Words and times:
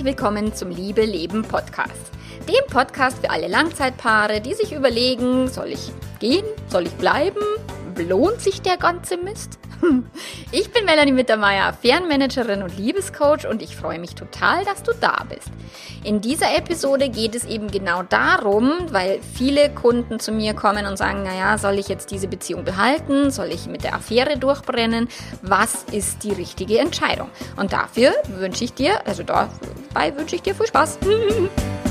herzlich 0.00 0.16
willkommen 0.16 0.54
zum 0.54 0.70
Liebe 0.70 1.04
Leben 1.04 1.42
Podcast. 1.42 2.10
Dem 2.48 2.66
Podcast 2.70 3.18
für 3.18 3.28
alle 3.28 3.48
Langzeitpaare, 3.48 4.40
die 4.40 4.54
sich 4.54 4.72
überlegen, 4.72 5.46
soll 5.46 5.72
ich 5.72 5.92
gehen, 6.20 6.46
soll 6.68 6.86
ich 6.86 6.92
bleiben, 6.92 7.42
lohnt 8.08 8.40
sich 8.40 8.62
der 8.62 8.78
ganze 8.78 9.18
Mist? 9.18 9.58
Ich 10.52 10.72
bin 10.72 10.84
Melanie 10.84 11.12
Mittermeier, 11.12 11.72
Fernmanagerin 11.72 12.62
und 12.62 12.76
Liebescoach 12.76 13.46
und 13.48 13.62
ich 13.62 13.76
freue 13.76 13.98
mich 13.98 14.14
total, 14.14 14.64
dass 14.64 14.82
du 14.82 14.92
da 15.00 15.24
bist. 15.28 15.48
In 16.02 16.20
dieser 16.20 16.56
Episode 16.56 17.08
geht 17.08 17.34
es 17.34 17.44
eben 17.44 17.70
genau 17.70 18.02
darum, 18.02 18.72
weil 18.90 19.20
viele 19.34 19.70
Kunden 19.70 20.18
zu 20.18 20.32
mir 20.32 20.54
kommen 20.54 20.86
und 20.86 20.96
sagen, 20.96 21.22
naja, 21.22 21.56
soll 21.58 21.78
ich 21.78 21.88
jetzt 21.88 22.10
diese 22.10 22.26
Beziehung 22.26 22.64
behalten? 22.64 23.30
Soll 23.30 23.48
ich 23.48 23.66
mit 23.66 23.84
der 23.84 23.94
Affäre 23.94 24.38
durchbrennen? 24.38 25.08
Was 25.42 25.84
ist 25.84 26.24
die 26.24 26.32
richtige 26.32 26.78
Entscheidung? 26.78 27.28
Und 27.56 27.72
dafür 27.72 28.12
wünsche 28.28 28.64
ich 28.64 28.74
dir, 28.74 29.06
also 29.06 29.22
dabei 29.22 30.16
wünsche 30.16 30.36
ich 30.36 30.42
dir 30.42 30.54
viel 30.54 30.66
Spaß. 30.66 30.98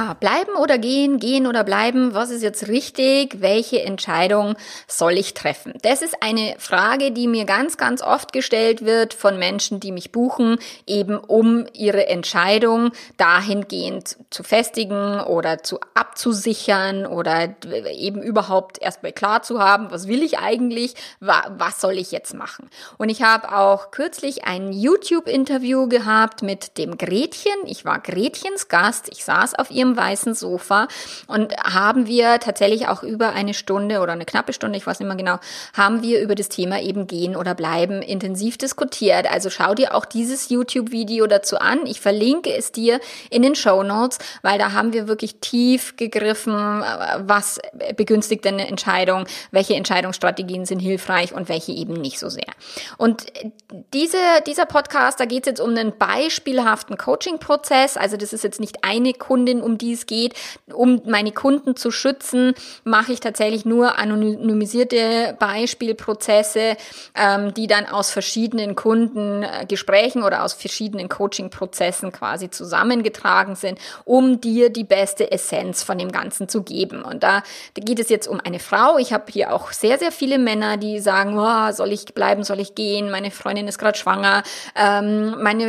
Ja, 0.00 0.14
bleiben 0.14 0.54
oder 0.56 0.78
gehen, 0.78 1.18
gehen 1.18 1.46
oder 1.46 1.62
bleiben, 1.62 2.14
was 2.14 2.30
ist 2.30 2.42
jetzt 2.42 2.68
richtig? 2.68 3.42
Welche 3.42 3.82
Entscheidung 3.82 4.54
soll 4.88 5.12
ich 5.18 5.34
treffen? 5.34 5.74
Das 5.82 6.00
ist 6.00 6.22
eine 6.22 6.54
Frage, 6.56 7.10
die 7.10 7.28
mir 7.28 7.44
ganz, 7.44 7.76
ganz 7.76 8.00
oft 8.00 8.32
gestellt 8.32 8.82
wird 8.82 9.12
von 9.12 9.38
Menschen, 9.38 9.78
die 9.78 9.92
mich 9.92 10.10
buchen, 10.10 10.58
eben 10.86 11.18
um 11.18 11.66
ihre 11.74 12.06
Entscheidung 12.06 12.92
dahingehend 13.18 14.16
zu 14.30 14.42
festigen 14.42 15.20
oder 15.20 15.62
zu 15.62 15.80
abzusichern 15.92 17.04
oder 17.04 17.54
eben 17.92 18.22
überhaupt 18.22 18.80
erstmal 18.80 19.12
klar 19.12 19.42
zu 19.42 19.60
haben, 19.60 19.90
was 19.90 20.08
will 20.08 20.22
ich 20.22 20.38
eigentlich, 20.38 20.94
was 21.20 21.78
soll 21.78 21.98
ich 21.98 22.10
jetzt 22.10 22.32
machen? 22.32 22.70
Und 22.96 23.10
ich 23.10 23.22
habe 23.22 23.54
auch 23.54 23.90
kürzlich 23.90 24.44
ein 24.44 24.72
YouTube-Interview 24.72 25.88
gehabt 25.88 26.40
mit 26.42 26.78
dem 26.78 26.96
Gretchen. 26.96 27.52
Ich 27.66 27.84
war 27.84 27.98
Gretchens 28.00 28.68
Gast. 28.68 29.10
Ich 29.12 29.26
saß 29.26 29.56
auf 29.56 29.70
ihrem 29.70 29.89
weißen 29.96 30.34
Sofa 30.34 30.88
und 31.26 31.56
haben 31.56 32.06
wir 32.06 32.38
tatsächlich 32.40 32.88
auch 32.88 33.02
über 33.02 33.32
eine 33.32 33.54
Stunde 33.54 34.00
oder 34.00 34.12
eine 34.12 34.24
knappe 34.24 34.52
Stunde, 34.52 34.78
ich 34.78 34.86
weiß 34.86 35.00
nicht 35.00 35.08
mehr 35.08 35.16
genau, 35.16 35.38
haben 35.74 36.02
wir 36.02 36.20
über 36.20 36.34
das 36.34 36.48
Thema 36.48 36.80
eben 36.80 37.06
gehen 37.06 37.36
oder 37.36 37.54
bleiben 37.54 38.02
intensiv 38.02 38.58
diskutiert. 38.58 39.30
Also 39.30 39.50
schau 39.50 39.74
dir 39.74 39.94
auch 39.94 40.04
dieses 40.04 40.48
YouTube-Video 40.48 41.26
dazu 41.26 41.58
an. 41.58 41.86
Ich 41.86 42.00
verlinke 42.00 42.52
es 42.54 42.72
dir 42.72 43.00
in 43.30 43.42
den 43.42 43.54
Show 43.54 43.82
Notes, 43.82 44.18
weil 44.42 44.58
da 44.58 44.72
haben 44.72 44.92
wir 44.92 45.08
wirklich 45.08 45.36
tief 45.40 45.96
gegriffen, 45.96 46.54
was 47.18 47.60
begünstigt 47.96 48.46
eine 48.46 48.68
Entscheidung, 48.68 49.24
welche 49.50 49.74
Entscheidungsstrategien 49.74 50.66
sind 50.66 50.80
hilfreich 50.80 51.32
und 51.32 51.48
welche 51.48 51.72
eben 51.72 51.94
nicht 51.94 52.18
so 52.18 52.28
sehr. 52.28 52.50
Und 52.98 53.26
diese, 53.92 54.18
dieser 54.46 54.66
Podcast, 54.66 55.20
da 55.20 55.24
geht 55.24 55.44
es 55.44 55.50
jetzt 55.50 55.60
um 55.60 55.70
einen 55.70 55.96
beispielhaften 55.96 56.96
Coaching-Prozess. 56.96 57.96
Also 57.96 58.16
das 58.16 58.32
ist 58.32 58.44
jetzt 58.44 58.60
nicht 58.60 58.84
eine 58.84 59.12
Kundin, 59.12 59.62
um 59.62 59.78
die 59.80 59.92
es 59.92 60.06
geht. 60.06 60.34
Um 60.72 61.02
meine 61.06 61.32
Kunden 61.32 61.76
zu 61.76 61.90
schützen, 61.90 62.54
mache 62.84 63.12
ich 63.12 63.20
tatsächlich 63.20 63.64
nur 63.64 63.98
anonymisierte 63.98 65.36
Beispielprozesse, 65.38 66.76
ähm, 67.14 67.54
die 67.54 67.66
dann 67.66 67.86
aus 67.86 68.10
verschiedenen 68.10 68.76
Kundengesprächen 68.76 70.22
oder 70.22 70.44
aus 70.44 70.54
verschiedenen 70.54 71.08
Coaching-Prozessen 71.08 72.12
quasi 72.12 72.50
zusammengetragen 72.50 73.54
sind, 73.56 73.78
um 74.04 74.40
dir 74.40 74.70
die 74.70 74.84
beste 74.84 75.30
Essenz 75.30 75.82
von 75.82 75.98
dem 75.98 76.12
Ganzen 76.12 76.48
zu 76.48 76.62
geben. 76.62 77.02
Und 77.02 77.22
da, 77.22 77.42
geht 77.74 77.98
es 77.98 78.08
jetzt 78.08 78.26
um 78.26 78.40
eine 78.40 78.58
Frau. 78.58 78.98
Ich 78.98 79.12
habe 79.12 79.24
hier 79.30 79.52
auch 79.52 79.72
sehr, 79.72 79.98
sehr 79.98 80.12
viele 80.12 80.38
Männer, 80.38 80.76
die 80.76 81.00
sagen, 81.00 81.38
oh, 81.38 81.72
soll 81.72 81.92
ich 81.92 82.06
bleiben, 82.14 82.44
soll 82.44 82.60
ich 82.60 82.74
gehen? 82.74 83.10
Meine 83.10 83.30
Freundin 83.30 83.68
ist 83.68 83.78
gerade 83.78 83.98
schwanger. 83.98 84.42
Ähm, 84.76 85.42
meine, 85.42 85.68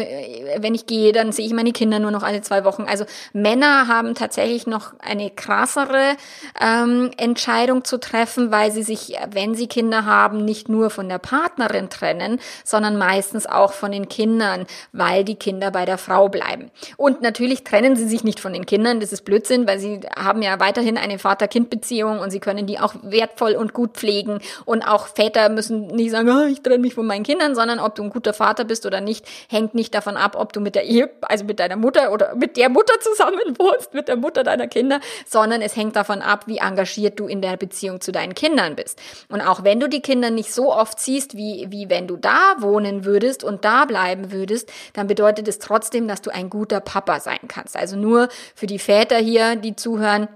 wenn 0.58 0.76
ich 0.76 0.86
gehe, 0.86 1.12
dann 1.12 1.32
sehe 1.32 1.46
ich 1.46 1.54
meine 1.54 1.72
Kinder 1.72 2.00
nur 2.00 2.12
noch 2.12 2.24
alle 2.24 2.42
zwei 2.42 2.64
Wochen. 2.64 2.84
Also 2.84 3.06
Männer 3.34 3.88
haben 3.88 4.01
haben 4.02 4.16
tatsächlich 4.16 4.66
noch 4.66 4.94
eine 5.00 5.30
krassere 5.30 6.16
ähm, 6.60 7.12
Entscheidung 7.18 7.84
zu 7.84 8.00
treffen, 8.00 8.52
weil 8.52 8.72
sie 8.72 8.82
sich, 8.82 9.16
wenn 9.30 9.54
sie 9.54 9.68
Kinder 9.68 10.06
haben, 10.06 10.44
nicht 10.44 10.70
nur 10.70 10.90
von 10.90 11.08
der 11.08 11.20
Partnerin 11.20 11.92
trennen, 11.92 12.40
sondern 12.64 12.98
meistens 12.98 13.46
auch 13.46 13.74
von 13.74 13.92
den 13.92 14.10
Kindern, 14.10 14.66
weil 14.92 15.24
die 15.24 15.36
Kinder 15.36 15.70
bei 15.70 15.86
der 15.86 16.00
Frau 16.00 16.30
bleiben. 16.30 16.72
Und 16.98 17.22
natürlich 17.22 17.64
trennen 17.64 17.96
sie 17.96 18.08
sich 18.08 18.24
nicht 18.24 18.40
von 18.40 18.54
den 18.54 18.66
Kindern, 18.66 19.00
das 19.00 19.14
ist 19.14 19.24
Blödsinn, 19.24 19.68
weil 19.68 19.78
sie 19.78 20.00
haben 20.18 20.42
ja 20.42 20.60
weiterhin 20.60 20.98
eine 20.98 21.20
Vater-Kind-Beziehung 21.20 22.20
und 22.20 22.32
sie 22.32 22.40
können 22.40 22.66
die 22.66 22.80
auch 22.80 22.96
wertvoll 23.04 23.54
und 23.54 23.74
gut 23.74 23.98
pflegen. 23.98 24.40
Und 24.66 24.82
auch 24.82 25.06
Väter 25.06 25.50
müssen 25.50 25.88
nicht 25.88 26.10
sagen, 26.10 26.28
oh, 26.30 26.48
ich 26.48 26.64
trenne 26.64 26.80
mich 26.80 26.96
von 26.96 27.06
meinen 27.06 27.24
Kindern, 27.24 27.54
sondern 27.54 27.78
ob 27.78 27.94
du 27.94 28.02
ein 28.02 28.10
guter 28.10 28.34
Vater 28.34 28.64
bist 28.64 28.88
oder 28.88 29.00
nicht, 29.00 29.28
hängt 29.48 29.76
nicht 29.76 29.94
davon 29.94 30.18
ab, 30.18 30.36
ob 30.36 30.54
du 30.54 30.60
mit 30.60 30.74
der 30.74 30.86
Ehe, 30.86 31.12
also 31.22 31.46
mit 31.46 31.60
deiner 31.60 31.76
Mutter 31.76 32.12
oder 32.12 32.34
mit 32.34 32.58
der 32.58 32.70
Mutter 32.70 33.00
zusammen 33.00 33.52
wohnst 33.60 33.91
mit 33.94 34.08
der 34.08 34.18
Mutter 34.18 34.44
deiner 34.44 34.68
Kinder, 34.68 35.00
sondern 35.28 35.62
es 35.62 35.76
hängt 35.76 35.96
davon 35.96 36.22
ab, 36.22 36.48
wie 36.48 36.58
engagiert 36.58 37.20
du 37.20 37.28
in 37.28 37.42
der 37.42 37.58
Beziehung 37.58 38.02
zu 38.02 38.12
deinen 38.12 38.36
Kindern 38.36 38.76
bist. 38.76 39.02
Und 39.30 39.42
auch 39.42 39.64
wenn 39.64 39.80
du 39.80 39.88
die 39.88 40.02
Kinder 40.02 40.30
nicht 40.30 40.54
so 40.54 40.74
oft 40.74 41.00
siehst, 41.00 41.36
wie, 41.36 41.68
wie 41.70 41.90
wenn 41.90 42.08
du 42.08 42.18
da 42.18 42.56
wohnen 42.60 43.06
würdest 43.06 43.44
und 43.44 43.66
da 43.66 43.86
bleiben 43.86 44.32
würdest, 44.32 44.72
dann 44.94 45.08
bedeutet 45.08 45.48
es 45.48 45.60
trotzdem, 45.60 46.08
dass 46.08 46.22
du 46.22 46.30
ein 46.32 46.50
guter 46.50 46.80
Papa 46.80 47.20
sein 47.20 47.40
kannst. 47.48 47.76
Also 47.76 47.96
nur 47.96 48.30
für 48.56 48.68
die 48.68 48.80
Väter 48.80 49.18
hier, 49.18 49.56
die 49.56 49.76
zuhören, 49.76 50.28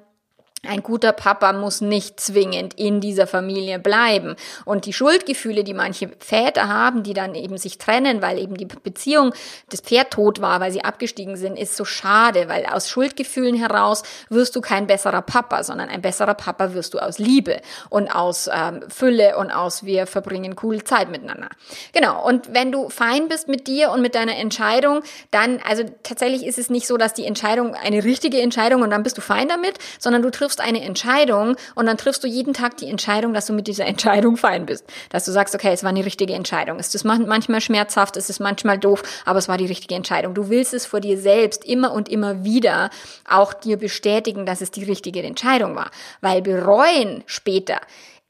ein 0.67 0.83
guter 0.83 1.11
Papa 1.11 1.53
muss 1.53 1.81
nicht 1.81 2.19
zwingend 2.19 2.73
in 2.75 3.01
dieser 3.01 3.27
Familie 3.27 3.79
bleiben. 3.79 4.35
Und 4.65 4.85
die 4.85 4.93
Schuldgefühle, 4.93 5.63
die 5.63 5.73
manche 5.73 6.09
Väter 6.19 6.67
haben, 6.67 7.03
die 7.03 7.13
dann 7.13 7.35
eben 7.35 7.57
sich 7.57 7.77
trennen, 7.77 8.21
weil 8.21 8.39
eben 8.39 8.55
die 8.55 8.65
Beziehung 8.65 9.33
des 9.71 9.81
Pferd 9.81 10.11
tot 10.11 10.41
war, 10.41 10.59
weil 10.59 10.71
sie 10.71 10.83
abgestiegen 10.83 11.37
sind, 11.37 11.57
ist 11.57 11.75
so 11.75 11.85
schade, 11.85 12.49
weil 12.49 12.65
aus 12.65 12.89
Schuldgefühlen 12.89 13.55
heraus 13.55 14.03
wirst 14.29 14.55
du 14.55 14.61
kein 14.61 14.87
besserer 14.87 15.21
Papa, 15.21 15.63
sondern 15.63 15.89
ein 15.89 16.01
besserer 16.01 16.33
Papa 16.33 16.73
wirst 16.73 16.93
du 16.93 16.99
aus 16.99 17.19
Liebe 17.19 17.61
und 17.89 18.09
aus 18.09 18.49
ähm, 18.51 18.81
Fülle 18.89 19.37
und 19.37 19.51
aus 19.51 19.85
wir 19.85 20.07
verbringen 20.07 20.55
coole 20.55 20.83
Zeit 20.83 21.09
miteinander. 21.09 21.49
Genau. 21.93 22.25
Und 22.25 22.53
wenn 22.53 22.71
du 22.71 22.89
fein 22.89 23.27
bist 23.27 23.47
mit 23.47 23.67
dir 23.67 23.91
und 23.91 24.01
mit 24.01 24.15
deiner 24.15 24.35
Entscheidung, 24.37 25.01
dann, 25.31 25.59
also 25.67 25.83
tatsächlich 26.03 26.45
ist 26.45 26.57
es 26.57 26.69
nicht 26.69 26.87
so, 26.87 26.97
dass 26.97 27.13
die 27.13 27.25
Entscheidung 27.25 27.75
eine 27.75 28.03
richtige 28.03 28.41
Entscheidung 28.41 28.81
und 28.81 28.89
dann 28.89 29.03
bist 29.03 29.17
du 29.17 29.21
fein 29.21 29.47
damit, 29.47 29.77
sondern 29.99 30.21
du 30.21 30.31
triffst 30.31 30.54
triffst 30.55 30.61
eine 30.61 30.81
Entscheidung 30.81 31.55
und 31.75 31.85
dann 31.85 31.97
triffst 31.97 32.23
du 32.23 32.27
jeden 32.27 32.53
Tag 32.53 32.77
die 32.77 32.87
Entscheidung, 32.87 33.33
dass 33.33 33.47
du 33.47 33.53
mit 33.53 33.67
dieser 33.67 33.85
Entscheidung 33.85 34.37
fein 34.37 34.65
bist. 34.65 34.85
Dass 35.09 35.25
du 35.25 35.31
sagst, 35.31 35.55
okay, 35.55 35.71
es 35.73 35.83
war 35.83 35.89
eine 35.89 36.05
richtige 36.05 36.33
Entscheidung. 36.33 36.79
Es 36.79 36.93
ist 36.93 37.03
manchmal 37.03 37.61
schmerzhaft, 37.61 38.17
es 38.17 38.29
ist 38.29 38.39
manchmal 38.39 38.77
doof, 38.77 39.03
aber 39.25 39.39
es 39.39 39.47
war 39.47 39.57
die 39.57 39.65
richtige 39.65 39.95
Entscheidung. 39.95 40.33
Du 40.33 40.49
willst 40.49 40.73
es 40.73 40.85
vor 40.85 40.99
dir 40.99 41.17
selbst 41.17 41.65
immer 41.65 41.91
und 41.93 42.09
immer 42.09 42.43
wieder 42.43 42.89
auch 43.29 43.53
dir 43.53 43.77
bestätigen, 43.77 44.45
dass 44.45 44.61
es 44.61 44.71
die 44.71 44.83
richtige 44.83 45.21
Entscheidung 45.23 45.75
war. 45.75 45.91
Weil 46.21 46.41
bereuen 46.41 47.23
später 47.25 47.79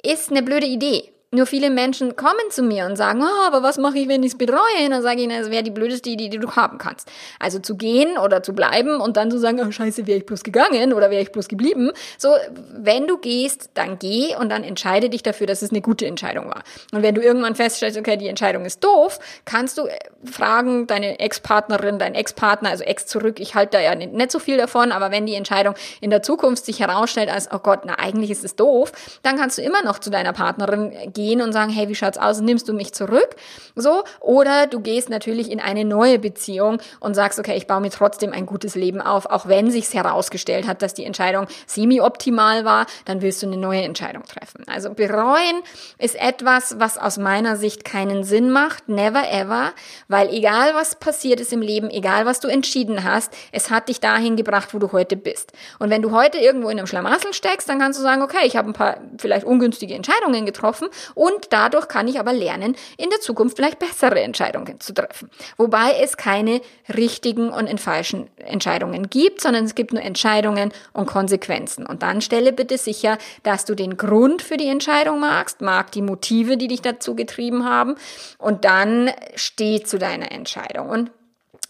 ist 0.03 0.31
eine 0.31 0.43
blöde 0.43 0.67
Idee. 0.67 1.14
Nur 1.35 1.46
viele 1.46 1.69
Menschen 1.69 2.16
kommen 2.16 2.50
zu 2.50 2.63
mir 2.63 2.85
und 2.85 2.96
sagen, 2.96 3.22
oh, 3.22 3.46
aber 3.46 3.62
was 3.62 3.78
mache 3.78 3.97
ich, 3.97 4.07
wenn 4.07 4.23
ich 4.23 4.31
es 4.31 4.38
bereue? 4.38 4.85
Und 4.85 4.91
dann 4.91 5.01
sage 5.01 5.18
ich 5.18 5.23
ihnen, 5.23 5.38
das 5.38 5.51
wäre 5.51 5.63
die 5.63 5.72
blödeste 5.72 6.09
Idee, 6.09 6.29
die 6.29 6.38
du 6.38 6.51
haben 6.51 6.78
kannst. 6.78 7.12
Also 7.40 7.59
zu 7.59 7.75
gehen 7.75 8.18
oder 8.18 8.41
zu 8.41 8.53
bleiben 8.53 9.01
und 9.01 9.18
dann 9.18 9.29
zu 9.29 9.38
sagen, 9.38 9.59
oh 9.59 9.69
scheiße, 9.69 10.07
wäre 10.07 10.19
ich 10.19 10.25
bloß 10.25 10.46
gegangen 10.46 10.94
oder 10.94 11.12
wäre 11.12 11.22
ich 11.22 11.34
bloß 11.34 11.50
geblieben. 11.50 11.91
So, 12.18 12.29
wenn 12.73 13.06
du 13.06 13.18
gehst, 13.18 13.72
dann 13.73 14.00
geh 14.00 14.34
und 14.38 14.47
dann 14.47 14.63
entscheide 14.63 15.09
dich 15.09 15.23
dafür, 15.23 15.46
dass 15.46 15.62
es 15.62 15.72
eine 15.72 15.81
gute 15.81 16.06
Entscheidung 16.06 16.47
war. 16.47 16.63
Und 16.94 17.03
wenn 17.03 17.13
du 17.13 17.22
irgendwann 17.22 17.56
feststellst, 17.56 17.97
okay, 17.97 18.16
die 18.16 18.29
Entscheidung 18.29 18.64
ist 18.64 18.81
doof, 18.81 19.20
kannst 19.43 19.78
du 19.78 19.88
äh, 19.88 19.97
fragen, 20.23 20.88
deine 20.88 21.20
Ex-Partnerin, 21.20 21.99
dein 21.99 22.16
Ex-Partner, 22.16 22.70
also 22.70 22.85
Ex 22.85 23.08
zurück, 23.08 23.41
ich 23.41 23.55
halte 23.55 23.72
da 23.78 23.84
ja 23.84 23.96
nicht, 23.96 24.14
nicht 24.14 24.31
so 24.31 24.40
viel 24.40 24.55
davon, 24.55 24.93
aber 24.93 25.11
wenn 25.11 25.26
die 25.26 25.35
Entscheidung 25.35 25.76
in 25.99 26.11
der 26.11 26.23
Zukunft 26.23 26.66
sich 26.66 26.79
herausstellt 26.79 27.29
als, 27.29 27.49
oh 27.52 27.59
Gott, 27.59 27.81
na 27.84 27.99
eigentlich 27.99 28.31
ist 28.31 28.46
es 28.46 28.55
doof, 28.55 28.93
dann 29.22 29.35
kannst 29.35 29.58
du 29.58 29.64
immer 29.64 29.84
noch 29.84 29.99
zu 29.99 30.09
deiner 30.09 30.31
Partnerin 30.31 30.93
gehen 31.11 31.24
gehen 31.25 31.41
und 31.41 31.53
sagen, 31.53 31.72
hey, 31.72 31.89
wie 31.89 31.95
schaut's 31.95 32.17
aus? 32.17 32.41
Nimmst 32.41 32.69
du 32.69 32.73
mich 32.73 32.93
zurück? 32.93 33.35
So. 33.75 34.03
Oder 34.19 34.67
du 34.67 34.79
gehst 34.79 35.09
natürlich 35.09 35.51
in 35.51 35.59
eine 35.59 35.85
neue 35.85 36.19
Beziehung 36.19 36.79
und 36.99 37.16
sagst, 37.16 37.39
okay, 37.39 37.55
ich 37.57 37.67
baue 37.67 37.81
mir 37.81 37.89
trotzdem 37.89 38.31
ein 38.31 38.45
gutes 38.45 38.75
Leben 38.75 39.01
auf, 39.01 39.25
auch 39.25 39.47
wenn 39.47 39.72
sich's 39.72 39.93
herausgestellt 39.93 40.67
hat, 40.67 40.81
dass 40.81 40.93
die 40.93 41.03
Entscheidung 41.03 41.47
semi-optimal 41.66 42.66
war, 42.66 42.85
dann 43.05 43.22
willst 43.22 43.41
du 43.41 43.47
eine 43.47 43.57
neue 43.57 43.81
Entscheidung 43.81 44.23
treffen. 44.23 44.63
Also 44.67 44.93
bereuen 44.93 45.61
ist 45.97 46.16
etwas, 46.16 46.79
was 46.79 46.97
aus 46.97 47.17
meiner 47.17 47.55
Sicht 47.55 47.85
keinen 47.85 48.23
Sinn 48.23 48.51
macht. 48.51 48.87
Never 48.87 49.23
ever. 49.31 49.71
Weil 50.07 50.29
egal 50.29 50.73
was 50.75 50.95
passiert 50.95 51.39
ist 51.39 51.53
im 51.53 51.61
Leben, 51.61 51.89
egal 51.89 52.25
was 52.25 52.39
du 52.39 52.47
entschieden 52.47 53.03
hast, 53.03 53.33
es 53.51 53.69
hat 53.71 53.89
dich 53.89 53.99
dahin 53.99 54.35
gebracht, 54.35 54.73
wo 54.73 54.79
du 54.79 54.91
heute 54.91 55.16
bist. 55.16 55.53
Und 55.79 55.89
wenn 55.89 56.01
du 56.01 56.11
heute 56.11 56.37
irgendwo 56.37 56.69
in 56.69 56.78
einem 56.78 56.87
Schlamassel 56.87 57.33
steckst, 57.33 57.67
dann 57.67 57.79
kannst 57.79 57.99
du 57.99 58.03
sagen, 58.03 58.21
okay, 58.21 58.45
ich 58.45 58.55
habe 58.55 58.69
ein 58.69 58.73
paar 58.73 58.97
vielleicht 59.17 59.45
ungünstige 59.45 59.95
Entscheidungen 59.95 60.45
getroffen 60.45 60.87
und 61.16 61.47
dadurch 61.50 61.88
kann 61.88 62.08
ich 62.08 62.20
aber 62.20 62.34
lernen, 62.34 62.76
in 62.97 63.09
der 63.09 63.20
Zukunft 63.22 63.56
vielleicht 63.56 63.79
bessere 63.79 64.22
Entscheidungen 64.22 64.79
zu 64.79 64.94
treffen. 64.94 65.29
Wobei 65.58 65.97
es 66.02 66.17
keine 66.17 66.62
richtigen 66.94 67.50
und 67.50 67.70
falschen 67.79 68.29
Entscheidungen 68.38 69.09
gibt, 69.09 69.41
sondern 69.41 69.66
es 69.66 69.76
gibt 69.76 69.94
nur 69.94 70.02
Entscheidungen 70.03 70.72
und 70.94 71.08
Konsequenzen. 71.08 71.85
Und 71.85 72.03
dann 72.03 72.22
stelle 72.22 72.53
bitte 72.53 72.78
sicher, 72.78 73.17
dass 73.44 73.66
du 73.66 73.76
den 73.76 73.97
Grund 73.97 74.41
für 74.41 74.58
die 74.58 74.67
Entscheidung 74.67 75.20
magst, 75.20 75.62
mag 75.62 75.91
die 75.91 76.02
Motive, 76.02 76.58
die 76.58 76.67
dich 76.67 76.82
dazu 76.82 77.16
getrieben 77.16 77.66
haben 77.66 77.96
und 78.38 78.66
dann 78.66 79.12
steh 79.35 79.82
zu 79.84 79.97
deiner 79.97 80.32
Entscheidung. 80.32 80.90
Und 80.90 81.12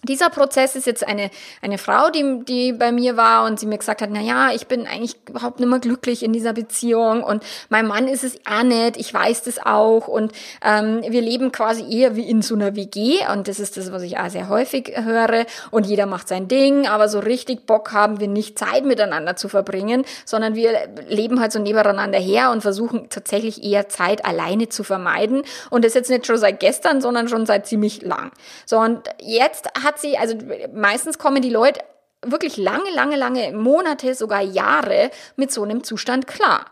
dieser 0.06 0.30
Prozess 0.30 0.76
ist 0.76 0.86
jetzt 0.86 1.08
eine, 1.08 1.30
eine 1.62 1.78
Frau, 1.78 2.10
die, 2.10 2.42
die 2.46 2.74
bei 2.74 2.92
mir 2.92 3.18
war 3.18 3.46
und 3.46 3.60
sie 3.60 3.66
mir 3.66 3.78
gesagt 3.78 4.02
hat, 4.02 4.10
na 4.12 4.22
ja, 4.22 4.52
ich 4.52 4.68
bin 4.68 4.88
eigentlich 4.88 5.18
überhaupt 5.28 5.60
nicht 5.60 5.70
mehr 5.70 5.80
glücklich 5.80 6.24
in 6.24 6.34
dieser 6.34 6.54
Beziehung 6.54 7.24
und 7.24 7.44
mein 7.70 7.88
Mann 7.88 8.08
ist 8.08 8.24
es 8.24 8.40
auch 8.46 8.64
nicht, 8.64 8.98
ich 8.98 9.14
weiß 9.14 9.44
das 9.44 9.64
auch 9.64 10.08
und 10.08 10.32
ähm, 10.64 11.02
wir 11.08 11.22
leben 11.22 11.52
quasi 11.52 11.86
eher 11.90 12.16
wie 12.16 12.30
in 12.30 12.42
so 12.42 12.56
einer 12.56 12.76
WG 12.76 13.20
und 13.32 13.48
das 13.48 13.60
ist 13.60 13.78
das, 13.78 13.92
was 13.92 14.04
ich 14.04 14.18
auch 14.18 14.30
sehr 14.30 14.50
häufig 14.50 14.94
höre 14.96 15.46
und 15.72 15.86
jeder 15.86 16.06
macht 16.06 16.28
sein 16.28 16.48
Ding, 16.48 16.88
aber 16.88 17.10
so 17.10 17.20
richtig 17.20 17.66
Bock 17.66 17.92
haben 17.92 18.20
wir 18.20 18.28
nicht 18.28 18.58
Zeit 18.58 18.86
miteinander 18.86 19.36
zu 19.36 19.50
verbringen, 19.50 20.06
sondern 20.26 20.56
wir 20.56 20.88
leben 21.08 21.40
halt 21.40 21.52
so 21.52 21.60
nebeneinander 21.60 22.20
her 22.20 22.52
und 22.52 22.62
versuchen 22.62 23.10
tatsächlich 23.10 23.64
eher 23.64 23.90
Zeit 23.90 24.26
alleine 24.26 24.70
zu 24.70 24.84
vermeiden 24.84 25.44
und 25.70 25.86
das 25.86 25.94
jetzt 25.94 26.10
nicht 26.10 26.26
schon 26.26 26.38
seit 26.38 26.60
gestern, 26.60 27.02
sondern 27.02 27.28
schon 27.28 27.46
seit 27.46 27.68
ziemlich 27.68 28.02
lang. 28.02 28.32
So 28.66 28.80
und 28.80 29.02
jetzt 29.20 29.70
hat 29.84 29.95
hat 29.96 30.02
sie, 30.02 30.18
also 30.18 30.38
meistens 30.74 31.18
kommen 31.18 31.42
die 31.42 31.50
Leute 31.50 31.82
wirklich 32.22 32.58
lange, 32.58 32.92
lange, 32.92 33.16
lange 33.16 33.52
Monate, 33.54 34.14
sogar 34.16 34.42
Jahre 34.42 35.12
mit 35.36 35.52
so 35.52 35.64
einem 35.64 35.84
Zustand 35.84 36.28
klar. 36.28 36.66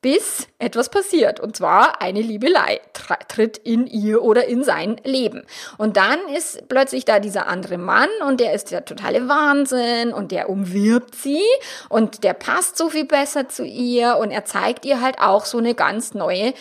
Bis 0.00 0.46
etwas 0.58 0.90
passiert. 0.90 1.40
Und 1.40 1.56
zwar 1.56 2.00
eine 2.00 2.20
Liebelei 2.20 2.80
tritt 3.28 3.58
in 3.58 3.86
ihr 3.86 4.22
oder 4.22 4.46
in 4.46 4.62
sein 4.62 5.00
Leben. 5.04 5.44
Und 5.76 5.96
dann 5.96 6.18
ist 6.36 6.68
plötzlich 6.68 7.04
da 7.04 7.18
dieser 7.18 7.46
andere 7.46 7.78
Mann 7.78 8.08
und 8.26 8.40
der 8.40 8.52
ist 8.52 8.70
der 8.70 8.84
totale 8.84 9.28
Wahnsinn 9.28 10.12
und 10.12 10.30
der 10.30 10.48
umwirbt 10.48 11.14
sie 11.14 11.42
und 11.88 12.22
der 12.24 12.34
passt 12.34 12.76
so 12.76 12.88
viel 12.88 13.04
besser 13.04 13.48
zu 13.48 13.64
ihr 13.64 14.18
und 14.18 14.30
er 14.30 14.44
zeigt 14.44 14.84
ihr 14.84 15.00
halt 15.00 15.20
auch 15.20 15.44
so 15.44 15.58
eine 15.58 15.74
ganz 15.74 16.14
neue 16.14 16.54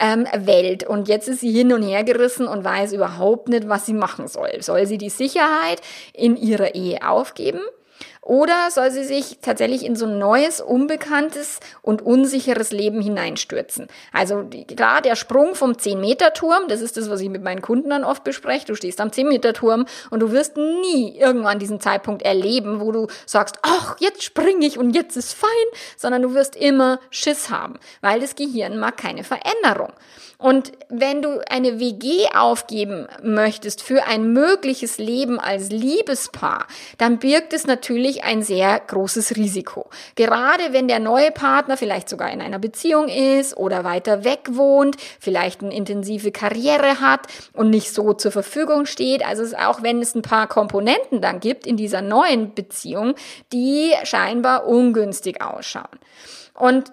ähm, 0.00 0.26
Welt. 0.34 0.84
Und 0.84 1.08
jetzt 1.08 1.28
ist 1.28 1.40
sie 1.40 1.52
hin 1.52 1.72
und 1.72 1.82
her 1.82 2.04
gerissen 2.04 2.46
und 2.46 2.64
weiß 2.64 2.92
überhaupt 2.92 3.48
nicht, 3.48 3.68
was 3.68 3.86
sie 3.86 3.94
machen 3.94 4.28
soll. 4.28 4.50
Soll 4.60 4.86
sie 4.86 4.98
die 4.98 5.10
Sicherheit 5.10 5.80
in 6.12 6.36
ihrer 6.36 6.74
Ehe 6.74 7.08
aufgeben? 7.08 7.60
Oder 8.24 8.70
soll 8.70 8.90
sie 8.90 9.04
sich 9.04 9.38
tatsächlich 9.42 9.84
in 9.84 9.96
so 9.96 10.06
ein 10.06 10.18
neues, 10.18 10.62
unbekanntes 10.62 11.60
und 11.82 12.00
unsicheres 12.00 12.72
Leben 12.72 13.02
hineinstürzen? 13.02 13.88
Also 14.12 14.48
klar, 14.66 15.02
der 15.02 15.14
Sprung 15.14 15.54
vom 15.54 15.72
10-Meter-Turm, 15.72 16.68
das 16.68 16.80
ist 16.80 16.96
das, 16.96 17.10
was 17.10 17.20
ich 17.20 17.28
mit 17.28 17.42
meinen 17.42 17.60
Kunden 17.60 17.90
dann 17.90 18.02
oft 18.02 18.24
bespreche. 18.24 18.64
Du 18.64 18.74
stehst 18.74 19.02
am 19.02 19.08
10-Meter-Turm 19.08 19.84
und 20.08 20.20
du 20.20 20.32
wirst 20.32 20.56
nie 20.56 21.18
irgendwann 21.18 21.58
diesen 21.58 21.80
Zeitpunkt 21.80 22.22
erleben, 22.22 22.80
wo 22.80 22.92
du 22.92 23.08
sagst, 23.26 23.58
ach, 23.60 23.96
jetzt 24.00 24.22
springe 24.22 24.64
ich 24.64 24.78
und 24.78 24.96
jetzt 24.96 25.18
ist 25.18 25.34
fein, 25.34 25.50
sondern 25.98 26.22
du 26.22 26.32
wirst 26.32 26.56
immer 26.56 27.00
Schiss 27.10 27.50
haben, 27.50 27.74
weil 28.00 28.20
das 28.20 28.36
Gehirn 28.36 28.78
mag 28.78 28.96
keine 28.96 29.22
Veränderung. 29.24 29.92
Und 30.44 30.72
wenn 30.90 31.22
du 31.22 31.40
eine 31.48 31.80
WG 31.80 32.26
aufgeben 32.34 33.08
möchtest 33.22 33.82
für 33.82 34.04
ein 34.04 34.34
mögliches 34.34 34.98
Leben 34.98 35.40
als 35.40 35.70
Liebespaar, 35.70 36.66
dann 36.98 37.18
birgt 37.18 37.54
es 37.54 37.66
natürlich 37.66 38.24
ein 38.24 38.42
sehr 38.42 38.78
großes 38.78 39.36
Risiko. 39.36 39.88
Gerade 40.16 40.64
wenn 40.72 40.86
der 40.86 40.98
neue 40.98 41.30
Partner 41.30 41.78
vielleicht 41.78 42.10
sogar 42.10 42.30
in 42.30 42.42
einer 42.42 42.58
Beziehung 42.58 43.08
ist 43.08 43.56
oder 43.56 43.84
weiter 43.84 44.24
weg 44.24 44.40
wohnt, 44.50 44.96
vielleicht 45.18 45.62
eine 45.62 45.74
intensive 45.74 46.30
Karriere 46.30 47.00
hat 47.00 47.22
und 47.54 47.70
nicht 47.70 47.94
so 47.94 48.12
zur 48.12 48.30
Verfügung 48.30 48.84
steht. 48.84 49.26
Also 49.26 49.56
auch 49.56 49.82
wenn 49.82 50.02
es 50.02 50.14
ein 50.14 50.20
paar 50.20 50.46
Komponenten 50.46 51.22
dann 51.22 51.40
gibt 51.40 51.66
in 51.66 51.78
dieser 51.78 52.02
neuen 52.02 52.54
Beziehung, 52.54 53.14
die 53.54 53.94
scheinbar 54.02 54.66
ungünstig 54.66 55.40
ausschauen. 55.40 55.88
Und 56.52 56.92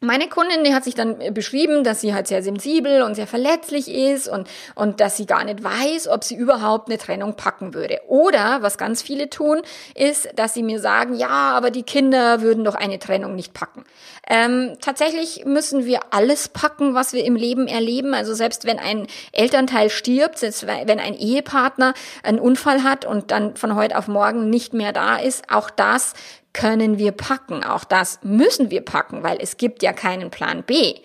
meine 0.00 0.28
Kundin, 0.28 0.62
die 0.62 0.74
hat 0.74 0.84
sich 0.84 0.94
dann 0.94 1.34
beschrieben, 1.34 1.82
dass 1.82 2.00
sie 2.00 2.14
halt 2.14 2.28
sehr 2.28 2.42
sensibel 2.42 3.02
und 3.02 3.16
sehr 3.16 3.26
verletzlich 3.26 3.88
ist 3.88 4.28
und, 4.28 4.48
und 4.76 5.00
dass 5.00 5.16
sie 5.16 5.26
gar 5.26 5.42
nicht 5.44 5.64
weiß, 5.64 6.06
ob 6.08 6.22
sie 6.22 6.36
überhaupt 6.36 6.88
eine 6.88 6.98
Trennung 6.98 7.34
packen 7.34 7.74
würde. 7.74 8.00
Oder, 8.06 8.62
was 8.62 8.78
ganz 8.78 9.02
viele 9.02 9.28
tun, 9.28 9.60
ist, 9.94 10.28
dass 10.36 10.54
sie 10.54 10.62
mir 10.62 10.78
sagen, 10.78 11.14
ja, 11.14 11.28
aber 11.28 11.70
die 11.70 11.82
Kinder 11.82 12.42
würden 12.42 12.64
doch 12.64 12.76
eine 12.76 13.00
Trennung 13.00 13.34
nicht 13.34 13.54
packen. 13.54 13.84
Ähm, 14.28 14.76
tatsächlich 14.80 15.44
müssen 15.46 15.84
wir 15.84 16.00
alles 16.10 16.48
packen, 16.48 16.94
was 16.94 17.12
wir 17.12 17.24
im 17.24 17.34
Leben 17.34 17.66
erleben. 17.66 18.14
Also 18.14 18.34
selbst 18.34 18.66
wenn 18.66 18.78
ein 18.78 19.06
Elternteil 19.32 19.90
stirbt, 19.90 20.38
selbst 20.38 20.66
wenn 20.66 21.00
ein 21.00 21.14
Ehepartner 21.14 21.94
einen 22.22 22.38
Unfall 22.38 22.84
hat 22.84 23.04
und 23.04 23.30
dann 23.32 23.56
von 23.56 23.74
heute 23.74 23.98
auf 23.98 24.06
morgen 24.06 24.48
nicht 24.48 24.74
mehr 24.74 24.92
da 24.92 25.16
ist, 25.16 25.50
auch 25.50 25.70
das 25.70 26.14
können 26.58 26.98
wir 26.98 27.12
packen. 27.12 27.62
Auch 27.62 27.84
das 27.84 28.18
müssen 28.24 28.70
wir 28.70 28.80
packen, 28.80 29.22
weil 29.22 29.38
es 29.40 29.58
gibt 29.58 29.80
ja 29.84 29.92
keinen 29.92 30.30
Plan 30.30 30.64
B. 30.64 30.96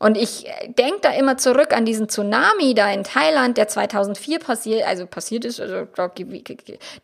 Und 0.00 0.16
ich 0.18 0.48
äh, 0.48 0.68
denke 0.68 0.98
da 1.02 1.10
immer 1.12 1.38
zurück 1.38 1.72
an 1.72 1.84
diesen 1.84 2.08
Tsunami 2.08 2.74
da 2.74 2.90
in 2.90 3.04
Thailand, 3.04 3.56
der 3.56 3.68
2004 3.68 4.40
passiert, 4.40 4.84
also 4.84 5.06
passiert 5.06 5.44
ist, 5.44 5.60
also 5.60 5.86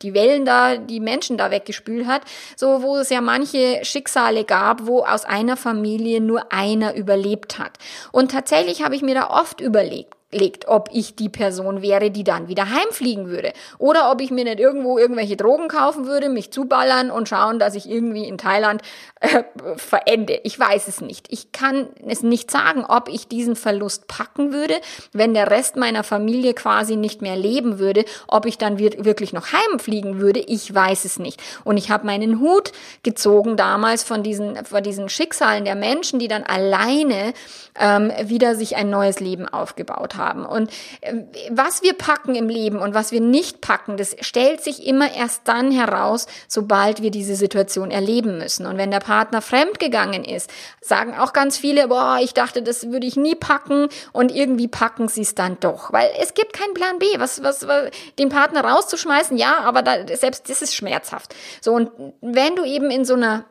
die 0.02 0.14
Wellen 0.14 0.44
da, 0.44 0.76
die 0.76 0.98
Menschen 0.98 1.38
da 1.38 1.52
weggespült 1.52 2.06
hat, 2.08 2.22
so 2.56 2.82
wo 2.82 2.96
es 2.96 3.08
ja 3.08 3.20
manche 3.20 3.84
Schicksale 3.84 4.44
gab, 4.44 4.86
wo 4.86 5.04
aus 5.04 5.24
einer 5.24 5.56
Familie 5.56 6.20
nur 6.20 6.52
einer 6.52 6.94
überlebt 6.94 7.60
hat. 7.60 7.78
Und 8.10 8.32
tatsächlich 8.32 8.82
habe 8.82 8.96
ich 8.96 9.02
mir 9.02 9.14
da 9.14 9.30
oft 9.30 9.60
überlegt, 9.60 10.14
legt, 10.32 10.66
ob 10.66 10.88
ich 10.92 11.14
die 11.14 11.28
Person 11.28 11.82
wäre, 11.82 12.10
die 12.10 12.24
dann 12.24 12.48
wieder 12.48 12.70
heimfliegen 12.70 13.28
würde. 13.28 13.52
Oder 13.78 14.10
ob 14.10 14.20
ich 14.20 14.30
mir 14.30 14.44
nicht 14.44 14.58
irgendwo 14.58 14.98
irgendwelche 14.98 15.36
Drogen 15.36 15.68
kaufen 15.68 16.06
würde, 16.06 16.30
mich 16.30 16.50
zuballern 16.50 17.10
und 17.10 17.28
schauen, 17.28 17.58
dass 17.58 17.74
ich 17.74 17.88
irgendwie 17.88 18.26
in 18.26 18.38
Thailand 18.38 18.80
äh, 19.20 19.44
verende. 19.76 20.40
Ich 20.42 20.58
weiß 20.58 20.88
es 20.88 21.02
nicht. 21.02 21.26
Ich 21.30 21.52
kann 21.52 21.88
es 22.06 22.22
nicht 22.22 22.50
sagen, 22.50 22.84
ob 22.86 23.08
ich 23.08 23.28
diesen 23.28 23.56
Verlust 23.56 24.08
packen 24.08 24.52
würde, 24.52 24.80
wenn 25.12 25.34
der 25.34 25.50
Rest 25.50 25.76
meiner 25.76 26.02
Familie 26.02 26.54
quasi 26.54 26.96
nicht 26.96 27.20
mehr 27.20 27.36
leben 27.36 27.78
würde, 27.78 28.04
ob 28.26 28.46
ich 28.46 28.56
dann 28.56 28.78
wirklich 28.78 29.34
noch 29.34 29.48
heimfliegen 29.52 30.18
würde. 30.18 30.40
Ich 30.40 30.74
weiß 30.74 31.04
es 31.04 31.18
nicht. 31.18 31.42
Und 31.64 31.76
ich 31.76 31.90
habe 31.90 32.06
meinen 32.06 32.40
Hut 32.40 32.72
gezogen 33.02 33.56
damals 33.56 34.02
von 34.02 34.22
diesen, 34.22 34.64
von 34.64 34.82
diesen 34.82 35.10
Schicksalen 35.10 35.66
der 35.66 35.74
Menschen, 35.74 36.18
die 36.18 36.28
dann 36.28 36.42
alleine 36.42 37.34
ähm, 37.78 38.10
wieder 38.24 38.54
sich 38.54 38.76
ein 38.76 38.88
neues 38.88 39.20
Leben 39.20 39.46
aufgebaut 39.46 40.16
haben 40.16 40.21
haben. 40.22 40.46
Und 40.46 40.70
ähm, 41.02 41.28
was 41.50 41.82
wir 41.82 41.94
packen 41.94 42.34
im 42.34 42.48
Leben 42.48 42.78
und 42.78 42.94
was 42.94 43.12
wir 43.12 43.20
nicht 43.20 43.60
packen, 43.60 43.96
das 43.96 44.16
stellt 44.20 44.62
sich 44.62 44.86
immer 44.86 45.14
erst 45.14 45.42
dann 45.44 45.70
heraus, 45.70 46.26
sobald 46.48 47.02
wir 47.02 47.10
diese 47.10 47.34
Situation 47.34 47.90
erleben 47.90 48.38
müssen. 48.38 48.66
Und 48.66 48.78
wenn 48.78 48.90
der 48.90 49.00
Partner 49.00 49.42
fremdgegangen 49.42 50.24
ist, 50.24 50.50
sagen 50.80 51.14
auch 51.18 51.32
ganz 51.32 51.58
viele, 51.58 51.88
boah, 51.88 52.18
ich 52.22 52.34
dachte, 52.34 52.62
das 52.62 52.90
würde 52.90 53.06
ich 53.06 53.16
nie 53.16 53.34
packen 53.34 53.88
und 54.12 54.34
irgendwie 54.34 54.68
packen 54.68 55.08
sie 55.08 55.22
es 55.22 55.34
dann 55.34 55.58
doch. 55.60 55.92
Weil 55.92 56.10
es 56.20 56.34
gibt 56.34 56.52
keinen 56.52 56.74
Plan 56.74 56.98
B. 56.98 57.06
Was, 57.18 57.42
was, 57.42 57.66
was 57.66 57.90
den 58.18 58.28
Partner 58.28 58.64
rauszuschmeißen, 58.64 59.36
ja, 59.36 59.58
aber 59.60 59.82
da, 59.82 60.06
selbst 60.16 60.48
das 60.48 60.62
ist 60.62 60.74
schmerzhaft. 60.74 61.34
So, 61.60 61.72
und 61.72 61.90
wenn 62.20 62.56
du 62.56 62.64
eben 62.64 62.90
in 62.90 63.04
so 63.04 63.14
einer 63.14 63.44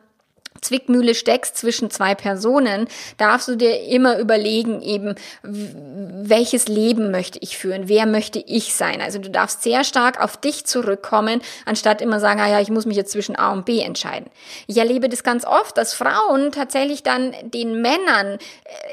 Zwickmühle 0.62 1.14
steckst 1.14 1.56
zwischen 1.56 1.90
zwei 1.90 2.14
Personen, 2.14 2.88
darfst 3.18 3.48
du 3.48 3.56
dir 3.56 3.82
immer 3.88 4.18
überlegen, 4.18 4.80
eben, 4.80 5.16
welches 5.42 6.68
Leben 6.68 7.10
möchte 7.10 7.38
ich 7.40 7.58
führen? 7.58 7.88
Wer 7.88 8.06
möchte 8.06 8.38
ich 8.38 8.74
sein? 8.74 9.00
Also 9.02 9.18
du 9.18 9.28
darfst 9.28 9.62
sehr 9.62 9.84
stark 9.84 10.22
auf 10.22 10.36
dich 10.36 10.64
zurückkommen, 10.64 11.42
anstatt 11.66 12.00
immer 12.00 12.20
sagen, 12.20 12.40
ah 12.40 12.48
ja, 12.48 12.60
ich 12.60 12.70
muss 12.70 12.86
mich 12.86 12.96
jetzt 12.96 13.12
zwischen 13.12 13.36
A 13.36 13.52
und 13.52 13.64
B 13.64 13.80
entscheiden. 13.80 14.30
Ich 14.68 14.76
erlebe 14.76 15.08
das 15.08 15.24
ganz 15.24 15.44
oft, 15.44 15.76
dass 15.76 15.94
Frauen 15.94 16.52
tatsächlich 16.52 17.02
dann 17.02 17.34
den 17.42 17.82
Männern 17.82 18.34
äh, 18.34 18.38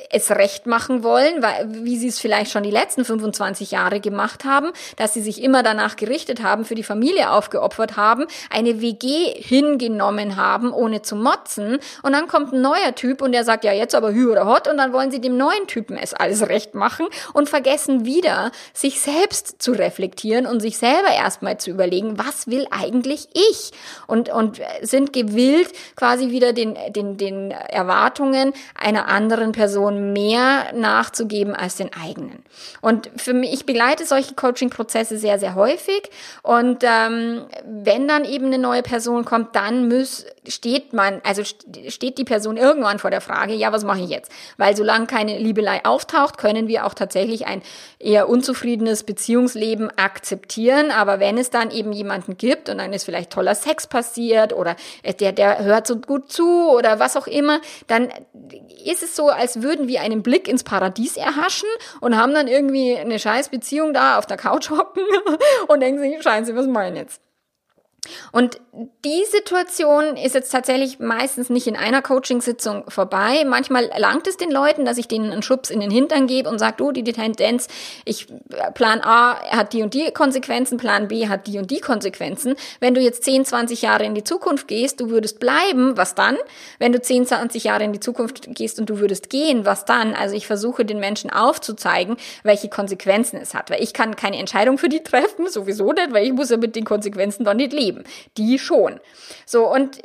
es 0.10 0.32
recht 0.32 0.66
machen 0.66 1.04
wollen, 1.04 1.44
weil, 1.44 1.68
wie 1.86 1.98
sie 1.98 2.08
es 2.08 2.20
vielleicht 2.20 2.52
schon 2.52 2.64
die 2.64 2.72
letzten 2.72 3.06
25 3.06 3.72
Jahre 3.72 4.00
gemacht 4.00 4.44
haben, 4.44 4.72
dass 4.96 5.14
sie 5.14 5.22
sich 5.22 5.44
immer 5.44 5.62
danach 5.62 5.96
gerichtet 5.96 6.42
haben, 6.42 6.66
für 6.66 6.76
die 6.76 6.84
Familie 6.84 7.30
aufgeopfert 7.32 7.96
haben, 7.96 8.26
eine 8.50 8.82
WG 8.82 9.36
hingenommen 9.36 10.36
haben, 10.36 10.74
ohne 10.74 11.04
zu 11.04 11.16
motzen 11.16 11.59
lassen 11.60 11.80
und 12.04 12.14
dann 12.14 12.28
kommt 12.28 12.54
ein 12.54 12.62
neuer 12.62 12.96
Typ 12.96 13.22
und 13.22 13.32
der 13.32 13.44
sagt 13.44 13.64
ja 13.64 13.74
jetzt 13.74 13.96
aber 13.96 14.14
hü 14.14 14.32
oder 14.32 14.46
hot 14.46 14.68
und 14.68 14.78
dann 14.78 14.94
wollen 14.94 15.12
sie 15.12 15.22
dem 15.22 15.38
neuen 15.38 15.68
Typen 15.68 15.98
es 15.98 16.14
alles 16.14 16.48
recht 16.48 16.76
machen 16.76 17.08
und 17.34 17.50
vergessen 17.50 18.06
wieder, 18.06 18.52
sich 18.74 19.02
selbst 19.02 19.62
zu 19.62 19.72
reflektieren 19.72 20.46
und 20.46 20.60
sich 20.60 20.78
selber 20.78 21.10
erstmal 21.16 21.58
zu 21.58 21.70
überlegen, 21.70 22.18
was 22.18 22.48
will 22.48 22.68
eigentlich 22.72 23.28
ich? 23.34 23.72
Und, 24.08 24.30
und 24.30 24.62
sind 24.82 25.14
gewillt, 25.14 25.72
quasi 25.96 26.32
wieder 26.32 26.54
den, 26.54 26.78
den, 26.90 27.18
den 27.18 27.52
Erwartungen 27.52 28.54
einer 28.76 29.08
anderen 29.08 29.52
Person 29.52 30.14
mehr 30.14 30.74
nachzugeben 30.74 31.56
als 31.56 31.76
den 31.76 31.92
eigenen. 31.94 32.44
Und 32.82 33.10
für 33.16 33.34
mich, 33.34 33.54
ich 33.54 33.66
begleite 33.66 34.06
solche 34.06 34.36
Coaching-Prozesse 34.36 35.18
sehr, 35.18 35.40
sehr 35.40 35.56
häufig 35.56 36.10
und 36.44 36.84
ähm, 36.84 37.46
wenn 37.66 38.08
dann 38.08 38.26
eben 38.26 38.48
eine 38.48 38.58
neue 38.58 38.84
Person 38.84 39.26
kommt, 39.26 39.56
dann 39.56 39.88
muss, 39.88 40.26
steht 40.50 40.94
man, 40.94 41.22
also 41.24 41.44
steht 41.44 42.18
die 42.18 42.24
Person 42.24 42.58
irgendwann 42.58 43.00
vor 43.00 43.12
der 43.12 43.22
Frage, 43.22 43.54
ja, 43.54 43.72
was 43.72 43.84
mache 43.84 44.02
ich 44.02 44.10
jetzt? 44.10 44.32
Weil 44.58 44.76
solange 44.76 45.08
keine 45.08 45.38
Liebelei 45.38 45.84
auftaucht, 45.86 46.38
können 46.38 46.68
wir 46.68 46.86
auch 46.86 46.94
tatsächlich 46.94 47.48
ein 47.48 47.62
eher 48.00 48.30
unzufriedenes 48.30 49.04
Beziehungsleben 49.04 49.90
akzeptieren. 49.98 50.92
Aber 50.92 51.20
wenn 51.20 51.38
es 51.38 51.50
dann 51.50 51.72
eben 51.72 51.92
jemanden 51.92 52.38
gibt 52.38 52.70
und 52.70 52.80
dann 52.80 52.94
ist 52.94 53.04
vielleicht 53.04 53.32
toller 53.32 53.56
Sex 53.56 53.88
passiert 53.88 54.54
oder 54.54 54.76
der, 55.20 55.32
der 55.32 55.64
hört 55.64 55.88
so 55.88 55.98
gut 55.98 56.32
zu 56.32 56.70
oder 56.72 57.00
was 57.00 57.16
auch 57.16 57.28
immer, 57.28 57.62
dann 57.88 58.10
ist 58.86 59.04
es 59.04 59.16
so, 59.16 59.30
als 59.30 59.62
würden 59.62 59.88
wir 59.88 60.02
einen 60.02 60.24
Blick 60.24 60.48
ins 60.48 60.64
Paradies 60.64 61.18
erhaschen 61.18 61.70
und 62.02 62.18
haben 62.18 62.34
dann 62.34 62.48
irgendwie 62.48 62.98
eine 62.98 63.20
scheiß 63.20 63.50
Beziehung 63.50 63.94
da 63.94 64.18
auf 64.18 64.26
der 64.26 64.38
Couch 64.38 64.70
hocken 64.70 65.04
und 65.68 65.80
denken 65.82 66.02
sich, 66.02 66.22
scheiße, 66.22 66.56
was 66.56 66.68
meinen 66.68 66.96
jetzt? 66.96 67.22
Und 68.32 68.60
die 69.06 69.26
Situation 69.30 70.18
ist 70.18 70.36
jetzt 70.36 70.52
tatsächlich 70.52 71.00
meistens 71.00 71.50
nicht 71.50 71.68
in 71.68 71.76
einer 71.76 72.02
Coachingsitzung 72.02 72.90
vorbei. 72.90 73.44
Manchmal 73.46 73.90
langt 73.98 74.28
es 74.28 74.38
den 74.38 74.52
Leuten, 74.52 74.86
dass 74.86 74.98
ich 74.98 75.08
denen 75.08 75.32
einen 75.32 75.44
Schubs 75.44 75.70
in 75.70 75.80
den 75.80 75.92
Hintern 75.92 76.28
gebe 76.28 76.50
und 76.50 76.60
sage, 76.60 76.76
du, 76.78 76.92
die 76.92 77.04
Tendenz, 77.04 77.68
ich 78.06 78.28
Plan 78.74 79.02
A 79.02 79.42
hat 79.50 79.74
die 79.74 79.84
und 79.84 79.94
die 79.94 80.12
Konsequenzen, 80.12 80.78
Plan 80.78 81.08
B 81.08 81.28
hat 81.28 81.48
die 81.48 81.58
und 81.58 81.72
die 81.72 81.80
Konsequenzen. 81.80 82.56
Wenn 82.80 82.94
du 82.94 83.02
jetzt 83.02 83.24
10, 83.24 83.46
20 83.46 83.82
Jahre 83.82 84.06
in 84.06 84.16
die 84.16 84.24
Zukunft 84.24 84.68
gehst, 84.68 85.00
du 85.02 85.10
würdest 85.10 85.40
bleiben, 85.40 85.98
was 85.98 86.16
dann? 86.16 86.38
Wenn 86.78 86.92
du 86.92 87.02
10, 87.02 87.26
20 87.26 87.64
Jahre 87.66 87.84
in 87.84 87.94
die 87.94 88.00
Zukunft 88.00 88.48
gehst 88.56 88.80
und 88.80 88.90
du 88.90 89.00
würdest 89.00 89.30
gehen, 89.30 89.66
was 89.66 89.86
dann? 89.86 90.14
Also 90.14 90.36
ich 90.36 90.48
versuche 90.48 90.86
den 90.86 91.00
Menschen 91.00 91.30
aufzuzeigen, 91.30 92.18
welche 92.44 92.70
Konsequenzen 92.70 93.38
es 93.38 93.54
hat, 93.54 93.70
weil 93.70 93.84
ich 93.84 93.94
kann 93.94 94.16
keine 94.16 94.38
Entscheidung 94.38 94.78
für 94.78 94.90
die 94.90 95.04
treffen, 95.04 95.50
sowieso 95.50 95.92
nicht, 95.92 96.14
weil 96.14 96.26
ich 96.26 96.34
muss 96.34 96.50
ja 96.50 96.58
mit 96.58 96.76
den 96.76 96.86
Konsequenzen 96.86 97.44
dann 97.44 97.58
nicht 97.58 97.74
leben. 97.74 97.89
Die 98.38 98.60
schon. 98.60 99.00
So, 99.46 99.72
und 99.72 100.02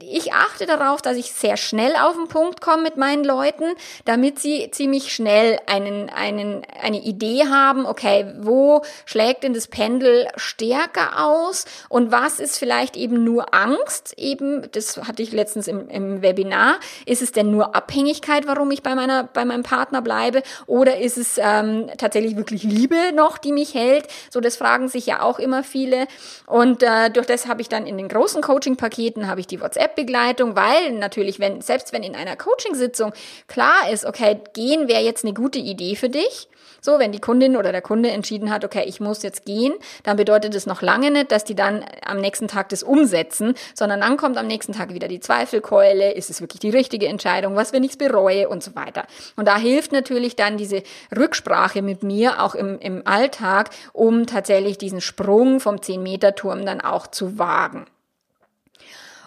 ich 0.00 0.32
achte 0.32 0.66
darauf, 0.66 1.02
dass 1.02 1.16
ich 1.16 1.32
sehr 1.32 1.56
schnell 1.56 1.94
auf 1.96 2.14
den 2.14 2.28
Punkt 2.28 2.60
komme 2.60 2.82
mit 2.82 2.96
meinen 2.96 3.24
Leuten, 3.24 3.64
damit 4.04 4.38
sie 4.38 4.70
ziemlich 4.70 5.12
schnell 5.12 5.58
einen, 5.66 6.08
einen, 6.10 6.62
eine 6.80 7.00
Idee 7.00 7.46
haben, 7.48 7.86
okay, 7.86 8.32
wo 8.40 8.82
schlägt 9.04 9.44
denn 9.44 9.54
das 9.54 9.68
Pendel 9.68 10.28
stärker 10.36 11.24
aus 11.24 11.64
und 11.88 12.12
was 12.12 12.40
ist 12.40 12.58
vielleicht 12.58 12.96
eben 12.96 13.24
nur 13.24 13.54
Angst, 13.54 14.14
eben, 14.16 14.68
das 14.72 14.96
hatte 14.96 15.22
ich 15.22 15.32
letztens 15.32 15.68
im, 15.68 15.88
im 15.88 16.22
Webinar, 16.22 16.76
ist 17.06 17.22
es 17.22 17.32
denn 17.32 17.50
nur 17.50 17.74
Abhängigkeit, 17.74 18.46
warum 18.46 18.70
ich 18.70 18.82
bei 18.82 18.94
meiner, 18.94 19.24
bei 19.24 19.44
meinem 19.44 19.62
Partner 19.62 20.02
bleibe? 20.02 20.42
Oder 20.66 20.98
ist 20.98 21.18
es 21.18 21.38
ähm, 21.38 21.90
tatsächlich 21.98 22.36
wirklich 22.36 22.62
Liebe 22.62 23.12
noch, 23.14 23.38
die 23.38 23.52
mich 23.52 23.74
hält? 23.74 24.06
So, 24.30 24.40
das 24.40 24.56
fragen 24.56 24.88
sich 24.88 25.06
ja 25.06 25.22
auch 25.22 25.38
immer 25.38 25.62
viele. 25.62 26.06
Und 26.46 26.82
äh, 26.82 27.10
durch 27.10 27.26
das 27.26 27.46
habe 27.46 27.60
ich 27.62 27.68
dann 27.68 27.86
in 27.86 27.96
den 27.96 28.08
großen 28.08 28.42
Coaching-Paketen 28.42 29.26
habe 29.26 29.40
ich 29.40 29.46
die 29.46 29.60
WhatsApp-Begleitung, 29.72 30.56
weil 30.56 30.92
natürlich, 30.92 31.40
wenn, 31.40 31.60
selbst 31.60 31.92
wenn 31.92 32.02
in 32.02 32.14
einer 32.14 32.36
Coachingsitzung 32.36 33.12
klar 33.46 33.90
ist, 33.90 34.04
okay, 34.04 34.38
gehen 34.52 34.88
wäre 34.88 35.02
jetzt 35.02 35.24
eine 35.24 35.34
gute 35.34 35.58
Idee 35.58 35.96
für 35.96 36.08
dich, 36.08 36.48
so, 36.84 36.98
wenn 36.98 37.12
die 37.12 37.20
Kundin 37.20 37.56
oder 37.56 37.70
der 37.70 37.80
Kunde 37.80 38.10
entschieden 38.10 38.50
hat, 38.50 38.64
okay, 38.64 38.84
ich 38.86 38.98
muss 38.98 39.22
jetzt 39.22 39.44
gehen, 39.44 39.72
dann 40.02 40.16
bedeutet 40.16 40.52
es 40.56 40.66
noch 40.66 40.82
lange 40.82 41.12
nicht, 41.12 41.30
dass 41.30 41.44
die 41.44 41.54
dann 41.54 41.84
am 42.04 42.18
nächsten 42.18 42.48
Tag 42.48 42.70
das 42.70 42.82
umsetzen, 42.82 43.54
sondern 43.74 44.00
dann 44.00 44.16
kommt 44.16 44.36
am 44.36 44.48
nächsten 44.48 44.72
Tag 44.72 44.92
wieder 44.92 45.06
die 45.06 45.20
Zweifelkeule, 45.20 46.12
ist 46.12 46.28
es 46.28 46.40
wirklich 46.40 46.58
die 46.58 46.70
richtige 46.70 47.06
Entscheidung, 47.06 47.54
was 47.54 47.72
wenn 47.72 47.84
ich 47.84 47.92
es 47.92 47.96
bereue 47.98 48.48
und 48.48 48.64
so 48.64 48.74
weiter. 48.74 49.04
Und 49.36 49.46
da 49.46 49.58
hilft 49.58 49.92
natürlich 49.92 50.34
dann 50.34 50.56
diese 50.56 50.82
Rücksprache 51.16 51.82
mit 51.82 52.02
mir 52.02 52.42
auch 52.42 52.56
im, 52.56 52.80
im 52.80 53.06
Alltag, 53.06 53.70
um 53.92 54.26
tatsächlich 54.26 54.76
diesen 54.76 55.00
Sprung 55.00 55.60
vom 55.60 55.76
10-Meter-Turm 55.76 56.66
dann 56.66 56.80
auch 56.80 57.06
zu 57.06 57.38
wagen. 57.38 57.86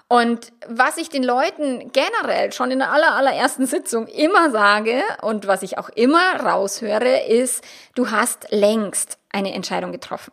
Und 0.08 0.54
was 0.68 0.98
ich 0.98 1.10
den 1.10 1.24
Leuten 1.24 1.92
generell 1.92 2.52
schon 2.52 2.70
in 2.70 2.80
der 2.80 2.92
aller, 2.92 3.16
allerersten 3.16 3.66
Sitzung 3.66 4.08
immer 4.08 4.52
sage 4.52 5.02
und 5.22 5.48
was 5.48 5.64
ich 5.64 5.80
auch 5.80 5.90
immer 5.90 6.40
raushöre, 6.42 7.26
ist, 7.28 7.64
du 7.96 8.12
hast 8.12 8.48
längst 8.52 9.18
eine 9.32 9.54
Entscheidung 9.54 9.92
getroffen. 9.92 10.32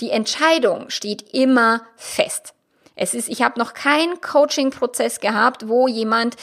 Die 0.00 0.10
Entscheidung 0.10 0.90
steht 0.90 1.32
immer 1.32 1.82
fest. 1.96 2.54
Es 2.96 3.14
ist, 3.14 3.28
ich 3.28 3.42
habe 3.42 3.58
noch 3.58 3.74
keinen 3.74 4.20
Coaching-Prozess 4.20 5.20
gehabt, 5.20 5.68
wo 5.68 5.86
jemand 5.86 6.36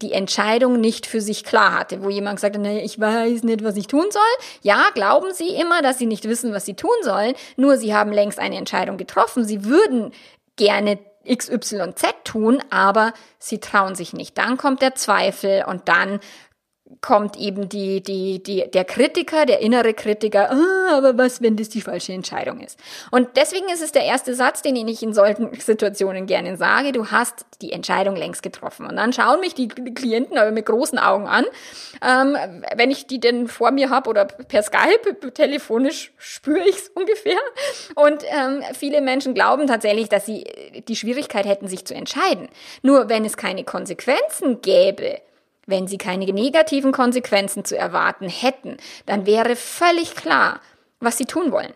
die 0.00 0.12
Entscheidung 0.12 0.80
nicht 0.80 1.06
für 1.06 1.20
sich 1.20 1.44
klar 1.44 1.78
hatte, 1.78 2.02
wo 2.02 2.10
jemand 2.10 2.36
gesagt 2.36 2.56
hat, 2.56 2.62
nee, 2.62 2.80
ich 2.80 2.98
weiß 2.98 3.44
nicht, 3.44 3.62
was 3.62 3.76
ich 3.76 3.86
tun 3.86 4.06
soll. 4.10 4.22
Ja, 4.62 4.86
glauben 4.94 5.32
Sie 5.32 5.50
immer, 5.50 5.80
dass 5.80 5.98
Sie 5.98 6.06
nicht 6.06 6.24
wissen, 6.24 6.52
was 6.52 6.64
Sie 6.64 6.74
tun 6.74 6.90
sollen, 7.02 7.34
nur 7.56 7.76
Sie 7.76 7.94
haben 7.94 8.10
längst 8.10 8.38
eine 8.38 8.56
Entscheidung 8.56 8.96
getroffen. 8.96 9.44
Sie 9.44 9.64
würden 9.64 10.12
gerne 10.56 10.98
XYZ 11.26 12.02
tun, 12.24 12.62
aber 12.70 13.12
sie 13.38 13.58
trauen 13.58 13.94
sich 13.94 14.12
nicht. 14.12 14.38
Dann 14.38 14.56
kommt 14.56 14.82
der 14.82 14.94
Zweifel 14.94 15.64
und 15.66 15.88
dann 15.88 16.20
kommt 17.00 17.36
eben 17.36 17.68
die, 17.68 18.02
die, 18.02 18.42
die, 18.42 18.70
der 18.70 18.84
Kritiker, 18.84 19.46
der 19.46 19.60
innere 19.60 19.94
Kritiker, 19.94 20.50
ah, 20.50 20.96
aber 20.96 21.16
was, 21.16 21.42
wenn 21.42 21.56
das 21.56 21.68
die 21.68 21.80
falsche 21.80 22.12
Entscheidung 22.12 22.60
ist? 22.60 22.78
Und 23.10 23.28
deswegen 23.36 23.68
ist 23.68 23.82
es 23.82 23.92
der 23.92 24.04
erste 24.04 24.34
Satz, 24.34 24.62
den 24.62 24.76
ich 24.76 25.02
in 25.02 25.14
solchen 25.14 25.52
Situationen 25.58 26.26
gerne 26.26 26.56
sage, 26.56 26.92
du 26.92 27.10
hast 27.10 27.46
die 27.60 27.72
Entscheidung 27.72 28.16
längst 28.16 28.42
getroffen. 28.42 28.86
Und 28.86 28.96
dann 28.96 29.12
schauen 29.12 29.40
mich 29.40 29.54
die 29.54 29.68
Klienten 29.68 30.38
aber 30.38 30.50
mit 30.50 30.66
großen 30.66 30.98
Augen 30.98 31.26
an, 31.26 31.44
ähm, 32.06 32.36
wenn 32.76 32.90
ich 32.90 33.06
die 33.06 33.20
denn 33.20 33.48
vor 33.48 33.70
mir 33.70 33.90
habe 33.90 34.10
oder 34.10 34.24
per 34.24 34.62
Skype, 34.62 35.32
telefonisch 35.32 36.12
spüre 36.18 36.68
ich 36.68 36.76
es 36.76 36.88
ungefähr. 36.94 37.38
Und 37.94 38.24
ähm, 38.28 38.62
viele 38.74 39.00
Menschen 39.00 39.34
glauben 39.34 39.66
tatsächlich, 39.66 40.08
dass 40.08 40.26
sie 40.26 40.44
die 40.88 40.96
Schwierigkeit 40.96 41.46
hätten, 41.46 41.68
sich 41.68 41.84
zu 41.84 41.94
entscheiden. 41.94 42.48
Nur 42.82 43.08
wenn 43.08 43.24
es 43.24 43.36
keine 43.36 43.64
Konsequenzen 43.64 44.60
gäbe, 44.62 45.20
wenn 45.66 45.86
sie 45.86 45.98
keine 45.98 46.26
negativen 46.26 46.92
Konsequenzen 46.92 47.64
zu 47.64 47.76
erwarten 47.76 48.28
hätten, 48.28 48.76
dann 49.06 49.26
wäre 49.26 49.56
völlig 49.56 50.14
klar, 50.14 50.60
was 51.00 51.18
sie 51.18 51.26
tun 51.26 51.52
wollen. 51.52 51.72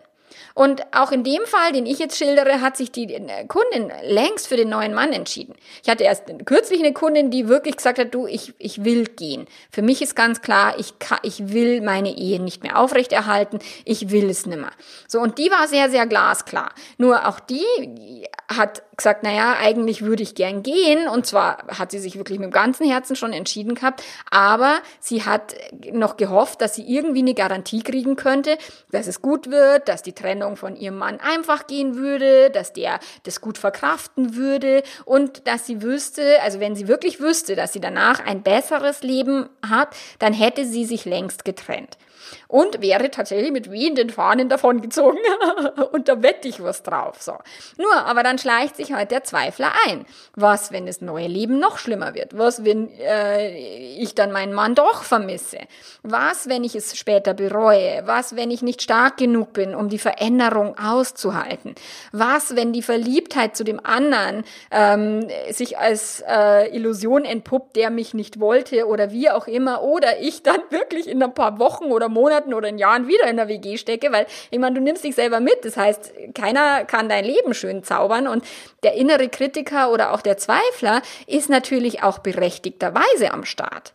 Und 0.57 0.81
auch 0.91 1.11
in 1.11 1.23
dem 1.23 1.45
Fall, 1.45 1.71
den 1.71 1.85
ich 1.85 1.99
jetzt 1.99 2.17
schildere, 2.17 2.61
hat 2.61 2.77
sich 2.77 2.91
die 2.91 3.13
äh, 3.13 3.45
Kundin 3.45 3.91
längst 4.01 4.47
für 4.47 4.57
den 4.57 4.69
neuen 4.69 4.91
Mann 4.95 5.13
entschieden. 5.13 5.53
Ich 5.83 5.89
hatte 5.89 6.03
erst 6.03 6.23
kürzlich 6.45 6.79
eine 6.79 6.93
Kundin, 6.93 7.29
die 7.29 7.47
wirklich 7.47 7.77
gesagt 7.77 7.99
hat, 7.99 8.11
du, 8.15 8.25
ich, 8.25 8.55
ich 8.57 8.83
will 8.83 9.03
gehen. 9.03 9.45
Für 9.69 9.83
mich 9.83 10.01
ist 10.01 10.15
ganz 10.15 10.41
klar, 10.41 10.73
ich, 10.79 10.97
kann, 10.97 11.19
ich 11.21 11.53
will 11.53 11.81
meine 11.81 12.09
Ehe 12.09 12.41
nicht 12.41 12.63
mehr 12.63 12.79
aufrechterhalten, 12.79 13.59
ich 13.85 14.09
will 14.09 14.31
es 14.31 14.47
nimmer. 14.47 14.71
So, 15.07 15.19
und 15.19 15.37
die 15.37 15.51
war 15.51 15.67
sehr, 15.67 15.91
sehr 15.91 16.07
glasklar. 16.07 16.71
Nur 16.97 17.27
auch 17.27 17.39
die 17.39 18.25
hat 18.47 18.81
gesagt, 18.95 19.23
naja, 19.23 19.55
eigentlich 19.61 20.01
würde 20.01 20.23
ich 20.23 20.33
gern 20.33 20.63
gehen. 20.63 21.07
Und 21.07 21.25
zwar 21.25 21.67
hat 21.67 21.91
sie 21.91 21.99
sich 21.99 22.17
wirklich 22.17 22.39
mit 22.39 22.47
dem 22.47 22.51
ganzen 22.51 22.89
Herzen 22.89 23.15
schon 23.15 23.33
entschieden 23.33 23.75
gehabt, 23.75 24.03
aber 24.31 24.79
sie 24.99 25.23
hat 25.23 25.53
noch 25.91 26.17
gehofft, 26.17 26.61
dass 26.61 26.75
sie 26.75 26.87
irgendwie 26.87 27.19
eine 27.19 27.33
Garantie 27.33 27.83
kriegen 27.83 28.15
könnte, 28.15 28.57
dass 28.91 29.07
es 29.07 29.21
gut 29.21 29.51
wird, 29.51 29.87
dass 29.87 30.01
die 30.01 30.13
Trennung 30.13 30.46
von 30.55 30.75
ihrem 30.75 30.97
Mann 30.97 31.19
einfach 31.19 31.67
gehen 31.67 31.95
würde, 31.95 32.49
dass 32.49 32.73
der 32.73 32.99
das 33.23 33.41
gut 33.41 33.57
verkraften 33.57 34.35
würde 34.35 34.83
und 35.05 35.47
dass 35.47 35.65
sie 35.65 35.81
wüsste, 35.81 36.41
also 36.41 36.59
wenn 36.59 36.75
sie 36.75 36.87
wirklich 36.87 37.19
wüsste, 37.19 37.55
dass 37.55 37.73
sie 37.73 37.81
danach 37.81 38.25
ein 38.25 38.43
besseres 38.43 39.01
Leben 39.01 39.49
hat, 39.67 39.95
dann 40.19 40.33
hätte 40.33 40.65
sie 40.65 40.85
sich 40.85 41.05
längst 41.05 41.43
getrennt 41.43 41.97
und 42.47 42.81
wäre 42.81 43.11
tatsächlich 43.11 43.51
mit 43.51 43.71
wehenden 43.71 44.09
Fahnen 44.09 44.49
davongezogen. 44.49 45.19
und 45.91 46.07
da 46.07 46.21
wette 46.21 46.47
ich 46.47 46.61
was 46.61 46.83
drauf. 46.83 47.21
So. 47.21 47.33
Nur, 47.77 47.93
aber 48.05 48.23
dann 48.23 48.37
schleicht 48.37 48.75
sich 48.75 48.93
halt 48.93 49.11
der 49.11 49.23
Zweifler 49.23 49.71
ein. 49.87 50.05
Was, 50.35 50.71
wenn 50.71 50.85
das 50.85 51.01
neue 51.01 51.27
Leben 51.27 51.59
noch 51.59 51.77
schlimmer 51.77 52.13
wird? 52.13 52.37
Was, 52.37 52.63
wenn 52.63 52.89
äh, 52.99 53.57
ich 53.97 54.15
dann 54.15 54.31
meinen 54.31 54.53
Mann 54.53 54.75
doch 54.75 55.03
vermisse? 55.03 55.59
Was, 56.03 56.49
wenn 56.49 56.63
ich 56.63 56.75
es 56.75 56.97
später 56.97 57.33
bereue? 57.33 58.03
Was, 58.05 58.35
wenn 58.35 58.51
ich 58.51 58.61
nicht 58.61 58.81
stark 58.81 59.17
genug 59.17 59.53
bin, 59.53 59.75
um 59.75 59.89
die 59.89 59.99
Veränderung 59.99 60.77
auszuhalten? 60.77 61.75
Was, 62.11 62.55
wenn 62.55 62.73
die 62.73 62.81
Verliebtheit 62.81 63.55
zu 63.55 63.63
dem 63.63 63.83
anderen 63.83 64.43
ähm, 64.71 65.27
sich 65.51 65.77
als 65.77 66.23
äh, 66.27 66.75
Illusion 66.75 67.25
entpuppt, 67.25 67.75
der 67.75 67.89
mich 67.89 68.13
nicht 68.13 68.39
wollte 68.39 68.87
oder 68.87 69.11
wie 69.11 69.29
auch 69.29 69.47
immer, 69.47 69.83
oder 69.83 70.19
ich 70.19 70.43
dann 70.43 70.61
wirklich 70.69 71.07
in 71.07 71.21
ein 71.21 71.33
paar 71.33 71.59
Wochen 71.59 71.85
oder 71.85 72.06
Monaten 72.09 72.53
oder 72.53 72.69
in 72.69 72.77
Jahren 72.77 73.07
wieder 73.07 73.27
in 73.27 73.37
der 73.37 73.47
WG 73.47 73.77
stecke, 73.77 74.11
weil 74.11 74.25
ich 74.51 74.59
meine, 74.59 74.75
du 74.75 74.81
nimmst 74.81 75.03
dich 75.03 75.15
selber 75.15 75.39
mit. 75.39 75.63
Das 75.63 75.77
heißt, 75.77 76.13
keiner 76.33 76.85
kann 76.85 77.09
dein 77.09 77.25
Leben 77.25 77.53
schön 77.53 77.83
zaubern 77.83 78.27
und 78.27 78.45
der 78.83 78.93
innere 78.93 79.29
Kritiker 79.29 79.91
oder 79.91 80.13
auch 80.13 80.21
der 80.21 80.37
Zweifler 80.37 81.01
ist 81.25 81.49
natürlich 81.49 82.03
auch 82.03 82.19
berechtigterweise 82.19 83.31
am 83.31 83.45
Start. 83.45 83.93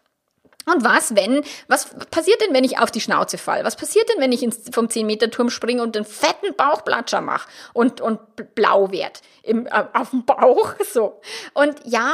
Und 0.66 0.84
was, 0.84 1.16
wenn, 1.16 1.42
was 1.68 1.88
passiert 2.10 2.40
denn, 2.40 2.54
wenn 2.54 2.64
ich 2.64 2.78
auf 2.78 2.90
die 2.90 3.00
Schnauze 3.00 3.38
fall? 3.38 3.64
Was 3.64 3.76
passiert 3.76 4.08
denn, 4.08 4.20
wenn 4.20 4.32
ich 4.32 4.42
ins, 4.42 4.62
vom 4.72 4.86
10-Meter-Turm 4.86 5.50
springe 5.50 5.82
und 5.82 5.96
einen 5.96 6.06
fetten 6.06 6.54
Bauchplatscher 6.56 7.20
mache 7.20 7.48
und, 7.72 8.00
und 8.00 8.20
blau 8.54 8.92
werd 8.92 9.22
im, 9.42 9.66
äh, 9.66 9.84
auf 9.92 10.10
dem 10.10 10.24
Bauch? 10.24 10.74
So. 10.92 11.20
Und 11.54 11.76
ja, 11.86 12.12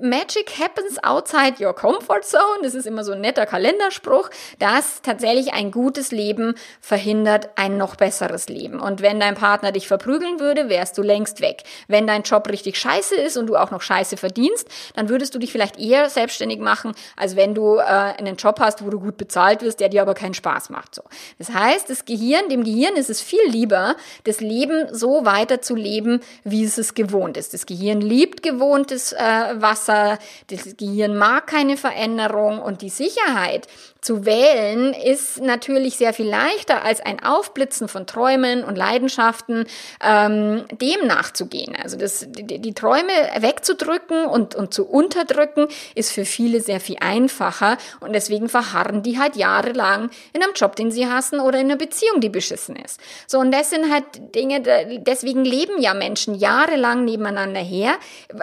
Magic 0.00 0.58
happens 0.58 1.02
outside 1.04 1.62
your 1.62 1.74
comfort 1.74 2.22
zone. 2.22 2.62
Das 2.62 2.74
ist 2.74 2.86
immer 2.86 3.04
so 3.04 3.12
ein 3.12 3.20
netter 3.20 3.44
Kalenderspruch, 3.44 4.30
dass 4.58 5.02
tatsächlich 5.02 5.52
ein 5.52 5.70
gutes 5.70 6.10
Leben 6.10 6.54
verhindert 6.80 7.50
ein 7.56 7.76
noch 7.76 7.96
besseres 7.96 8.48
Leben. 8.48 8.80
Und 8.80 9.02
wenn 9.02 9.20
dein 9.20 9.34
Partner 9.34 9.72
dich 9.72 9.88
verprügeln 9.88 10.40
würde, 10.40 10.70
wärst 10.70 10.96
du 10.96 11.02
längst 11.02 11.42
weg. 11.42 11.64
Wenn 11.86 12.06
dein 12.06 12.22
Job 12.22 12.48
richtig 12.48 12.78
scheiße 12.78 13.14
ist 13.14 13.36
und 13.36 13.46
du 13.46 13.56
auch 13.56 13.70
noch 13.70 13.82
scheiße 13.82 14.16
verdienst, 14.16 14.68
dann 14.94 15.10
würdest 15.10 15.34
du 15.34 15.38
dich 15.38 15.52
vielleicht 15.52 15.78
eher 15.78 16.08
selbstständig 16.08 16.60
machen, 16.60 16.92
als 17.16 17.36
wenn 17.36 17.54
du 17.54 17.78
äh, 17.84 18.18
einen 18.18 18.36
Job 18.36 18.60
hast, 18.60 18.84
wo 18.84 18.90
du 18.90 19.00
gut 19.00 19.16
bezahlt 19.16 19.62
wirst, 19.62 19.80
der 19.80 19.88
dir 19.88 20.02
aber 20.02 20.14
keinen 20.14 20.34
Spaß 20.34 20.70
macht. 20.70 20.94
So. 20.94 21.02
Das 21.38 21.50
heißt, 21.50 21.88
das 21.90 22.04
Gehirn, 22.04 22.48
dem 22.48 22.64
Gehirn 22.64 22.96
ist 22.96 23.10
es 23.10 23.20
viel 23.20 23.44
lieber, 23.48 23.96
das 24.24 24.40
Leben 24.40 24.88
so 24.92 25.24
weiter 25.24 25.60
zu 25.60 25.74
leben, 25.74 26.20
wie 26.44 26.64
es 26.64 26.78
es 26.78 26.94
gewohnt 26.94 27.36
ist. 27.36 27.54
Das 27.54 27.66
Gehirn 27.66 28.00
liebt 28.00 28.42
gewohntes 28.42 29.12
äh, 29.12 29.18
Wasser, 29.18 30.18
das 30.48 30.76
Gehirn 30.76 31.16
mag 31.16 31.46
keine 31.46 31.76
Veränderung 31.76 32.60
und 32.60 32.82
die 32.82 32.90
Sicherheit, 32.90 33.68
zu 34.04 34.26
wählen 34.26 34.92
ist 34.92 35.40
natürlich 35.40 35.96
sehr 35.96 36.12
viel 36.12 36.28
leichter 36.28 36.84
als 36.84 37.00
ein 37.00 37.24
Aufblitzen 37.24 37.88
von 37.88 38.06
Träumen 38.06 38.62
und 38.62 38.76
Leidenschaften, 38.76 39.64
ähm, 40.04 40.66
dem 40.70 41.06
nachzugehen. 41.06 41.74
Also 41.82 41.96
das, 41.96 42.26
die, 42.28 42.58
die 42.58 42.74
Träume 42.74 43.12
wegzudrücken 43.38 44.26
und, 44.26 44.54
und 44.56 44.74
zu 44.74 44.86
unterdrücken, 44.86 45.68
ist 45.94 46.12
für 46.12 46.26
viele 46.26 46.60
sehr 46.60 46.80
viel 46.80 46.98
einfacher 47.00 47.78
und 48.00 48.12
deswegen 48.12 48.50
verharren 48.50 49.02
die 49.02 49.18
halt 49.18 49.36
jahrelang 49.36 50.10
in 50.34 50.42
einem 50.42 50.52
Job, 50.54 50.76
den 50.76 50.90
sie 50.90 51.06
hassen 51.06 51.40
oder 51.40 51.58
in 51.58 51.70
einer 51.70 51.78
Beziehung, 51.78 52.20
die 52.20 52.28
beschissen 52.28 52.76
ist. 52.76 53.00
So, 53.26 53.38
und 53.38 53.52
das 53.52 53.70
sind 53.70 53.90
halt 53.90 54.04
Dinge, 54.34 54.60
deswegen 54.98 55.46
leben 55.46 55.80
ja 55.80 55.94
Menschen 55.94 56.34
jahrelang 56.34 57.06
nebeneinander 57.06 57.60
her, 57.60 57.94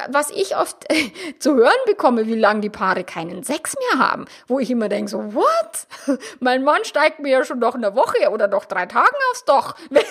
was 0.10 0.32
ich 0.32 0.58
oft 0.58 0.88
zu 1.40 1.54
hören 1.54 1.70
bekomme, 1.86 2.26
wie 2.26 2.34
lange 2.34 2.62
die 2.62 2.72
Paare 2.72 3.04
keinen 3.04 3.44
Sex 3.44 3.76
mehr 3.76 4.10
haben, 4.10 4.26
wo 4.48 4.58
ich 4.58 4.72
immer 4.72 4.90
denke 4.90 5.12
so, 5.12 5.36
what? 5.36 5.51
What? 5.52 6.20
Mein 6.40 6.64
Mann 6.64 6.84
steigt 6.84 7.20
mir 7.20 7.30
ja 7.30 7.46
schon 7.46 7.60
noch 7.60 7.76
eine 7.76 7.96
Woche 7.96 8.30
oder 8.32 8.48
noch 8.48 8.66
drei 8.66 8.86
Tagen 8.86 9.16
aufs 9.32 9.46
Doch, 9.46 9.76
wenn, 9.90 10.04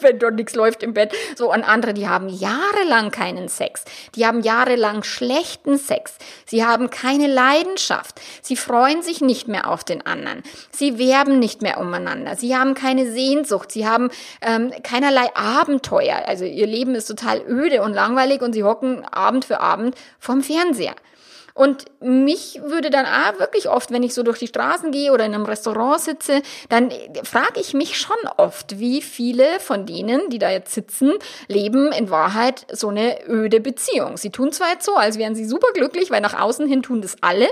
wenn 0.00 0.18
dort 0.18 0.34
nichts 0.34 0.54
läuft 0.54 0.82
im 0.82 0.94
Bett. 0.94 1.12
So, 1.36 1.52
und 1.52 1.62
andere, 1.64 1.94
die 1.94 2.08
haben 2.08 2.28
jahrelang 2.28 3.10
keinen 3.10 3.48
Sex. 3.48 3.84
Die 4.14 4.26
haben 4.26 4.40
jahrelang 4.40 5.02
schlechten 5.02 5.78
Sex. 5.78 6.16
Sie 6.46 6.64
haben 6.64 6.90
keine 6.90 7.26
Leidenschaft. 7.26 8.20
Sie 8.42 8.56
freuen 8.56 9.02
sich 9.02 9.20
nicht 9.20 9.48
mehr 9.48 9.70
auf 9.70 9.84
den 9.84 10.04
anderen. 10.04 10.42
Sie 10.70 10.98
werben 10.98 11.38
nicht 11.38 11.62
mehr 11.62 11.78
umeinander. 11.78 12.36
Sie 12.36 12.56
haben 12.56 12.74
keine 12.74 13.10
Sehnsucht. 13.10 13.72
Sie 13.72 13.86
haben 13.86 14.10
ähm, 14.40 14.72
keinerlei 14.82 15.34
Abenteuer. 15.34 16.22
Also 16.26 16.44
ihr 16.44 16.66
Leben 16.66 16.94
ist 16.94 17.06
total 17.06 17.42
öde 17.46 17.82
und 17.82 17.94
langweilig 17.94 18.42
und 18.42 18.52
sie 18.52 18.64
hocken 18.64 19.04
Abend 19.04 19.44
für 19.44 19.60
Abend 19.60 19.94
vorm 20.18 20.42
Fernseher. 20.42 20.94
Und 21.56 21.86
mich 22.00 22.60
würde 22.62 22.90
dann 22.90 23.06
auch 23.06 23.40
wirklich 23.40 23.70
oft, 23.70 23.90
wenn 23.90 24.02
ich 24.02 24.12
so 24.12 24.22
durch 24.22 24.38
die 24.38 24.46
Straßen 24.46 24.90
gehe 24.92 25.10
oder 25.10 25.24
in 25.24 25.34
einem 25.34 25.46
Restaurant 25.46 25.98
sitze, 25.98 26.42
dann 26.68 26.92
frage 27.24 27.58
ich 27.60 27.72
mich 27.72 27.98
schon 27.98 28.16
oft, 28.36 28.78
wie 28.78 29.00
viele 29.00 29.58
von 29.58 29.86
denen, 29.86 30.28
die 30.28 30.38
da 30.38 30.50
jetzt 30.50 30.74
sitzen, 30.74 31.14
leben 31.48 31.92
in 31.92 32.10
Wahrheit 32.10 32.66
so 32.70 32.90
eine 32.90 33.26
öde 33.26 33.60
Beziehung. 33.60 34.18
Sie 34.18 34.28
tun 34.28 34.52
zwar 34.52 34.72
jetzt 34.72 34.84
so, 34.84 34.96
als 34.96 35.16
wären 35.16 35.34
sie 35.34 35.46
super 35.46 35.68
glücklich, 35.72 36.10
weil 36.10 36.20
nach 36.20 36.38
außen 36.38 36.68
hin 36.68 36.82
tun 36.82 37.00
das 37.00 37.16
alle, 37.22 37.48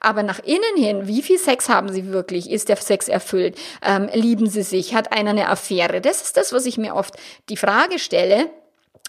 aber 0.00 0.24
nach 0.24 0.40
innen 0.40 0.76
hin, 0.76 1.06
wie 1.06 1.22
viel 1.22 1.38
Sex 1.38 1.68
haben 1.68 1.88
sie 1.92 2.12
wirklich? 2.12 2.50
Ist 2.50 2.68
der 2.68 2.76
Sex 2.76 3.06
erfüllt? 3.06 3.56
Ähm, 3.80 4.10
lieben 4.12 4.48
sie 4.48 4.62
sich? 4.62 4.92
Hat 4.92 5.12
einer 5.12 5.30
eine 5.30 5.48
Affäre? 5.48 6.00
Das 6.00 6.20
ist 6.20 6.36
das, 6.36 6.52
was 6.52 6.66
ich 6.66 6.78
mir 6.78 6.96
oft 6.96 7.14
die 7.48 7.56
Frage 7.56 8.00
stelle, 8.00 8.50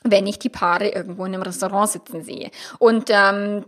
wenn 0.04 0.28
ich 0.28 0.38
die 0.38 0.50
Paare 0.50 0.90
irgendwo 0.90 1.26
in 1.26 1.34
einem 1.34 1.42
Restaurant 1.42 1.90
sitzen 1.90 2.22
sehe. 2.22 2.52
Und 2.78 3.10
ähm, 3.10 3.66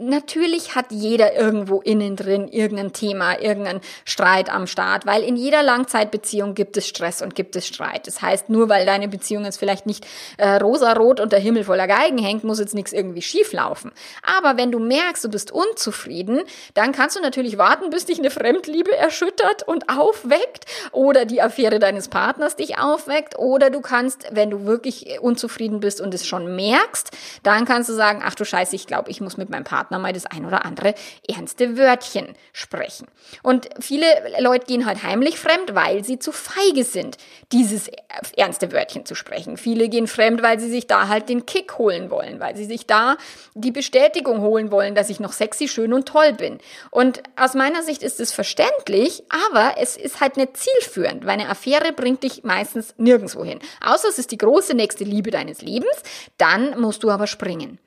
natürlich 0.00 0.74
hat 0.74 0.86
jeder 0.90 1.34
irgendwo 1.34 1.80
innen 1.80 2.16
drin 2.16 2.48
irgendein 2.48 2.92
Thema, 2.92 3.40
irgendeinen 3.40 3.80
Streit 4.04 4.52
am 4.52 4.66
Start, 4.66 5.06
weil 5.06 5.22
in 5.22 5.36
jeder 5.36 5.62
Langzeitbeziehung 5.62 6.54
gibt 6.54 6.76
es 6.76 6.86
Stress 6.86 7.22
und 7.22 7.34
gibt 7.34 7.56
es 7.56 7.66
Streit. 7.66 8.06
Das 8.06 8.22
heißt, 8.22 8.48
nur 8.48 8.68
weil 8.68 8.86
deine 8.86 9.08
Beziehung 9.08 9.44
jetzt 9.44 9.58
vielleicht 9.58 9.86
nicht 9.86 10.06
äh, 10.38 10.56
rosarot 10.56 11.20
und 11.20 11.32
der 11.32 11.40
Himmel 11.40 11.64
voller 11.64 11.86
Geigen 11.86 12.18
hängt, 12.18 12.44
muss 12.44 12.58
jetzt 12.58 12.74
nichts 12.74 12.92
irgendwie 12.92 13.22
schief 13.22 13.52
laufen. 13.52 13.92
Aber 14.22 14.56
wenn 14.56 14.70
du 14.70 14.78
merkst, 14.78 15.24
du 15.24 15.28
bist 15.28 15.50
unzufrieden, 15.52 16.40
dann 16.74 16.92
kannst 16.92 17.16
du 17.16 17.20
natürlich 17.20 17.58
warten, 17.58 17.90
bis 17.90 18.06
dich 18.06 18.18
eine 18.18 18.30
Fremdliebe 18.30 18.96
erschüttert 18.96 19.62
und 19.66 19.88
aufweckt 19.88 20.66
oder 20.92 21.24
die 21.24 21.42
Affäre 21.42 21.78
deines 21.78 22.08
Partners 22.08 22.56
dich 22.56 22.78
aufweckt 22.78 23.38
oder 23.38 23.70
du 23.70 23.80
kannst, 23.80 24.26
wenn 24.30 24.50
du 24.50 24.64
wirklich 24.64 25.20
unzufrieden 25.20 25.80
bist 25.80 26.00
und 26.00 26.14
es 26.14 26.26
schon 26.26 26.56
merkst, 26.56 27.10
dann 27.42 27.64
kannst 27.64 27.88
du 27.88 27.94
sagen, 27.94 28.22
ach 28.24 28.34
du 28.34 28.44
Scheiße, 28.44 28.74
ich 28.74 28.86
glaube, 28.86 29.10
ich 29.10 29.20
muss 29.20 29.36
mit 29.36 29.50
meinem 29.50 29.64
Partner 29.66 29.98
mal 29.98 30.12
das 30.12 30.24
ein 30.24 30.46
oder 30.46 30.64
andere 30.64 30.94
ernste 31.28 31.76
Wörtchen 31.76 32.34
sprechen. 32.52 33.08
Und 33.42 33.68
viele 33.80 34.06
Leute 34.38 34.66
gehen 34.66 34.86
halt 34.86 35.02
heimlich 35.02 35.38
fremd, 35.38 35.74
weil 35.74 36.04
sie 36.04 36.18
zu 36.18 36.32
feige 36.32 36.84
sind, 36.84 37.18
dieses 37.52 37.90
ernste 38.36 38.72
Wörtchen 38.72 39.04
zu 39.04 39.14
sprechen. 39.14 39.56
Viele 39.56 39.88
gehen 39.88 40.06
fremd, 40.06 40.42
weil 40.42 40.60
sie 40.60 40.70
sich 40.70 40.86
da 40.86 41.08
halt 41.08 41.28
den 41.28 41.44
Kick 41.44 41.76
holen 41.78 42.10
wollen, 42.10 42.38
weil 42.40 42.56
sie 42.56 42.64
sich 42.64 42.86
da 42.86 43.16
die 43.54 43.72
Bestätigung 43.72 44.40
holen 44.40 44.70
wollen, 44.70 44.94
dass 44.94 45.10
ich 45.10 45.18
noch 45.18 45.32
sexy, 45.32 45.66
schön 45.66 45.92
und 45.92 46.06
toll 46.06 46.32
bin. 46.32 46.58
Und 46.90 47.22
aus 47.34 47.54
meiner 47.54 47.82
Sicht 47.82 48.02
ist 48.04 48.20
es 48.20 48.32
verständlich, 48.32 49.24
aber 49.50 49.74
es 49.78 49.96
ist 49.96 50.20
halt 50.20 50.36
nicht 50.36 50.56
zielführend, 50.56 51.24
weil 51.26 51.40
eine 51.40 51.48
Affäre 51.48 51.92
bringt 51.92 52.22
dich 52.22 52.44
meistens 52.44 52.94
nirgendwo 52.96 53.44
hin. 53.44 53.58
Außer 53.84 54.08
es 54.08 54.18
ist 54.18 54.30
die 54.30 54.38
große 54.38 54.74
nächste 54.74 55.02
Liebe 55.02 55.32
deines 55.32 55.60
Lebens, 55.60 56.02
dann 56.38 56.80
musst 56.80 57.02
du 57.02 57.10
aber 57.10 57.26
springen. 57.26 57.80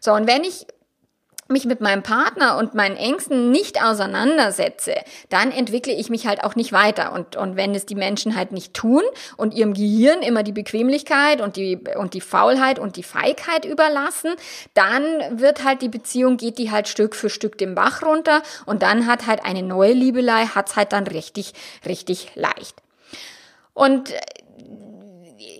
So, 0.00 0.12
und 0.12 0.26
wenn 0.26 0.44
ich 0.44 0.66
mich 1.48 1.64
mit 1.64 1.80
meinem 1.80 2.02
Partner 2.02 2.56
und 2.56 2.74
meinen 2.74 2.96
Ängsten 2.96 3.50
nicht 3.50 3.82
auseinandersetze, 3.82 4.94
dann 5.28 5.52
entwickle 5.52 5.92
ich 5.92 6.10
mich 6.10 6.26
halt 6.26 6.42
auch 6.42 6.56
nicht 6.56 6.72
weiter. 6.72 7.12
Und, 7.12 7.36
und 7.36 7.56
wenn 7.56 7.74
es 7.74 7.86
die 7.86 7.94
Menschen 7.94 8.36
halt 8.36 8.52
nicht 8.52 8.74
tun 8.74 9.02
und 9.36 9.54
ihrem 9.54 9.74
Gehirn 9.74 10.22
immer 10.22 10.42
die 10.42 10.52
Bequemlichkeit 10.52 11.40
und 11.40 11.56
die, 11.56 11.78
und 11.96 12.14
die 12.14 12.20
Faulheit 12.20 12.78
und 12.78 12.96
die 12.96 13.02
Feigheit 13.02 13.64
überlassen, 13.64 14.32
dann 14.74 15.02
wird 15.40 15.64
halt 15.64 15.82
die 15.82 15.88
Beziehung, 15.88 16.36
geht 16.36 16.58
die 16.58 16.70
halt 16.70 16.88
Stück 16.88 17.14
für 17.14 17.30
Stück 17.30 17.58
den 17.58 17.74
Bach 17.74 18.02
runter 18.02 18.42
und 18.64 18.82
dann 18.82 19.06
hat 19.06 19.26
halt 19.26 19.44
eine 19.44 19.62
neue 19.62 19.92
Liebelei, 19.92 20.46
hat's 20.46 20.76
halt 20.76 20.92
dann 20.92 21.06
richtig, 21.06 21.52
richtig 21.86 22.32
leicht. 22.34 22.76
Und 23.72 24.12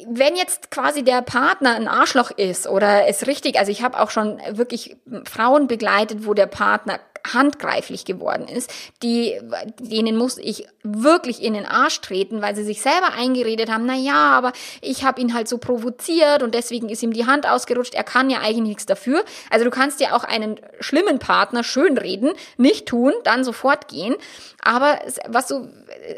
wenn 0.09 0.37
jetzt 0.37 0.71
quasi 0.71 1.03
der 1.03 1.23
Partner 1.23 1.75
ein 1.75 1.89
Arschloch 1.89 2.31
ist 2.31 2.67
oder 2.67 3.07
es 3.07 3.27
richtig, 3.27 3.59
also 3.59 3.71
ich 3.71 3.83
habe 3.83 4.01
auch 4.01 4.11
schon 4.11 4.41
wirklich 4.51 4.97
Frauen 5.25 5.67
begleitet, 5.67 6.27
wo 6.27 6.35
der 6.35 6.47
Partner 6.47 6.99
handgreiflich 7.35 8.05
geworden 8.05 8.49
ist, 8.49 8.71
die, 9.03 9.41
denen 9.81 10.17
muss 10.17 10.39
ich 10.39 10.67
wirklich 10.83 11.43
in 11.43 11.55
den 11.55 11.67
Arsch 11.67 12.01
treten, 12.01 12.43
weil 12.43 12.55
sie 12.55 12.65
sich 12.65 12.83
selber 12.83 13.13
eingeredet 13.17 13.71
haben, 13.71 13.87
na 13.87 13.95
ja, 13.95 14.31
aber 14.31 14.53
ich 14.81 15.05
habe 15.05 15.21
ihn 15.21 15.35
halt 15.35 15.49
so 15.49 15.59
provoziert 15.59 16.43
und 16.43 16.55
deswegen 16.55 16.89
ist 16.89 17.03
ihm 17.03 17.13
die 17.13 17.27
Hand 17.27 17.49
ausgerutscht, 17.49 17.95
er 17.95 18.05
kann 18.05 18.31
ja 18.31 18.39
eigentlich 18.39 18.69
nichts 18.69 18.87
dafür. 18.87 19.25
Also 19.51 19.65
du 19.65 19.71
kannst 19.71 20.01
ja 20.01 20.15
auch 20.15 20.25
einen 20.25 20.61
schlimmen 20.81 21.19
Partner 21.19 21.65
schönreden, 21.65 22.33
nicht 22.57 22.87
tun, 22.87 23.13
dann 23.25 23.45
sofort 23.45 23.89
gehen. 23.89 24.15
Aber 24.63 24.99
was 25.29 25.47
du, 25.47 25.69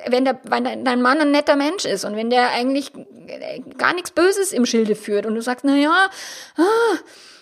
wenn, 0.06 0.24
der, 0.24 0.40
wenn 0.44 0.84
dein 0.84 1.02
Mann 1.02 1.20
ein 1.20 1.30
netter 1.30 1.56
Mensch 1.56 1.84
ist 1.84 2.04
und 2.04 2.16
wenn 2.16 2.30
der 2.30 2.50
eigentlich 2.50 2.92
gar 3.76 3.94
nichts 3.94 4.10
Böses 4.10 4.52
im 4.52 4.66
Schilde 4.66 4.94
führt 4.94 5.26
und 5.26 5.34
du 5.34 5.42
sagst, 5.42 5.64
na 5.64 5.76
ja, 5.76 6.08
ah, 6.56 6.96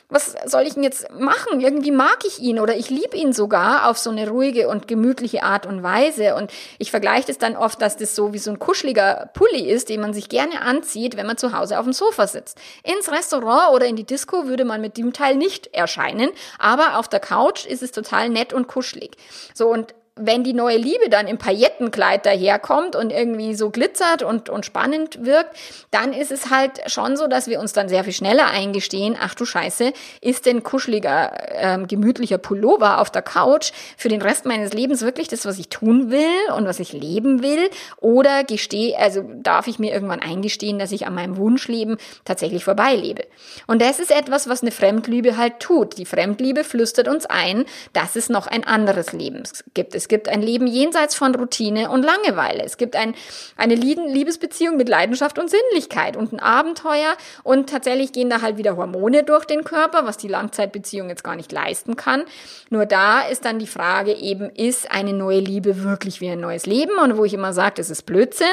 was 0.09 0.37
soll 0.45 0.63
ich 0.63 0.75
denn 0.75 0.85
jetzt 0.85 1.11
machen? 1.11 1.61
Irgendwie 1.61 1.91
mag 1.91 2.19
ich 2.25 2.39
ihn 2.39 2.61
oder 2.61 2.77
ich 2.77 2.91
liebe 2.91 3.17
ihn 3.17 3.33
sogar 3.33 3.91
auf 3.91 3.99
so 3.99 4.11
eine 4.11 4.29
ruhige 4.29 4.69
und 4.69 4.87
gemütliche 4.87 5.43
Art 5.43 5.67
und 5.67 5.83
Weise. 5.83 6.37
Und 6.37 6.53
ich 6.79 6.93
vergleiche 6.93 7.27
das 7.27 7.39
dann 7.39 7.57
oft, 7.57 7.83
dass 7.83 7.97
das 7.97 8.15
so 8.15 8.33
wie 8.33 8.39
so 8.39 8.53
ein 8.53 8.61
kuscheliger 8.61 9.31
Pulli 9.35 9.69
ist, 9.69 9.89
den 9.89 10.01
man 10.01 10.15
sich 10.15 10.29
gerne 10.29 10.63
anzieht, 10.63 11.17
wenn 11.17 11.27
man 11.27 11.39
zu 11.39 11.53
Hause 11.53 11.79
auf 11.79 11.85
dem 11.85 11.93
Sofa 11.93 12.29
sitzt. 12.29 12.57
Ins 12.85 13.11
Restaurant 13.11 13.75
oder 13.75 13.87
in 13.87 13.97
die 13.97 14.07
Disco 14.07 14.47
würde 14.47 14.65
man 14.65 14.81
mit 14.81 14.97
dem 14.97 15.13
Teil 15.13 15.35
nicht 15.35 15.75
erscheinen, 15.75 16.31
aber 16.59 16.99
auf 16.99 17.09
der 17.09 17.21
Couch 17.21 17.67
ist 17.67 17.83
es 17.83 17.91
total 17.91 18.29
nett 18.29 18.53
und 18.53 18.69
kuschelig. 18.69 19.17
So 19.55 19.69
und 19.69 19.95
wenn 20.19 20.43
die 20.43 20.55
neue 20.55 20.79
Liebe 20.79 21.11
dann 21.11 21.29
im 21.29 21.37
Paillettenkleid 21.37 22.25
daherkommt 22.25 22.97
und 22.97 23.13
irgendwie 23.13 23.55
so 23.55 23.69
glitzert 23.69 24.23
und, 24.23 24.49
und 24.49 24.65
spannend 24.65 25.25
wirkt, 25.27 25.55
dann 25.91 26.15
ist 26.15 26.33
es 26.33 26.51
halt 26.51 26.91
schon 26.91 27.19
so, 27.19 27.27
dass 27.27 27.49
wir 27.49 27.61
uns 27.61 27.75
dann 27.75 27.91
sehr 27.91 28.03
viel 28.03 28.15
schneller 28.15 28.47
eingestehen, 28.47 29.17
ach 29.21 29.35
du 29.35 29.45
Scheiße, 29.45 29.93
ist 30.23 30.47
denn 30.47 30.63
kuscheliger, 30.63 31.33
ähm, 31.51 31.87
gemütlicher 31.87 32.39
Pullover 32.39 33.01
auf 33.01 33.11
der 33.11 33.21
Couch 33.21 33.73
für 33.99 34.09
den 34.09 34.23
Rest 34.23 34.47
meines 34.47 34.73
Lebens 34.73 35.03
wirklich 35.03 35.29
das, 35.29 35.45
was 35.45 35.59
ich 35.59 35.69
tun 35.69 36.11
will 36.11 36.55
und 36.57 36.67
was 36.67 36.81
ich 36.81 36.95
leben 36.95 37.43
will? 37.43 37.69
Oder 37.99 38.43
gestehe, 38.45 38.99
also 38.99 39.23
darf 39.35 39.67
ich 39.67 39.79
mir 39.79 39.93
irgendwann 39.93 40.21
eingestehen, 40.21 40.79
dass 40.79 40.93
ich 40.93 41.07
an 41.07 41.15
meinem 41.15 41.37
Wunschleben 41.37 41.99
tatsächlich 42.25 42.65
vorbeilebe? 42.65 43.27
Und 43.67 43.83
das 43.83 43.99
ist 43.99 44.11
etwas, 44.11 44.49
was 44.49 44.63
eine 44.63 44.71
Fremdliebe 44.71 45.37
halt 45.37 45.61
tut. 45.61 45.99
Die 45.99 46.07
Fremdliebe 46.07 46.65
flüstert 46.65 47.07
uns 47.07 47.27
ein, 47.27 47.67
dass 47.93 48.17
es 48.17 48.31
noch 48.31 48.47
ein 48.47 48.65
anderes 48.65 49.13
Leben 49.13 49.43
gibt. 49.75 49.95
Es 49.95 50.06
gibt 50.09 50.29
ein 50.29 50.43
Leben 50.43 50.67
jenseits 50.67 51.15
von 51.15 51.35
Routine 51.35 51.91
und 51.91 52.05
Langeweile. 52.05 52.63
Es 52.63 52.77
gibt 52.77 52.97
ein, 52.97 53.15
eine 53.57 53.75
Liebesbeziehung 53.75 54.77
mit 54.77 54.89
Leidenschaft 54.89 55.39
und 55.39 55.51
Sinnlichkeit 55.51 56.17
und 56.17 56.33
ein 56.33 56.41
Abenteuer. 56.41 57.17
Und 57.43 57.71
tatsächlich 57.71 58.13
gehen 58.13 58.31
da 58.31 58.43
halt 58.43 58.57
wieder 58.59 58.77
Hormone 58.77 59.23
durch 59.23 59.45
den 59.45 59.65
Körper, 59.65 60.07
was 60.07 60.17
die 60.17 60.29
Langzeitbeziehung 60.29 61.09
jetzt 61.09 61.25
gar 61.25 61.37
nicht 61.37 61.53
leisten 61.53 61.97
kann. 61.97 62.25
Nur 62.71 62.87
da 62.87 63.23
ist 63.23 63.45
dann 63.45 63.59
die 63.59 63.67
Frage 63.67 64.13
eben, 64.13 64.51
ist 64.51 64.91
eine 64.91 65.13
neue 65.13 65.41
Liebe 65.41 65.83
wirklich 65.83 66.21
wie 66.21 66.31
ein 66.31 66.41
neues 66.41 66.67
Leben? 66.67 66.99
Und 67.03 67.17
wo 67.17 67.25
ich 67.25 67.35
immer 67.35 67.53
sage, 67.53 67.75
das 67.77 67.91
ist 67.91 68.03
Blödsinn 68.07 68.47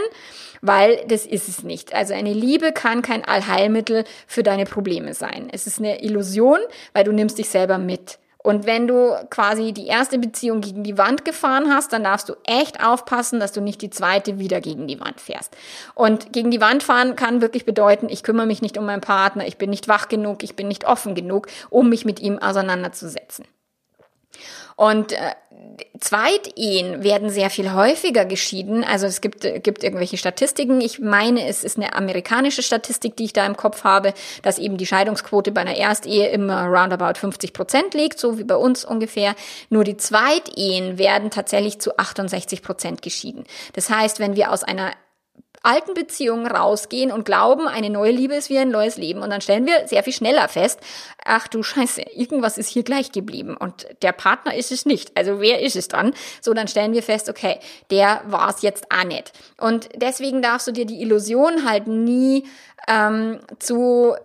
weil 0.65 1.03
das 1.07 1.25
ist 1.25 1.49
es 1.49 1.63
nicht. 1.63 1.93
Also 1.93 2.13
eine 2.13 2.31
Liebe 2.31 2.71
kann 2.71 3.01
kein 3.01 3.25
Allheilmittel 3.25 4.05
für 4.27 4.43
deine 4.43 4.63
Probleme 4.63 5.13
sein. 5.13 5.49
Es 5.51 5.67
ist 5.67 5.79
eine 5.79 6.01
Illusion, 6.01 6.59
weil 6.93 7.03
du 7.03 7.11
nimmst 7.11 7.37
dich 7.37 7.49
selber 7.49 7.77
mit. 7.77 8.17
Und 8.43 8.65
wenn 8.65 8.87
du 8.87 9.15
quasi 9.29 9.71
die 9.71 9.87
erste 9.87 10.19
Beziehung 10.19 10.59
gegen 10.59 10.83
die 10.83 10.97
Wand 10.97 11.23
gefahren 11.23 11.73
hast, 11.73 11.93
dann 11.93 12.03
darfst 12.03 12.27
du 12.27 12.35
echt 12.45 12.83
aufpassen, 12.83 13.39
dass 13.39 13.53
du 13.53 13.61
nicht 13.61 13.81
die 13.81 13.89
zweite 13.89 14.37
wieder 14.37 14.59
gegen 14.59 14.85
die 14.85 14.99
Wand 14.99 15.21
fährst. 15.21 15.55
Und 15.95 16.33
gegen 16.33 16.51
die 16.51 16.59
Wand 16.59 16.83
fahren 16.83 17.15
kann 17.15 17.41
wirklich 17.41 17.65
bedeuten, 17.65 18.09
ich 18.09 18.21
kümmere 18.21 18.45
mich 18.45 18.61
nicht 18.61 18.77
um 18.77 18.85
meinen 18.85 19.01
Partner, 19.01 19.47
ich 19.47 19.57
bin 19.57 19.69
nicht 19.69 19.87
wach 19.87 20.09
genug, 20.09 20.43
ich 20.43 20.57
bin 20.57 20.67
nicht 20.67 20.85
offen 20.85 21.15
genug, 21.15 21.47
um 21.69 21.87
mich 21.89 22.03
mit 22.03 22.19
ihm 22.19 22.37
auseinanderzusetzen. 22.37 23.45
Und 24.75 25.13
äh, 25.13 25.35
Zweitehen 25.99 27.03
werden 27.03 27.29
sehr 27.29 27.49
viel 27.49 27.73
häufiger 27.73 28.25
geschieden. 28.25 28.83
Also 28.83 29.07
es 29.07 29.21
gibt, 29.21 29.41
gibt 29.63 29.83
irgendwelche 29.83 30.17
Statistiken. 30.17 30.81
Ich 30.81 30.99
meine, 30.99 31.47
es 31.47 31.63
ist 31.63 31.77
eine 31.77 31.95
amerikanische 31.95 32.61
Statistik, 32.61 33.15
die 33.15 33.25
ich 33.25 33.33
da 33.33 33.45
im 33.45 33.55
Kopf 33.55 33.83
habe, 33.83 34.13
dass 34.41 34.59
eben 34.59 34.77
die 34.77 34.85
Scheidungsquote 34.85 35.51
bei 35.51 35.61
einer 35.61 35.77
Erstehe 35.77 36.29
immer 36.29 36.65
roundabout 36.65 37.17
50 37.17 37.53
Prozent 37.53 37.93
liegt, 37.93 38.19
so 38.19 38.37
wie 38.37 38.43
bei 38.43 38.55
uns 38.55 38.83
ungefähr. 38.85 39.35
Nur 39.69 39.83
die 39.83 39.97
Zweitehen 39.97 40.97
werden 40.97 41.31
tatsächlich 41.31 41.79
zu 41.79 41.97
68 41.97 42.61
Prozent 42.61 43.01
geschieden. 43.01 43.45
Das 43.73 43.89
heißt, 43.89 44.19
wenn 44.19 44.35
wir 44.35 44.51
aus 44.51 44.63
einer 44.63 44.91
alten 45.63 45.93
Beziehungen 45.93 46.45
rausgehen 46.45 47.11
und 47.11 47.25
glauben, 47.25 47.67
eine 47.67 47.89
neue 47.89 48.11
Liebe 48.11 48.35
ist 48.35 48.49
wie 48.49 48.59
ein 48.59 48.69
neues 48.69 48.97
Leben. 48.97 49.21
Und 49.21 49.29
dann 49.29 49.41
stellen 49.41 49.65
wir 49.65 49.87
sehr 49.87 50.03
viel 50.03 50.13
schneller 50.13 50.47
fest, 50.49 50.79
ach 51.23 51.47
du 51.47 51.63
Scheiße, 51.63 52.01
irgendwas 52.13 52.57
ist 52.57 52.69
hier 52.69 52.83
gleich 52.83 53.11
geblieben 53.11 53.55
und 53.57 53.87
der 54.01 54.11
Partner 54.11 54.53
ist 54.53 54.71
es 54.71 54.85
nicht. 54.85 55.15
Also 55.17 55.39
wer 55.39 55.61
ist 55.61 55.77
es 55.77 55.87
dann? 55.87 56.13
So, 56.41 56.53
dann 56.53 56.67
stellen 56.67 56.93
wir 56.93 57.01
fest, 57.01 57.29
okay, 57.29 57.59
der 57.89 58.21
war 58.27 58.49
es 58.49 58.61
jetzt 58.61 58.91
auch 58.91 59.05
nicht. 59.05 59.31
Und 59.59 59.89
deswegen 59.95 60.41
darfst 60.41 60.67
du 60.67 60.71
dir 60.71 60.85
die 60.85 61.01
Illusion 61.01 61.67
halt 61.67 61.87
nie 61.87 62.45
ähm, 62.87 63.39
zu 63.59 64.15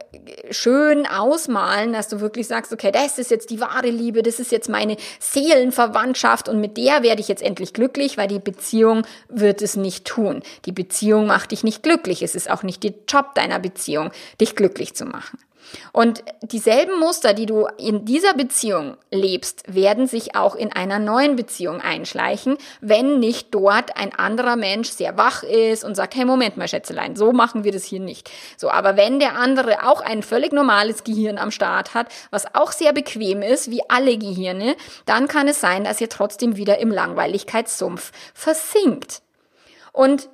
schön 0.50 1.06
ausmalen, 1.06 1.92
dass 1.92 2.08
du 2.08 2.20
wirklich 2.20 2.46
sagst, 2.46 2.72
okay, 2.72 2.90
das 2.90 3.18
ist 3.18 3.30
jetzt 3.30 3.50
die 3.50 3.60
wahre 3.60 3.90
Liebe, 3.90 4.22
das 4.22 4.40
ist 4.40 4.52
jetzt 4.52 4.68
meine 4.68 4.96
Seelenverwandtschaft 5.20 6.48
und 6.48 6.60
mit 6.60 6.76
der 6.76 7.02
werde 7.02 7.20
ich 7.20 7.28
jetzt 7.28 7.42
endlich 7.42 7.72
glücklich, 7.72 8.18
weil 8.18 8.28
die 8.28 8.38
Beziehung 8.38 9.02
wird 9.28 9.62
es 9.62 9.76
nicht 9.76 10.06
tun. 10.06 10.42
Die 10.64 10.72
Beziehung 10.72 11.26
macht 11.26 11.52
dich 11.52 11.64
nicht 11.64 11.82
glücklich. 11.82 12.22
Es 12.22 12.34
ist 12.34 12.50
auch 12.50 12.62
nicht 12.62 12.82
der 12.82 12.94
Job 13.08 13.34
deiner 13.34 13.58
Beziehung, 13.58 14.10
dich 14.40 14.56
glücklich 14.56 14.94
zu 14.94 15.04
machen. 15.04 15.38
Und 15.92 16.22
dieselben 16.42 16.98
Muster, 16.98 17.34
die 17.34 17.46
du 17.46 17.66
in 17.78 18.04
dieser 18.04 18.34
Beziehung 18.34 18.96
lebst, 19.10 19.62
werden 19.66 20.06
sich 20.06 20.34
auch 20.36 20.54
in 20.54 20.72
einer 20.72 20.98
neuen 20.98 21.36
Beziehung 21.36 21.80
einschleichen, 21.80 22.56
wenn 22.80 23.18
nicht 23.18 23.54
dort 23.54 23.96
ein 23.96 24.14
anderer 24.14 24.56
Mensch 24.56 24.90
sehr 24.90 25.16
wach 25.16 25.42
ist 25.42 25.84
und 25.84 25.94
sagt, 25.94 26.14
hey, 26.14 26.24
Moment 26.24 26.56
mal, 26.56 26.68
Schätzelein, 26.68 27.16
so 27.16 27.32
machen 27.32 27.64
wir 27.64 27.72
das 27.72 27.84
hier 27.84 28.00
nicht. 28.00 28.30
So, 28.56 28.70
aber 28.70 28.96
wenn 28.96 29.18
der 29.18 29.36
andere 29.36 29.86
auch 29.86 30.00
ein 30.00 30.22
völlig 30.22 30.52
normales 30.52 31.04
Gehirn 31.04 31.38
am 31.38 31.50
Start 31.50 31.94
hat, 31.94 32.08
was 32.30 32.54
auch 32.54 32.72
sehr 32.72 32.92
bequem 32.92 33.42
ist, 33.42 33.70
wie 33.70 33.88
alle 33.88 34.16
Gehirne, 34.18 34.76
dann 35.06 35.28
kann 35.28 35.48
es 35.48 35.60
sein, 35.60 35.84
dass 35.84 36.00
ihr 36.00 36.08
trotzdem 36.08 36.56
wieder 36.56 36.78
im 36.78 36.90
Langweiligkeitssumpf 36.90 38.12
versinkt. 38.34 39.22
Und 39.92 40.28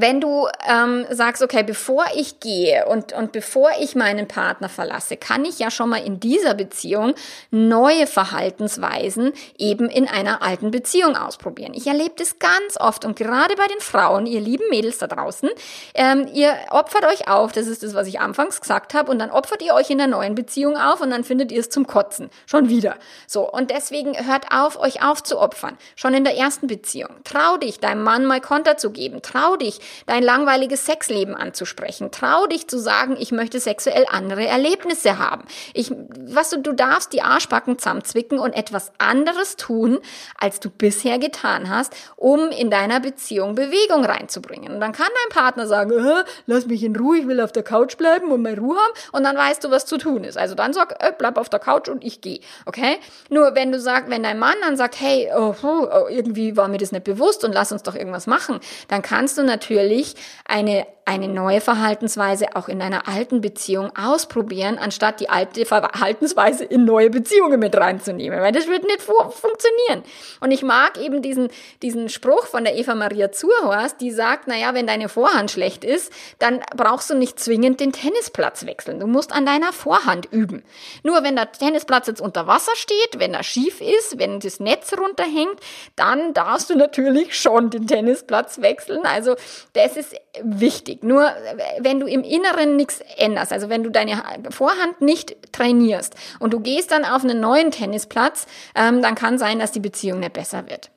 wenn 0.00 0.20
du 0.20 0.48
ähm, 0.68 1.06
sagst, 1.10 1.42
okay, 1.42 1.62
bevor 1.62 2.04
ich 2.14 2.40
gehe 2.40 2.86
und, 2.86 3.12
und 3.12 3.32
bevor 3.32 3.70
ich 3.80 3.94
meinen 3.94 4.28
Partner 4.28 4.68
verlasse, 4.68 5.16
kann 5.16 5.44
ich 5.44 5.58
ja 5.58 5.70
schon 5.70 5.90
mal 5.90 6.04
in 6.04 6.20
dieser 6.20 6.54
Beziehung 6.54 7.14
neue 7.50 8.06
Verhaltensweisen 8.06 9.32
eben 9.58 9.88
in 9.88 10.08
einer 10.08 10.42
alten 10.42 10.70
Beziehung 10.70 11.16
ausprobieren. 11.16 11.72
Ich 11.74 11.86
erlebe 11.86 12.14
das 12.16 12.38
ganz 12.38 12.78
oft 12.78 13.04
und 13.04 13.16
gerade 13.16 13.56
bei 13.56 13.66
den 13.66 13.80
Frauen, 13.80 14.26
ihr 14.26 14.40
lieben 14.40 14.64
Mädels 14.70 14.98
da 14.98 15.06
draußen, 15.06 15.48
ähm, 15.94 16.28
ihr 16.32 16.54
opfert 16.70 17.04
euch 17.04 17.28
auf, 17.28 17.52
das 17.52 17.66
ist 17.66 17.82
das, 17.82 17.94
was 17.94 18.06
ich 18.06 18.20
anfangs 18.20 18.60
gesagt 18.60 18.94
habe, 18.94 19.10
und 19.10 19.18
dann 19.18 19.30
opfert 19.30 19.62
ihr 19.62 19.74
euch 19.74 19.90
in 19.90 19.98
der 19.98 20.06
neuen 20.06 20.34
Beziehung 20.34 20.76
auf 20.76 21.00
und 21.00 21.10
dann 21.10 21.24
findet 21.24 21.52
ihr 21.52 21.60
es 21.60 21.70
zum 21.70 21.86
Kotzen. 21.86 22.30
Schon 22.46 22.68
wieder. 22.68 22.96
So, 23.26 23.50
und 23.50 23.70
deswegen 23.70 24.14
hört 24.26 24.46
auf, 24.50 24.78
euch 24.78 25.02
aufzuopfern. 25.02 25.78
Schon 25.94 26.14
in 26.14 26.24
der 26.24 26.36
ersten 26.36 26.66
Beziehung. 26.66 27.10
Trau 27.24 27.56
dich, 27.56 27.80
deinem 27.80 28.02
Mann 28.02 28.24
mal 28.24 28.40
Konter 28.40 28.76
zu 28.76 28.90
geben. 28.90 29.22
Trau 29.22 29.56
dich, 29.56 29.80
dein 30.06 30.22
langweiliges 30.22 30.86
Sexleben 30.86 31.34
anzusprechen. 31.34 32.10
Trau 32.10 32.46
dich 32.46 32.68
zu 32.68 32.78
sagen, 32.78 33.16
ich 33.18 33.32
möchte 33.32 33.60
sexuell 33.60 34.06
andere 34.10 34.46
Erlebnisse 34.46 35.18
haben. 35.18 35.44
Ich, 35.74 35.90
was 35.90 36.50
du, 36.50 36.60
du 36.60 36.72
darfst 36.72 37.12
die 37.12 37.22
Arschbacken 37.22 37.78
zusammenzwicken 37.78 38.38
und 38.38 38.52
etwas 38.52 38.92
anderes 38.98 39.56
tun, 39.56 39.98
als 40.38 40.60
du 40.60 40.70
bisher 40.70 41.18
getan 41.18 41.70
hast, 41.70 41.94
um 42.16 42.50
in 42.50 42.70
deiner 42.70 43.00
Beziehung 43.00 43.54
Bewegung 43.54 44.04
reinzubringen. 44.04 44.74
Und 44.74 44.80
dann 44.80 44.92
kann 44.92 45.06
dein 45.06 45.36
Partner 45.36 45.66
sagen, 45.66 45.92
äh, 45.92 46.24
lass 46.46 46.66
mich 46.66 46.82
in 46.82 46.96
Ruhe, 46.96 47.18
ich 47.18 47.26
will 47.26 47.40
auf 47.40 47.52
der 47.52 47.62
Couch 47.62 47.96
bleiben 47.96 48.30
und 48.30 48.42
meine 48.42 48.58
Ruhe 48.58 48.76
haben. 48.76 48.92
Und 49.12 49.24
dann 49.24 49.36
weißt 49.36 49.64
du, 49.64 49.70
was 49.70 49.86
zu 49.86 49.98
tun 49.98 50.24
ist. 50.24 50.36
Also 50.38 50.54
dann 50.54 50.72
sag, 50.72 51.02
äh, 51.02 51.12
bleib 51.16 51.38
auf 51.38 51.48
der 51.48 51.60
Couch 51.60 51.88
und 51.88 52.04
ich 52.04 52.20
gehe. 52.20 52.40
Okay? 52.64 52.98
Nur 53.30 53.54
wenn 53.54 53.72
du 53.72 53.80
sagst, 53.80 54.10
wenn 54.10 54.22
dein 54.22 54.38
Mann 54.38 54.54
dann 54.62 54.76
sagt, 54.76 55.00
hey, 55.00 55.30
oh, 55.36 55.54
oh, 55.62 56.06
irgendwie 56.08 56.56
war 56.56 56.68
mir 56.68 56.78
das 56.78 56.92
nicht 56.92 57.04
bewusst 57.04 57.44
und 57.44 57.52
lass 57.52 57.72
uns 57.72 57.82
doch 57.82 57.94
irgendwas 57.94 58.26
machen, 58.26 58.60
dann 58.88 59.02
kannst 59.02 59.38
du 59.38 59.42
natürlich 59.42 59.75
natürlich 59.76 60.14
eine 60.44 60.86
eine 61.08 61.28
neue 61.28 61.60
Verhaltensweise 61.60 62.56
auch 62.56 62.68
in 62.68 62.82
einer 62.82 63.06
alten 63.06 63.40
Beziehung 63.40 63.92
ausprobieren, 63.96 64.76
anstatt 64.76 65.20
die 65.20 65.28
alte 65.28 65.64
Verhaltensweise 65.64 66.64
in 66.64 66.84
neue 66.84 67.10
Beziehungen 67.10 67.60
mit 67.60 67.76
reinzunehmen, 67.76 68.40
weil 68.40 68.50
das 68.50 68.66
wird 68.66 68.82
nicht 68.82 69.02
funktionieren. 69.02 70.02
Und 70.40 70.50
ich 70.50 70.64
mag 70.64 70.98
eben 70.98 71.22
diesen, 71.22 71.48
diesen 71.80 72.08
Spruch 72.08 72.46
von 72.46 72.64
der 72.64 72.76
Eva 72.76 72.96
Maria 72.96 73.30
Zurhorst, 73.30 74.00
die 74.00 74.10
sagt, 74.10 74.48
naja, 74.48 74.74
wenn 74.74 74.88
deine 74.88 75.08
Vorhand 75.08 75.52
schlecht 75.52 75.84
ist, 75.84 76.12
dann 76.40 76.58
brauchst 76.76 77.08
du 77.08 77.14
nicht 77.14 77.38
zwingend 77.38 77.78
den 77.78 77.92
Tennisplatz 77.92 78.66
wechseln. 78.66 78.98
Du 78.98 79.06
musst 79.06 79.32
an 79.32 79.46
deiner 79.46 79.72
Vorhand 79.72 80.26
üben. 80.32 80.64
Nur 81.04 81.22
wenn 81.22 81.36
der 81.36 81.52
Tennisplatz 81.52 82.08
jetzt 82.08 82.20
unter 82.20 82.48
Wasser 82.48 82.74
steht, 82.74 83.18
wenn 83.20 83.32
er 83.32 83.44
schief 83.44 83.80
ist, 83.80 84.18
wenn 84.18 84.40
das 84.40 84.58
Netz 84.58 84.92
runterhängt, 84.98 85.60
dann 85.94 86.34
darfst 86.34 86.68
du 86.68 86.74
natürlich 86.74 87.38
schon 87.38 87.70
den 87.70 87.86
Tennisplatz 87.86 88.60
wechseln. 88.60 89.06
Also 89.06 89.36
das 89.72 89.96
ist 89.96 90.14
wichtig. 90.42 91.02
Nur 91.02 91.30
wenn 91.78 92.00
du 92.00 92.06
im 92.06 92.22
Inneren 92.22 92.76
nichts 92.76 93.00
änderst, 93.16 93.52
also 93.52 93.68
wenn 93.68 93.82
du 93.82 93.90
deine 93.90 94.22
Vorhand 94.50 95.00
nicht 95.00 95.36
trainierst 95.52 96.14
und 96.38 96.52
du 96.52 96.60
gehst 96.60 96.90
dann 96.90 97.04
auf 97.04 97.24
einen 97.24 97.40
neuen 97.40 97.70
Tennisplatz, 97.70 98.46
ähm, 98.74 99.02
dann 99.02 99.14
kann 99.14 99.38
sein, 99.38 99.58
dass 99.58 99.72
die 99.72 99.80
Beziehung 99.80 100.20
nicht 100.20 100.32
besser 100.32 100.68
wird. 100.68 100.90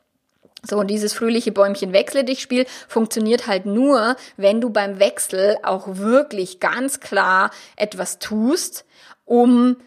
So, 0.62 0.78
und 0.78 0.88
dieses 0.88 1.14
fröhliche 1.14 1.52
Bäumchen 1.52 1.94
wechsle 1.94 2.24
dich 2.24 2.42
Spiel 2.42 2.66
funktioniert 2.88 3.48
halt 3.48 3.66
nur, 3.66 4.18
wenn 4.36 4.60
du 4.60 4.70
beim 4.70 5.00
Wechsel 5.00 5.58
auch 5.64 5.86
wirklich 5.88 6.60
ganz 6.60 7.00
klar 7.00 7.52
etwas 7.78 8.20
tust, 8.20 8.86
um 9.24 9.78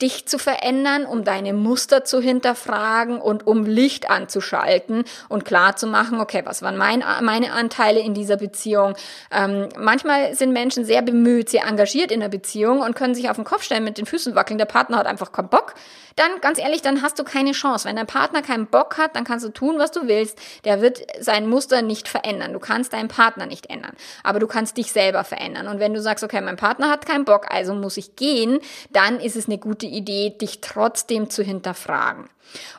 dich 0.00 0.26
zu 0.26 0.38
verändern, 0.38 1.04
um 1.06 1.24
deine 1.24 1.52
Muster 1.52 2.04
zu 2.04 2.20
hinterfragen 2.20 3.20
und 3.20 3.46
um 3.46 3.64
Licht 3.64 4.10
anzuschalten 4.10 5.04
und 5.28 5.44
klar 5.44 5.76
zu 5.76 5.86
machen, 5.88 6.20
okay, 6.20 6.42
was 6.44 6.62
waren 6.62 6.76
mein, 6.76 7.02
meine 7.22 7.52
Anteile 7.52 7.98
in 8.00 8.14
dieser 8.14 8.36
Beziehung? 8.36 8.94
Ähm, 9.32 9.68
manchmal 9.76 10.34
sind 10.34 10.52
Menschen 10.52 10.84
sehr 10.84 11.02
bemüht, 11.02 11.48
sehr 11.48 11.66
engagiert 11.66 12.12
in 12.12 12.20
der 12.20 12.28
Beziehung 12.28 12.80
und 12.80 12.94
können 12.94 13.14
sich 13.14 13.28
auf 13.28 13.36
den 13.36 13.44
Kopf 13.44 13.64
stellen, 13.64 13.84
mit 13.84 13.98
den 13.98 14.06
Füßen 14.06 14.34
wackeln. 14.36 14.58
Der 14.58 14.66
Partner 14.66 14.98
hat 14.98 15.06
einfach 15.06 15.32
keinen 15.32 15.48
Bock. 15.48 15.74
Dann, 16.18 16.40
ganz 16.40 16.58
ehrlich, 16.58 16.82
dann 16.82 17.02
hast 17.02 17.18
du 17.20 17.24
keine 17.24 17.52
Chance. 17.52 17.88
Wenn 17.88 17.94
dein 17.94 18.08
Partner 18.08 18.42
keinen 18.42 18.66
Bock 18.66 18.98
hat, 18.98 19.14
dann 19.14 19.22
kannst 19.22 19.46
du 19.46 19.50
tun, 19.50 19.78
was 19.78 19.92
du 19.92 20.08
willst. 20.08 20.40
Der 20.64 20.80
wird 20.80 21.00
sein 21.20 21.48
Muster 21.48 21.80
nicht 21.80 22.08
verändern. 22.08 22.52
Du 22.52 22.58
kannst 22.58 22.92
deinen 22.92 23.06
Partner 23.06 23.46
nicht 23.46 23.70
ändern. 23.70 23.92
Aber 24.24 24.40
du 24.40 24.48
kannst 24.48 24.76
dich 24.78 24.90
selber 24.90 25.22
verändern. 25.22 25.68
Und 25.68 25.78
wenn 25.78 25.94
du 25.94 26.02
sagst, 26.02 26.24
okay, 26.24 26.40
mein 26.40 26.56
Partner 26.56 26.90
hat 26.90 27.06
keinen 27.06 27.24
Bock, 27.24 27.46
also 27.54 27.72
muss 27.72 27.96
ich 27.96 28.16
gehen, 28.16 28.58
dann 28.90 29.20
ist 29.20 29.36
es 29.36 29.46
eine 29.46 29.58
gute 29.58 29.86
Idee, 29.88 30.30
dich 30.30 30.60
trotzdem 30.60 31.30
zu 31.30 31.42
hinterfragen. 31.42 32.28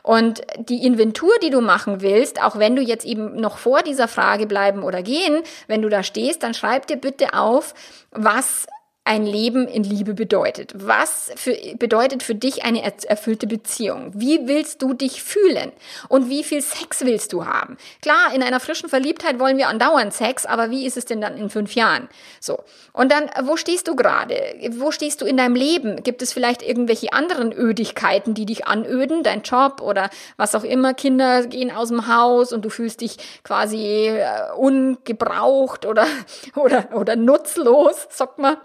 Und 0.02 0.42
die 0.58 0.84
Inventur, 0.84 1.32
die 1.42 1.50
du 1.50 1.60
machen 1.60 2.00
willst, 2.00 2.42
auch 2.42 2.58
wenn 2.58 2.74
du 2.74 2.82
jetzt 2.82 3.04
eben 3.04 3.36
noch 3.36 3.58
vor 3.58 3.82
dieser 3.82 4.08
Frage 4.08 4.46
bleiben 4.46 4.82
oder 4.82 5.02
gehen, 5.02 5.42
wenn 5.68 5.82
du 5.82 5.88
da 5.88 6.02
stehst, 6.02 6.42
dann 6.42 6.54
schreib 6.54 6.86
dir 6.86 6.96
bitte 6.96 7.34
auf, 7.34 7.74
was 8.10 8.66
ein 9.04 9.24
Leben 9.24 9.66
in 9.66 9.82
Liebe 9.82 10.14
bedeutet. 10.14 10.72
Was 10.76 11.32
für, 11.34 11.56
bedeutet 11.76 12.22
für 12.22 12.34
dich 12.34 12.64
eine 12.64 12.82
erfüllte 12.84 13.46
Beziehung? 13.46 14.12
Wie 14.14 14.46
willst 14.46 14.82
du 14.82 14.92
dich 14.92 15.22
fühlen? 15.22 15.72
Und 16.08 16.28
wie 16.28 16.44
viel 16.44 16.60
Sex 16.60 17.00
willst 17.04 17.32
du 17.32 17.46
haben? 17.46 17.76
Klar, 18.02 18.32
in 18.34 18.42
einer 18.42 18.60
frischen 18.60 18.88
Verliebtheit 18.88 19.40
wollen 19.40 19.56
wir 19.56 19.68
andauernd 19.68 20.12
Sex, 20.12 20.44
aber 20.44 20.70
wie 20.70 20.86
ist 20.86 20.96
es 20.96 21.06
denn 21.06 21.20
dann 21.20 21.36
in 21.38 21.50
fünf 21.50 21.74
Jahren? 21.74 22.08
So. 22.40 22.62
Und 22.92 23.10
dann, 23.10 23.30
wo 23.44 23.56
stehst 23.56 23.88
du 23.88 23.96
gerade? 23.96 24.36
Wo 24.72 24.90
stehst 24.90 25.22
du 25.22 25.24
in 25.24 25.38
deinem 25.38 25.56
Leben? 25.56 26.02
Gibt 26.02 26.20
es 26.22 26.32
vielleicht 26.32 26.62
irgendwelche 26.62 27.12
anderen 27.12 27.52
Ödigkeiten, 27.52 28.34
die 28.34 28.46
dich 28.46 28.66
anöden? 28.66 29.22
Dein 29.22 29.42
Job 29.42 29.80
oder 29.80 30.10
was 30.36 30.54
auch 30.54 30.64
immer? 30.64 30.94
Kinder 30.94 31.46
gehen 31.46 31.70
aus 31.70 31.88
dem 31.88 32.06
Haus 32.06 32.52
und 32.52 32.64
du 32.64 32.70
fühlst 32.70 33.00
dich 33.00 33.16
quasi 33.44 34.08
äh, 34.08 34.52
ungebraucht 34.56 35.86
oder, 35.86 36.06
oder, 36.54 36.90
oder 36.94 37.16
nutzlos, 37.16 38.06
sagt 38.10 38.38
man. 38.38 38.58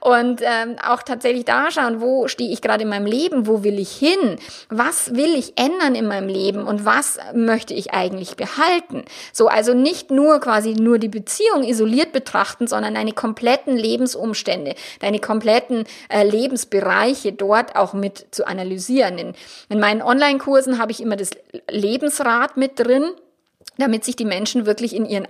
Und 0.00 0.40
ähm, 0.42 0.76
auch 0.84 1.02
tatsächlich 1.02 1.44
da 1.44 1.70
schauen, 1.70 2.00
wo 2.00 2.28
stehe 2.28 2.50
ich 2.50 2.60
gerade 2.60 2.82
in 2.82 2.88
meinem 2.88 3.06
Leben, 3.06 3.46
wo 3.46 3.64
will 3.64 3.78
ich 3.78 3.96
hin, 3.96 4.36
was 4.68 5.14
will 5.14 5.34
ich 5.34 5.54
ändern 5.56 5.94
in 5.94 6.06
meinem 6.06 6.28
Leben 6.28 6.66
und 6.66 6.84
was 6.84 7.18
möchte 7.34 7.74
ich 7.74 7.92
eigentlich 7.92 8.36
behalten. 8.36 9.04
So, 9.32 9.48
also 9.48 9.74
nicht 9.74 10.10
nur 10.10 10.40
quasi 10.40 10.74
nur 10.74 10.98
die 10.98 11.08
Beziehung 11.08 11.64
isoliert 11.64 12.12
betrachten, 12.12 12.66
sondern 12.66 12.94
deine 12.94 13.12
kompletten 13.12 13.76
Lebensumstände, 13.76 14.74
deine 15.00 15.18
kompletten 15.20 15.84
äh, 16.08 16.24
Lebensbereiche 16.24 17.32
dort 17.32 17.76
auch 17.76 17.92
mit 17.92 18.26
zu 18.30 18.46
analysieren. 18.46 19.18
In, 19.18 19.34
in 19.68 19.80
meinen 19.80 20.02
Online-Kursen 20.02 20.78
habe 20.78 20.92
ich 20.92 21.00
immer 21.00 21.16
das 21.16 21.30
Lebensrad 21.68 22.56
mit 22.56 22.78
drin 22.78 23.12
damit 23.78 24.04
sich 24.04 24.16
die 24.16 24.24
Menschen 24.24 24.66
wirklich 24.66 24.94
in 24.94 25.06
ihren 25.06 25.26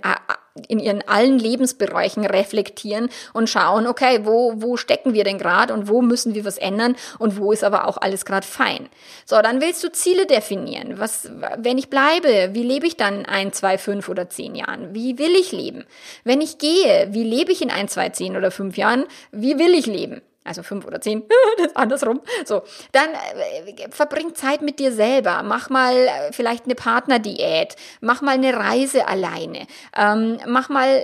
in 0.69 0.79
ihren 0.79 1.05
allen 1.07 1.37
Lebensbereichen 1.37 2.25
reflektieren 2.25 3.09
und 3.33 3.49
schauen, 3.49 3.87
okay, 3.87 4.21
wo, 4.23 4.53
wo 4.55 4.77
stecken 4.77 5.13
wir 5.13 5.25
denn 5.25 5.37
gerade 5.37 5.73
und 5.73 5.89
wo 5.89 6.01
müssen 6.01 6.33
wir 6.33 6.45
was 6.45 6.57
ändern 6.57 6.95
und 7.19 7.37
wo 7.37 7.51
ist 7.51 7.63
aber 7.63 7.87
auch 7.87 7.97
alles 7.97 8.23
gerade 8.23 8.47
fein. 8.47 8.87
So, 9.25 9.41
dann 9.41 9.59
willst 9.59 9.83
du 9.83 9.91
Ziele 9.91 10.25
definieren. 10.25 10.97
Was, 10.97 11.29
wenn 11.57 11.77
ich 11.77 11.89
bleibe, 11.89 12.51
wie 12.53 12.63
lebe 12.63 12.87
ich 12.87 12.95
dann 12.95 13.19
in 13.19 13.25
ein, 13.25 13.51
zwei, 13.51 13.77
fünf 13.77 14.07
oder 14.07 14.29
zehn 14.29 14.55
Jahren? 14.55 14.95
Wie 14.95 15.17
will 15.19 15.35
ich 15.35 15.51
leben? 15.51 15.83
Wenn 16.23 16.39
ich 16.39 16.57
gehe, 16.57 17.09
wie 17.11 17.23
lebe 17.23 17.51
ich 17.51 17.61
in 17.61 17.69
ein, 17.69 17.89
zwei, 17.89 18.09
zehn 18.09 18.37
oder 18.37 18.49
fünf 18.49 18.77
Jahren? 18.77 19.05
Wie 19.31 19.59
will 19.59 19.73
ich 19.73 19.87
leben? 19.87 20.21
Also 20.45 20.61
fünf 20.61 20.85
oder 20.85 21.01
zehn, 21.01 21.23
das 21.57 21.67
ist 21.67 21.77
andersrum. 21.77 22.21
So, 22.45 22.61
dann 22.91 23.09
äh, 23.09 23.89
verbring 23.89 24.35
Zeit 24.35 24.61
mit 24.61 24.79
dir 24.79 24.91
selber. 24.91 25.41
Mach 25.43 25.69
mal 25.69 25.95
äh, 25.95 26.31
vielleicht 26.31 26.65
eine 26.65 26.75
Partnerdiät. 26.75 27.75
Mach 27.99 28.21
mal 28.21 28.35
eine 28.35 28.55
Reise 28.55 29.07
alleine. 29.07 29.65
Ähm, 29.97 30.37
mach 30.45 30.69
mal 30.69 31.03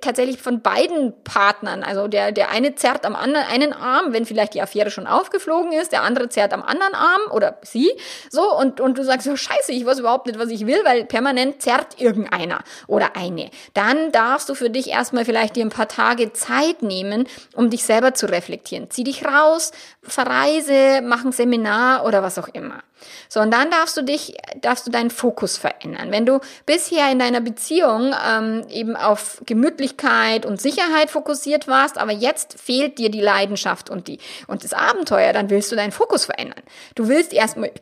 tatsächlich 0.00 0.40
von 0.40 0.62
beiden 0.62 1.22
Partnern. 1.22 1.82
Also 1.82 2.08
der 2.08 2.32
der 2.32 2.50
eine 2.50 2.74
zerrt 2.74 3.04
am 3.04 3.14
anderen 3.14 3.46
einen 3.46 3.72
Arm, 3.74 4.14
wenn 4.14 4.24
vielleicht 4.24 4.54
die 4.54 4.62
Affäre 4.62 4.90
schon 4.90 5.06
aufgeflogen 5.06 5.72
ist. 5.72 5.92
Der 5.92 6.02
andere 6.02 6.30
zerrt 6.30 6.54
am 6.54 6.62
anderen 6.62 6.94
Arm 6.94 7.20
oder 7.32 7.58
sie. 7.62 7.92
So 8.30 8.56
und 8.56 8.80
und 8.80 8.96
du 8.96 9.04
sagst 9.04 9.26
so 9.26 9.36
Scheiße, 9.36 9.72
ich 9.72 9.84
weiß 9.84 9.98
überhaupt 9.98 10.26
nicht, 10.26 10.38
was 10.38 10.48
ich 10.48 10.66
will, 10.66 10.80
weil 10.84 11.04
permanent 11.04 11.60
zerrt 11.60 12.00
irgendeiner 12.00 12.64
oder 12.86 13.16
eine. 13.16 13.50
Dann 13.74 14.12
darfst 14.12 14.48
du 14.48 14.54
für 14.54 14.70
dich 14.70 14.88
erstmal 14.88 15.26
vielleicht 15.26 15.56
dir 15.56 15.64
ein 15.64 15.70
paar 15.70 15.88
Tage 15.88 16.32
Zeit 16.32 16.80
nehmen, 16.80 17.28
um 17.54 17.68
dich 17.68 17.84
selber 17.84 18.14
zu 18.14 18.26
reflektieren 18.26 18.45
reflektieren. 18.46 18.90
Zieh 18.90 19.04
dich 19.04 19.24
raus, 19.24 19.72
verreise, 20.02 21.00
mach 21.02 21.24
ein 21.24 21.32
Seminar 21.32 22.04
oder 22.04 22.22
was 22.22 22.38
auch 22.38 22.48
immer. 22.48 22.82
So, 23.28 23.40
und 23.40 23.50
dann 23.50 23.70
darfst 23.70 23.96
du 23.96 24.02
dich, 24.02 24.36
darfst 24.60 24.86
du 24.86 24.90
deinen 24.90 25.10
Fokus 25.10 25.56
verändern. 25.56 26.10
Wenn 26.10 26.24
du 26.24 26.40
bisher 26.64 27.10
in 27.10 27.18
deiner 27.18 27.40
Beziehung 27.40 28.14
ähm, 28.26 28.64
eben 28.70 28.96
auf 28.96 29.42
Gemütlichkeit 29.44 30.46
und 30.46 30.60
Sicherheit 30.60 31.10
fokussiert 31.10 31.68
warst, 31.68 31.98
aber 31.98 32.12
jetzt 32.12 32.58
fehlt 32.58 32.98
dir 32.98 33.10
die 33.10 33.20
Leidenschaft 33.20 33.90
und 33.90 34.08
die 34.08 34.18
und 34.46 34.64
das 34.64 34.72
Abenteuer, 34.72 35.32
dann 35.32 35.50
willst 35.50 35.70
du 35.72 35.76
deinen 35.76 35.92
Fokus 35.92 36.24
verändern. 36.24 36.62
Du 36.94 37.08
willst 37.08 37.32
erstmal 37.32 37.72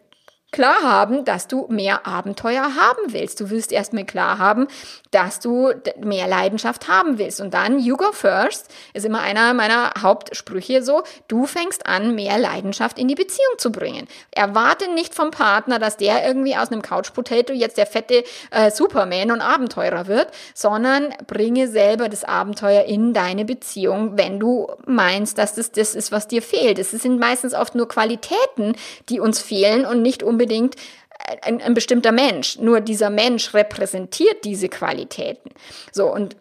klar 0.54 0.82
haben, 0.82 1.24
dass 1.24 1.48
du 1.48 1.66
mehr 1.68 2.06
Abenteuer 2.06 2.62
haben 2.62 3.12
willst. 3.12 3.40
Du 3.40 3.50
willst 3.50 3.72
erstmal 3.72 4.04
klar 4.04 4.38
haben, 4.38 4.68
dass 5.10 5.40
du 5.40 5.72
mehr 6.00 6.28
Leidenschaft 6.28 6.86
haben 6.86 7.18
willst. 7.18 7.40
Und 7.40 7.52
dann, 7.54 7.80
you 7.80 7.96
go 7.96 8.12
first, 8.12 8.72
ist 8.92 9.04
immer 9.04 9.20
einer 9.20 9.52
meiner 9.52 9.92
Hauptsprüche 10.00 10.82
so, 10.84 11.02
du 11.26 11.46
fängst 11.46 11.86
an, 11.86 12.14
mehr 12.14 12.38
Leidenschaft 12.38 13.00
in 13.00 13.08
die 13.08 13.16
Beziehung 13.16 13.58
zu 13.58 13.72
bringen. 13.72 14.06
Erwarte 14.30 14.92
nicht 14.94 15.12
vom 15.12 15.32
Partner, 15.32 15.80
dass 15.80 15.96
der 15.96 16.24
irgendwie 16.24 16.56
aus 16.56 16.70
einem 16.70 16.82
Couch 16.82 17.12
Potato 17.12 17.52
jetzt 17.52 17.76
der 17.76 17.86
fette 17.86 18.22
äh, 18.52 18.70
Superman 18.70 19.32
und 19.32 19.40
Abenteurer 19.40 20.06
wird, 20.06 20.28
sondern 20.54 21.12
bringe 21.26 21.66
selber 21.66 22.08
das 22.08 22.22
Abenteuer 22.22 22.84
in 22.84 23.12
deine 23.12 23.44
Beziehung, 23.44 24.16
wenn 24.16 24.38
du 24.38 24.68
meinst, 24.86 25.36
dass 25.36 25.56
das 25.56 25.72
das 25.72 25.96
ist, 25.96 26.12
was 26.12 26.28
dir 26.28 26.42
fehlt. 26.42 26.78
Es 26.78 26.92
sind 26.92 27.18
meistens 27.18 27.54
oft 27.54 27.74
nur 27.74 27.88
Qualitäten, 27.88 28.76
die 29.08 29.18
uns 29.18 29.40
fehlen 29.40 29.84
und 29.84 30.00
nicht 30.00 30.22
unbedingt 30.22 30.43
unbedingt 30.44 30.76
ein, 31.42 31.62
ein 31.62 31.74
bestimmter 31.74 32.12
Mensch. 32.12 32.58
Nur 32.58 32.80
dieser 32.80 33.10
Mensch 33.10 33.54
repräsentiert 33.54 34.44
diese 34.44 34.68
Qualitäten. 34.68 35.50
So, 35.90 36.12
und 36.12 36.36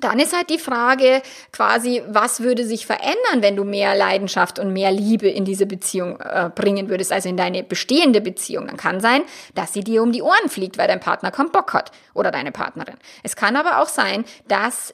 dann 0.00 0.18
ist 0.18 0.36
halt 0.36 0.50
die 0.50 0.58
Frage 0.58 1.22
quasi, 1.52 2.02
was 2.08 2.40
würde 2.40 2.66
sich 2.66 2.84
verändern, 2.84 3.40
wenn 3.40 3.56
du 3.56 3.64
mehr 3.64 3.94
Leidenschaft 3.94 4.58
und 4.58 4.72
mehr 4.72 4.92
Liebe 4.92 5.28
in 5.28 5.44
diese 5.44 5.66
Beziehung 5.66 6.20
äh, 6.20 6.50
bringen 6.54 6.88
würdest, 6.88 7.12
also 7.12 7.28
in 7.28 7.36
deine 7.36 7.62
bestehende 7.62 8.20
Beziehung. 8.20 8.66
Dann 8.66 8.76
kann 8.76 9.00
sein, 9.00 9.22
dass 9.54 9.72
sie 9.72 9.84
dir 9.84 10.02
um 10.02 10.12
die 10.12 10.22
Ohren 10.22 10.48
fliegt, 10.48 10.78
weil 10.78 10.88
dein 10.88 11.00
Partner 11.00 11.30
keinen 11.30 11.52
Bock 11.52 11.72
hat 11.72 11.90
oder 12.12 12.30
deine 12.30 12.52
Partnerin. 12.52 12.96
Es 13.22 13.36
kann 13.36 13.56
aber 13.56 13.80
auch 13.80 13.88
sein, 13.88 14.24
dass 14.48 14.92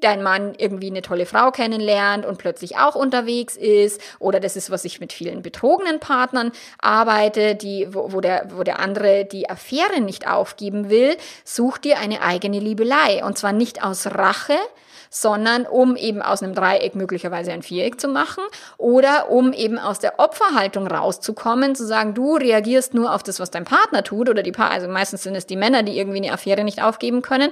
dein 0.00 0.22
Mann 0.22 0.54
irgendwie 0.56 0.90
eine 0.90 1.02
tolle 1.02 1.26
Frau 1.26 1.50
kennenlernt 1.50 2.26
und 2.26 2.38
plötzlich 2.38 2.76
auch 2.76 2.94
unterwegs 2.94 3.56
ist 3.56 4.00
oder 4.18 4.40
das 4.40 4.56
ist, 4.56 4.70
was 4.70 4.84
ich 4.84 5.00
mit 5.00 5.12
vielen 5.12 5.42
betrogenen 5.42 6.00
Partnern 6.00 6.52
arbeite, 6.78 7.54
die, 7.54 7.88
wo, 7.90 8.12
wo, 8.12 8.20
der, 8.20 8.48
wo 8.54 8.62
der 8.62 8.78
andere 8.78 9.24
die 9.24 9.48
Affäre 9.48 10.00
nicht 10.00 10.28
aufgeben 10.28 10.90
will, 10.90 11.16
such 11.44 11.78
dir 11.78 11.98
eine 11.98 12.22
eigene 12.22 12.58
Liebelei. 12.58 13.24
Und 13.24 13.38
zwar 13.38 13.52
nicht 13.52 13.82
aus 13.82 14.06
Rache, 14.06 14.56
sondern 15.10 15.66
um 15.66 15.96
eben 15.96 16.22
aus 16.22 16.42
einem 16.42 16.54
Dreieck 16.54 16.94
möglicherweise 16.94 17.52
ein 17.52 17.62
Viereck 17.62 18.00
zu 18.00 18.08
machen 18.08 18.44
oder 18.78 19.30
um 19.30 19.52
eben 19.52 19.78
aus 19.78 19.98
der 19.98 20.18
Opferhaltung 20.18 20.86
rauszukommen, 20.86 21.74
zu 21.74 21.84
sagen, 21.84 22.14
du 22.14 22.36
reagierst 22.36 22.94
nur 22.94 23.14
auf 23.14 23.22
das, 23.22 23.40
was 23.40 23.50
dein 23.50 23.64
Partner 23.64 24.04
tut 24.04 24.28
oder 24.28 24.42
die 24.42 24.52
Paar, 24.52 24.70
also 24.70 24.88
meistens 24.88 25.24
sind 25.24 25.34
es 25.34 25.46
die 25.46 25.56
Männer, 25.56 25.82
die 25.82 25.98
irgendwie 25.98 26.18
eine 26.18 26.32
Affäre 26.32 26.64
nicht 26.64 26.82
aufgeben 26.82 27.22
können 27.22 27.50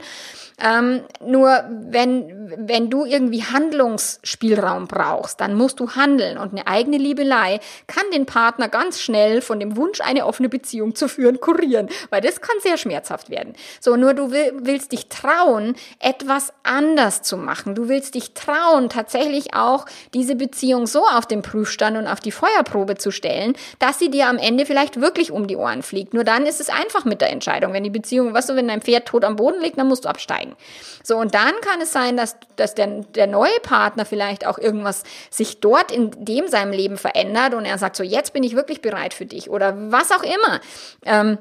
ähm, 0.60 1.02
nur 1.24 1.64
wenn, 1.70 2.52
wenn 2.56 2.90
du 2.90 3.04
irgendwie 3.04 3.44
Handlungsspielraum 3.44 4.88
brauchst, 4.88 5.40
dann 5.40 5.54
musst 5.54 5.78
du 5.78 5.90
handeln. 5.92 6.36
Und 6.36 6.52
eine 6.52 6.66
eigene 6.66 6.98
Liebelei 6.98 7.60
kann 7.86 8.02
den 8.12 8.26
Partner 8.26 8.68
ganz 8.68 9.00
schnell 9.00 9.40
von 9.40 9.60
dem 9.60 9.76
Wunsch, 9.76 10.00
eine 10.00 10.26
offene 10.26 10.48
Beziehung 10.48 10.96
zu 10.96 11.08
führen, 11.08 11.40
kurieren. 11.40 11.88
Weil 12.10 12.22
das 12.22 12.40
kann 12.40 12.56
sehr 12.60 12.76
schmerzhaft 12.76 13.30
werden. 13.30 13.54
So, 13.80 13.96
nur 13.96 14.14
du 14.14 14.32
will, 14.32 14.52
willst 14.56 14.90
dich 14.92 15.08
trauen, 15.08 15.76
etwas 16.00 16.52
anders 16.64 17.22
zu 17.22 17.36
machen. 17.36 17.47
Du 17.74 17.88
willst 17.88 18.14
dich 18.14 18.34
trauen, 18.34 18.88
tatsächlich 18.88 19.54
auch 19.54 19.86
diese 20.14 20.34
Beziehung 20.34 20.86
so 20.86 21.06
auf 21.06 21.26
den 21.26 21.42
Prüfstand 21.42 21.96
und 21.96 22.06
auf 22.06 22.20
die 22.20 22.32
Feuerprobe 22.32 22.96
zu 22.96 23.10
stellen, 23.10 23.54
dass 23.78 23.98
sie 23.98 24.10
dir 24.10 24.28
am 24.28 24.38
Ende 24.38 24.66
vielleicht 24.66 25.00
wirklich 25.00 25.30
um 25.30 25.46
die 25.46 25.56
Ohren 25.56 25.82
fliegt. 25.82 26.14
Nur 26.14 26.24
dann 26.24 26.46
ist 26.46 26.60
es 26.60 26.68
einfach 26.68 27.04
mit 27.04 27.20
der 27.20 27.30
Entscheidung. 27.30 27.72
Wenn 27.72 27.84
die 27.84 27.90
Beziehung, 27.90 28.34
weißt 28.34 28.50
du, 28.50 28.56
wenn 28.56 28.68
dein 28.68 28.82
Pferd 28.82 29.06
tot 29.06 29.24
am 29.24 29.36
Boden 29.36 29.60
liegt, 29.60 29.78
dann 29.78 29.88
musst 29.88 30.04
du 30.04 30.08
absteigen. 30.08 30.56
So, 31.02 31.16
und 31.16 31.34
dann 31.34 31.52
kann 31.62 31.80
es 31.80 31.92
sein, 31.92 32.16
dass, 32.16 32.36
dass 32.56 32.74
der, 32.74 32.86
der 32.86 33.26
neue 33.26 33.58
Partner 33.62 34.04
vielleicht 34.04 34.46
auch 34.46 34.58
irgendwas 34.58 35.04
sich 35.30 35.60
dort 35.60 35.90
in 35.90 36.10
dem 36.18 36.48
seinem 36.48 36.72
Leben 36.72 36.96
verändert 36.96 37.54
und 37.54 37.64
er 37.64 37.78
sagt 37.78 37.96
so, 37.96 38.02
jetzt 38.02 38.32
bin 38.32 38.42
ich 38.42 38.54
wirklich 38.54 38.82
bereit 38.82 39.14
für 39.14 39.26
dich 39.26 39.50
oder 39.50 39.74
was 39.90 40.10
auch 40.12 40.22
immer. 40.22 40.60
Ähm, 41.04 41.38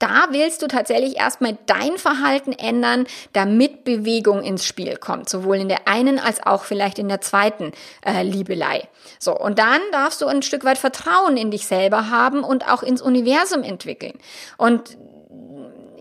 da 0.00 0.28
willst 0.30 0.62
du 0.62 0.66
tatsächlich 0.66 1.16
erstmal 1.16 1.56
dein 1.66 1.96
Verhalten 1.98 2.52
ändern, 2.52 3.06
damit 3.32 3.84
Bewegung 3.84 4.42
ins 4.42 4.64
Spiel 4.64 4.96
kommt, 4.96 5.28
sowohl 5.28 5.58
in 5.58 5.68
der 5.68 5.86
einen 5.86 6.18
als 6.18 6.44
auch 6.44 6.64
vielleicht 6.64 6.98
in 6.98 7.08
der 7.08 7.20
zweiten 7.20 7.72
äh, 8.04 8.22
Liebelei. 8.22 8.88
So, 9.18 9.38
und 9.38 9.58
dann 9.58 9.80
darfst 9.92 10.20
du 10.22 10.26
ein 10.26 10.42
Stück 10.42 10.64
weit 10.64 10.78
Vertrauen 10.78 11.36
in 11.36 11.50
dich 11.50 11.66
selber 11.66 12.10
haben 12.10 12.42
und 12.42 12.68
auch 12.68 12.82
ins 12.82 13.02
Universum 13.02 13.62
entwickeln. 13.62 14.18
Und 14.56 14.96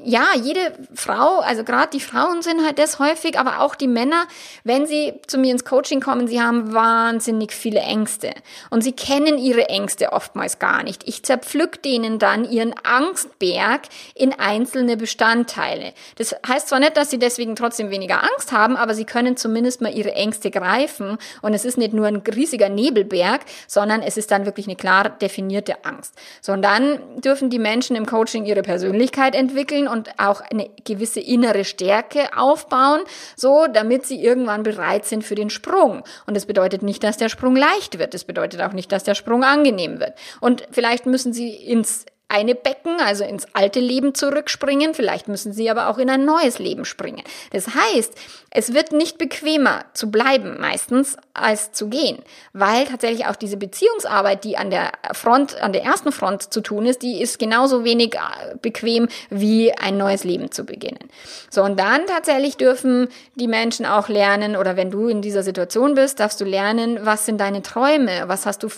ja, 0.03 0.27
jede 0.41 0.73
Frau, 0.93 1.39
also 1.39 1.63
gerade 1.63 1.89
die 1.91 1.99
Frauen 1.99 2.41
sind 2.41 2.65
halt 2.65 2.79
das 2.79 2.99
häufig, 2.99 3.37
aber 3.37 3.59
auch 3.59 3.75
die 3.75 3.87
Männer, 3.87 4.27
wenn 4.63 4.85
sie 4.85 5.13
zu 5.27 5.37
mir 5.37 5.51
ins 5.51 5.65
Coaching 5.65 5.99
kommen, 5.99 6.27
sie 6.27 6.41
haben 6.41 6.73
wahnsinnig 6.73 7.51
viele 7.51 7.79
Ängste 7.79 8.33
und 8.69 8.81
sie 8.83 8.93
kennen 8.93 9.37
ihre 9.37 9.69
Ängste 9.69 10.13
oftmals 10.13 10.59
gar 10.59 10.83
nicht. 10.83 11.07
Ich 11.07 11.23
zerpflück 11.23 11.83
denen 11.83 12.19
dann 12.19 12.49
ihren 12.49 12.73
Angstberg 12.83 13.81
in 14.15 14.33
einzelne 14.33 14.95
Bestandteile. 14.95 15.93
Das 16.17 16.35
heißt 16.47 16.69
zwar 16.69 16.79
nicht, 16.79 16.95
dass 16.95 17.09
sie 17.09 17.19
deswegen 17.19 17.55
trotzdem 17.55 17.91
weniger 17.91 18.23
Angst 18.23 18.51
haben, 18.51 18.77
aber 18.77 18.93
sie 18.93 19.05
können 19.05 19.37
zumindest 19.37 19.81
mal 19.81 19.93
ihre 19.93 20.13
Ängste 20.13 20.51
greifen 20.51 21.17
und 21.41 21.53
es 21.53 21.65
ist 21.65 21.77
nicht 21.77 21.93
nur 21.93 22.07
ein 22.07 22.17
riesiger 22.17 22.69
Nebelberg, 22.69 23.41
sondern 23.67 24.01
es 24.01 24.17
ist 24.17 24.31
dann 24.31 24.45
wirklich 24.45 24.67
eine 24.67 24.75
klar 24.75 25.09
definierte 25.09 25.83
Angst. 25.85 26.15
So, 26.41 26.53
und 26.53 26.61
dann 26.61 26.99
dürfen 27.21 27.49
die 27.49 27.59
Menschen 27.59 27.95
im 27.95 28.05
Coaching 28.05 28.45
ihre 28.45 28.61
Persönlichkeit 28.61 29.35
entwickeln 29.35 29.87
und 29.91 30.09
auch 30.17 30.41
eine 30.41 30.69
gewisse 30.85 31.19
innere 31.19 31.65
Stärke 31.65 32.29
aufbauen, 32.35 33.01
so 33.35 33.67
damit 33.71 34.05
sie 34.05 34.23
irgendwann 34.23 34.63
bereit 34.63 35.05
sind 35.05 35.23
für 35.23 35.35
den 35.35 35.49
Sprung. 35.49 36.03
Und 36.25 36.35
das 36.35 36.45
bedeutet 36.45 36.81
nicht, 36.81 37.03
dass 37.03 37.17
der 37.17 37.29
Sprung 37.29 37.55
leicht 37.55 37.99
wird. 37.99 38.13
Das 38.13 38.23
bedeutet 38.23 38.61
auch 38.61 38.73
nicht, 38.73 38.91
dass 38.91 39.03
der 39.03 39.15
Sprung 39.15 39.43
angenehm 39.43 39.99
wird. 39.99 40.13
Und 40.41 40.67
vielleicht 40.71 41.05
müssen 41.05 41.33
sie 41.33 41.49
ins 41.49 42.05
eine 42.29 42.53
Becken, 42.53 43.01
also 43.01 43.23
ins 43.23 43.47
alte 43.53 43.79
Leben 43.79 44.13
zurückspringen, 44.13 44.93
vielleicht 44.93 45.27
müssen 45.27 45.51
sie 45.51 45.69
aber 45.69 45.89
auch 45.89 45.97
in 45.97 46.11
ein 46.11 46.25
neues 46.25 46.59
Leben 46.59 46.85
springen. 46.85 47.23
Das 47.51 47.67
heißt, 47.73 48.13
es 48.51 48.73
wird 48.73 48.91
nicht 48.91 49.17
bequemer 49.17 49.85
zu 49.93 50.11
bleiben 50.11 50.59
meistens 50.59 51.17
als 51.33 51.71
zu 51.71 51.87
gehen, 51.87 52.19
weil 52.53 52.85
tatsächlich 52.85 53.25
auch 53.25 53.35
diese 53.35 53.57
Beziehungsarbeit, 53.57 54.43
die 54.43 54.57
an 54.57 54.69
der 54.69 54.91
Front, 55.13 55.59
an 55.61 55.73
der 55.73 55.83
ersten 55.83 56.11
Front 56.11 56.53
zu 56.53 56.61
tun 56.61 56.85
ist, 56.85 57.01
die 57.01 57.21
ist 57.21 57.39
genauso 57.39 57.83
wenig 57.83 58.15
äh, 58.15 58.55
bequem 58.61 59.07
wie 59.29 59.73
ein 59.73 59.97
neues 59.97 60.23
Leben 60.23 60.51
zu 60.51 60.65
beginnen. 60.65 61.09
So 61.49 61.63
und 61.63 61.79
dann 61.79 62.05
tatsächlich 62.05 62.57
dürfen 62.57 63.07
die 63.35 63.47
Menschen 63.47 63.85
auch 63.85 64.07
lernen 64.07 64.55
oder 64.55 64.75
wenn 64.75 64.91
du 64.91 65.07
in 65.07 65.21
dieser 65.21 65.43
Situation 65.43 65.95
bist, 65.95 66.19
darfst 66.19 66.39
du 66.41 66.45
lernen, 66.45 66.99
was 67.03 67.25
sind 67.25 67.39
deine 67.39 67.61
Träume, 67.61 68.23
was 68.27 68.45
hast 68.45 68.63
du 68.63 68.69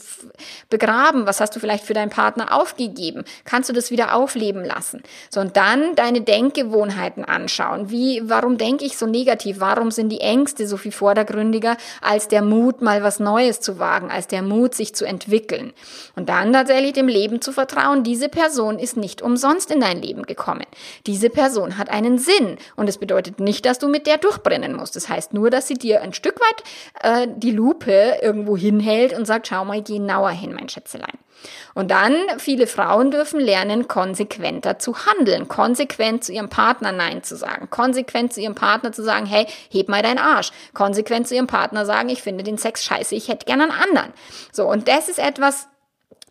begraben, 0.70 1.26
was 1.26 1.42
hast 1.42 1.56
du 1.56 1.60
vielleicht 1.60 1.84
für 1.84 1.94
deinen 1.94 2.10
Partner 2.10 2.58
aufgegeben, 2.58 3.24
kannst 3.46 3.70
du 3.70 3.74
das 3.74 3.92
wieder 3.92 4.16
aufleben 4.16 4.64
lassen. 4.64 5.04
So, 5.30 5.40
und 5.40 5.58
dann 5.58 5.96
deine 5.96 6.22
Denkgewohnheiten 6.22 7.26
anschauen. 7.26 7.90
Wie, 7.90 8.22
warum 8.26 8.58
denke 8.58 8.86
ich 8.86 8.98
so 8.98 9.06
negativ? 9.06 9.60
Warum 9.60 9.92
sind 9.92 10.10
die 10.10 10.22
Ängste 10.22 10.68
so 10.68 10.78
viel 10.78 10.92
vordergründiger 10.92 11.78
als 12.02 12.28
der 12.28 12.42
Mut, 12.42 12.82
mal 12.82 13.04
was 13.04 13.20
Neues 13.20 13.60
zu 13.60 13.80
wagen, 13.80 14.12
als 14.12 14.28
der 14.28 14.42
Mut, 14.42 14.76
sich 14.76 14.96
zu 14.96 15.06
entwickeln? 15.06 15.74
Und 16.16 16.30
dann 16.30 16.54
tatsächlich 16.54 16.94
dem 16.94 17.08
Leben 17.08 17.42
zu 17.42 17.52
vertrauen. 17.52 18.04
Diese 18.04 18.30
Person 18.30 18.80
ist 18.80 18.98
nicht 18.98 19.22
umsonst 19.22 19.72
in 19.72 19.82
dein 19.82 20.02
Leben 20.02 20.24
gekommen. 20.24 20.66
Diese 21.08 21.30
Person 21.30 21.78
hat 21.78 21.90
einen 21.90 22.18
Sinn. 22.18 22.58
Und 22.76 22.88
es 22.90 22.98
bedeutet 22.98 23.40
nicht, 23.40 23.66
dass 23.66 23.80
du 23.80 23.88
mit 23.88 24.08
der 24.08 24.18
durchbrennen 24.18 24.76
musst. 24.76 24.96
Das 24.96 25.10
heißt 25.10 25.34
nur, 25.34 25.50
dass 25.50 25.68
sie 25.68 25.76
dir 25.76 26.02
ein 26.02 26.14
Stück 26.14 26.40
weit 26.40 26.64
äh, 27.04 27.28
die 27.36 27.52
Lupe 27.52 28.20
irgendwo 28.22 28.58
hinhält 28.58 29.14
und 29.14 29.26
sagt, 29.26 29.48
schau 29.48 29.66
mal 29.66 29.82
genauer 29.82 30.32
hin, 30.32 30.54
mein 30.54 30.70
Schätzelein. 30.70 31.18
Und 31.74 31.92
dann, 31.92 32.16
viele 32.38 32.68
Frauen 32.68 33.12
dürfen 33.12 33.40
lernen, 33.40 33.88
konsequenter 33.88 34.80
zu 34.80 35.06
handeln, 35.06 35.48
konsequent 35.48 36.24
zu 36.24 36.32
ihrem 36.32 36.50
Partner 36.50 36.92
Nein 36.92 37.24
zu 37.24 37.36
sagen, 37.36 37.70
konsequent 37.70 38.34
zu 38.34 38.42
ihrem 38.42 38.56
Partner 38.56 38.92
zu 38.92 39.04
sagen, 39.04 39.26
hey, 39.26 39.48
heb 39.72 39.90
mal 39.90 40.02
deinen 40.02 40.20
Arsch, 40.20 40.52
konsequent 40.74 41.28
zu 41.28 41.36
ihrem 41.36 41.48
Partner 41.48 41.86
sagen, 41.86 42.10
ich 42.10 42.22
finde 42.22 42.44
den 42.44 42.58
Sex 42.58 42.84
scheiße, 42.84 43.16
ich 43.16 43.28
hätte 43.28 43.46
gern 43.46 43.62
einen 43.62 43.72
anderen. 43.72 44.14
So, 44.52 44.68
und 44.68 44.88
das 44.88 45.10
ist 45.10 45.20
etwas, 45.20 45.68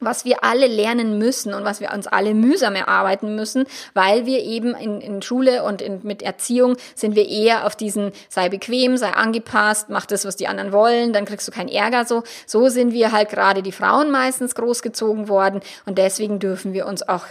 was 0.00 0.24
wir 0.24 0.42
alle 0.42 0.66
lernen 0.66 1.18
müssen 1.18 1.54
und 1.54 1.64
was 1.64 1.80
wir 1.80 1.92
uns 1.92 2.06
alle 2.06 2.34
mühsam 2.34 2.74
erarbeiten 2.74 3.34
müssen, 3.34 3.64
weil 3.94 4.26
wir 4.26 4.42
eben 4.42 4.74
in, 4.74 5.00
in 5.00 5.22
Schule 5.22 5.62
und 5.62 5.82
in, 5.82 6.00
mit 6.02 6.22
Erziehung 6.22 6.76
sind 6.94 7.14
wir 7.14 7.28
eher 7.28 7.66
auf 7.66 7.76
diesen 7.76 8.12
sei 8.28 8.48
bequem, 8.48 8.96
sei 8.96 9.10
angepasst, 9.10 9.90
mach 9.90 10.06
das, 10.06 10.24
was 10.24 10.36
die 10.36 10.48
anderen 10.48 10.72
wollen, 10.72 11.12
dann 11.12 11.26
kriegst 11.26 11.46
du 11.46 11.52
keinen 11.52 11.68
Ärger 11.68 12.04
so. 12.04 12.22
So 12.46 12.68
sind 12.68 12.92
wir 12.92 13.12
halt 13.12 13.28
gerade 13.28 13.62
die 13.62 13.72
Frauen 13.72 14.10
meistens 14.10 14.54
großgezogen 14.54 15.28
worden 15.28 15.60
und 15.86 15.98
deswegen 15.98 16.38
dürfen 16.38 16.72
wir 16.72 16.86
uns 16.86 17.06
auch 17.06 17.26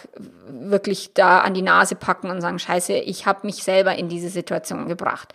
wirklich 0.47 1.13
da 1.13 1.39
an 1.39 1.53
die 1.53 1.61
Nase 1.61 1.95
packen 1.95 2.29
und 2.29 2.41
sagen, 2.41 2.59
scheiße, 2.59 2.93
ich 2.93 3.25
habe 3.25 3.45
mich 3.47 3.63
selber 3.63 3.95
in 3.95 4.09
diese 4.09 4.29
Situation 4.29 4.87
gebracht. 4.87 5.33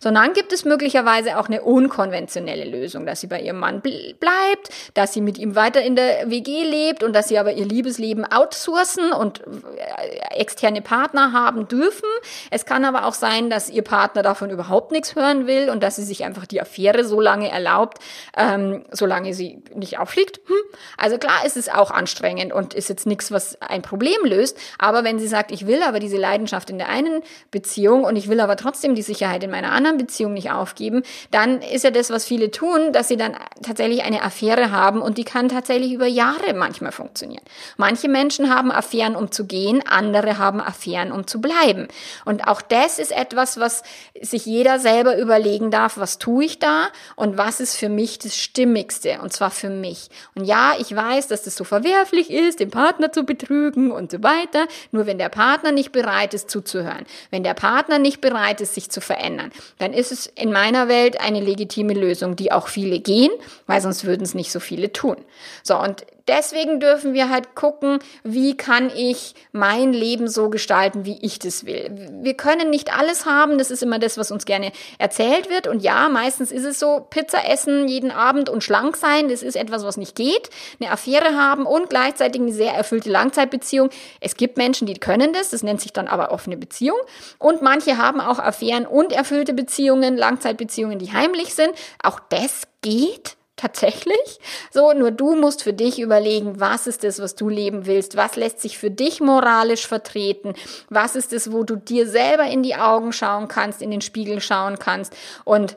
Sondern 0.00 0.32
gibt 0.32 0.52
es 0.52 0.64
möglicherweise 0.64 1.38
auch 1.38 1.48
eine 1.48 1.62
unkonventionelle 1.62 2.64
Lösung, 2.64 3.06
dass 3.06 3.20
sie 3.20 3.26
bei 3.26 3.40
ihrem 3.40 3.58
Mann 3.58 3.80
bleibt, 3.80 4.70
dass 4.94 5.12
sie 5.12 5.20
mit 5.20 5.38
ihm 5.38 5.54
weiter 5.54 5.82
in 5.82 5.96
der 5.96 6.30
WG 6.30 6.64
lebt 6.64 7.02
und 7.02 7.12
dass 7.12 7.28
sie 7.28 7.38
aber 7.38 7.52
ihr 7.52 7.66
Liebesleben 7.66 8.24
outsourcen 8.24 9.12
und 9.12 9.40
äh, 9.40 10.38
externe 10.38 10.82
Partner 10.82 11.32
haben 11.32 11.68
dürfen. 11.68 12.08
Es 12.50 12.66
kann 12.66 12.84
aber 12.84 13.06
auch 13.06 13.14
sein, 13.14 13.50
dass 13.50 13.70
ihr 13.70 13.82
Partner 13.82 14.22
davon 14.22 14.50
überhaupt 14.50 14.92
nichts 14.92 15.14
hören 15.14 15.46
will 15.46 15.70
und 15.70 15.82
dass 15.82 15.96
sie 15.96 16.04
sich 16.04 16.24
einfach 16.24 16.46
die 16.46 16.60
Affäre 16.60 17.04
so 17.04 17.20
lange 17.20 17.50
erlaubt, 17.50 17.98
ähm, 18.36 18.84
solange 18.90 19.34
sie 19.34 19.62
nicht 19.74 19.98
auffliegt. 19.98 20.40
Hm. 20.46 20.56
Also 20.96 21.18
klar 21.18 21.44
ist 21.44 21.56
es 21.56 21.68
auch 21.68 21.90
anstrengend 21.90 22.52
und 22.52 22.74
ist 22.74 22.88
jetzt 22.88 23.06
nichts, 23.06 23.30
was 23.30 23.60
ein 23.60 23.82
Problem 23.82 24.24
löst. 24.24 24.58
Aber 24.78 25.04
wenn 25.04 25.18
sie 25.18 25.28
sagt, 25.28 25.50
ich 25.50 25.66
will 25.66 25.82
aber 25.82 26.00
diese 26.00 26.16
Leidenschaft 26.16 26.70
in 26.70 26.78
der 26.78 26.88
einen 26.88 27.22
Beziehung 27.50 28.04
und 28.04 28.16
ich 28.16 28.28
will 28.28 28.40
aber 28.40 28.56
trotzdem 28.56 28.94
die 28.94 29.02
Sicherheit 29.02 29.44
in 29.44 29.50
meiner 29.50 29.71
anderen 29.72 29.98
Beziehung 29.98 30.32
nicht 30.32 30.50
aufgeben, 30.50 31.02
dann 31.30 31.60
ist 31.62 31.84
ja 31.84 31.90
das, 31.90 32.10
was 32.10 32.24
viele 32.24 32.50
tun, 32.50 32.92
dass 32.92 33.08
sie 33.08 33.16
dann 33.16 33.36
tatsächlich 33.62 34.04
eine 34.04 34.22
Affäre 34.22 34.70
haben 34.70 35.00
und 35.00 35.18
die 35.18 35.24
kann 35.24 35.48
tatsächlich 35.48 35.92
über 35.92 36.06
Jahre 36.06 36.54
manchmal 36.54 36.92
funktionieren. 36.92 37.42
Manche 37.76 38.08
Menschen 38.08 38.54
haben 38.54 38.70
Affären, 38.70 39.16
um 39.16 39.30
zu 39.30 39.46
gehen, 39.46 39.82
andere 39.86 40.38
haben 40.38 40.60
Affären, 40.60 41.12
um 41.12 41.26
zu 41.26 41.40
bleiben. 41.40 41.88
Und 42.24 42.46
auch 42.46 42.62
das 42.62 42.98
ist 42.98 43.12
etwas, 43.12 43.58
was 43.58 43.82
sich 44.20 44.46
jeder 44.46 44.78
selber 44.78 45.18
überlegen 45.18 45.70
darf, 45.70 45.98
was 45.98 46.18
tue 46.18 46.44
ich 46.44 46.58
da 46.58 46.88
und 47.16 47.38
was 47.38 47.60
ist 47.60 47.76
für 47.76 47.88
mich 47.88 48.18
das 48.18 48.36
Stimmigste 48.36 49.20
und 49.22 49.32
zwar 49.32 49.50
für 49.50 49.70
mich. 49.70 50.08
Und 50.34 50.44
ja, 50.44 50.74
ich 50.78 50.94
weiß, 50.94 51.28
dass 51.28 51.42
das 51.42 51.56
so 51.56 51.64
verwerflich 51.64 52.30
ist, 52.30 52.60
den 52.60 52.70
Partner 52.70 53.12
zu 53.12 53.24
betrügen 53.24 53.90
und 53.90 54.10
so 54.10 54.22
weiter, 54.22 54.66
nur 54.90 55.06
wenn 55.06 55.18
der 55.18 55.28
Partner 55.28 55.72
nicht 55.72 55.92
bereit 55.92 56.34
ist 56.34 56.50
zuzuhören, 56.50 57.06
wenn 57.30 57.42
der 57.42 57.54
Partner 57.54 57.98
nicht 57.98 58.20
bereit 58.20 58.60
ist, 58.60 58.74
sich 58.74 58.90
zu 58.90 59.00
verändern, 59.00 59.50
dann 59.78 59.92
ist 59.92 60.12
es 60.12 60.26
in 60.26 60.52
meiner 60.52 60.88
Welt 60.88 61.20
eine 61.20 61.40
legitime 61.40 61.94
Lösung, 61.94 62.36
die 62.36 62.52
auch 62.52 62.68
viele 62.68 63.00
gehen, 63.00 63.30
weil 63.66 63.80
sonst 63.80 64.04
würden 64.04 64.22
es 64.22 64.34
nicht 64.34 64.52
so 64.52 64.60
viele 64.60 64.92
tun. 64.92 65.16
So, 65.62 65.78
und 65.78 66.06
deswegen 66.28 66.80
dürfen 66.80 67.14
wir 67.14 67.28
halt 67.28 67.54
gucken, 67.54 67.98
wie 68.24 68.56
kann 68.56 68.90
ich 68.94 69.34
mein 69.52 69.92
Leben 69.92 70.28
so 70.28 70.50
gestalten, 70.50 71.04
wie 71.04 71.18
ich 71.22 71.38
das 71.38 71.66
will. 71.66 71.90
Wir 72.22 72.34
können 72.34 72.70
nicht 72.70 72.96
alles 72.96 73.26
haben, 73.26 73.58
das 73.58 73.70
ist 73.70 73.82
immer 73.82 73.98
das, 73.98 74.18
was 74.18 74.30
uns 74.30 74.44
gerne 74.44 74.72
erzählt 74.98 75.50
wird. 75.50 75.66
Und 75.66 75.82
ja, 75.82 76.08
meistens 76.08 76.52
ist 76.52 76.64
es 76.64 76.78
so, 76.78 77.06
Pizza 77.10 77.48
essen 77.48 77.88
jeden 77.88 78.10
Abend 78.10 78.48
und 78.48 78.64
schlank 78.64 78.96
sein, 78.96 79.28
das 79.28 79.42
ist 79.42 79.56
etwas, 79.56 79.84
was 79.84 79.96
nicht 79.96 80.14
geht. 80.14 80.50
Eine 80.80 80.90
Affäre 80.90 81.36
haben 81.36 81.66
und 81.66 81.90
gleichzeitig 81.90 82.40
eine 82.40 82.52
sehr 82.52 82.72
erfüllte 82.72 83.10
Langzeitbeziehung. 83.10 83.90
Es 84.20 84.36
gibt 84.36 84.56
Menschen, 84.56 84.86
die 84.86 84.94
können 84.94 85.32
das, 85.32 85.50
das 85.50 85.62
nennt 85.62 85.80
sich 85.80 85.92
dann 85.92 86.08
aber 86.08 86.32
offene 86.32 86.56
Beziehung. 86.56 86.98
Und 87.38 87.62
manche 87.62 87.98
haben 87.98 88.20
auch 88.20 88.38
Affären 88.38 88.86
und 88.86 89.12
erfüllte 89.12 89.54
Beziehungen, 89.54 90.16
Langzeitbeziehungen, 90.16 90.98
die 90.98 91.12
heimlich 91.12 91.54
sind. 91.54 91.72
Auch 92.02 92.20
das 92.28 92.62
geht 92.82 93.36
tatsächlich. 93.62 94.40
So, 94.70 94.92
nur 94.92 95.10
du 95.10 95.36
musst 95.36 95.62
für 95.62 95.72
dich 95.72 96.00
überlegen, 96.00 96.58
was 96.60 96.86
ist 96.86 97.04
das, 97.04 97.20
was 97.20 97.34
du 97.36 97.48
leben 97.48 97.86
willst? 97.86 98.16
Was 98.16 98.36
lässt 98.36 98.60
sich 98.60 98.76
für 98.76 98.90
dich 98.90 99.20
moralisch 99.20 99.86
vertreten? 99.86 100.54
Was 100.90 101.14
ist 101.14 101.32
es, 101.32 101.52
wo 101.52 101.62
du 101.62 101.76
dir 101.76 102.08
selber 102.08 102.44
in 102.44 102.62
die 102.62 102.74
Augen 102.74 103.12
schauen 103.12 103.48
kannst, 103.48 103.80
in 103.80 103.90
den 103.90 104.00
Spiegel 104.00 104.40
schauen 104.40 104.78
kannst 104.78 105.14
und 105.44 105.76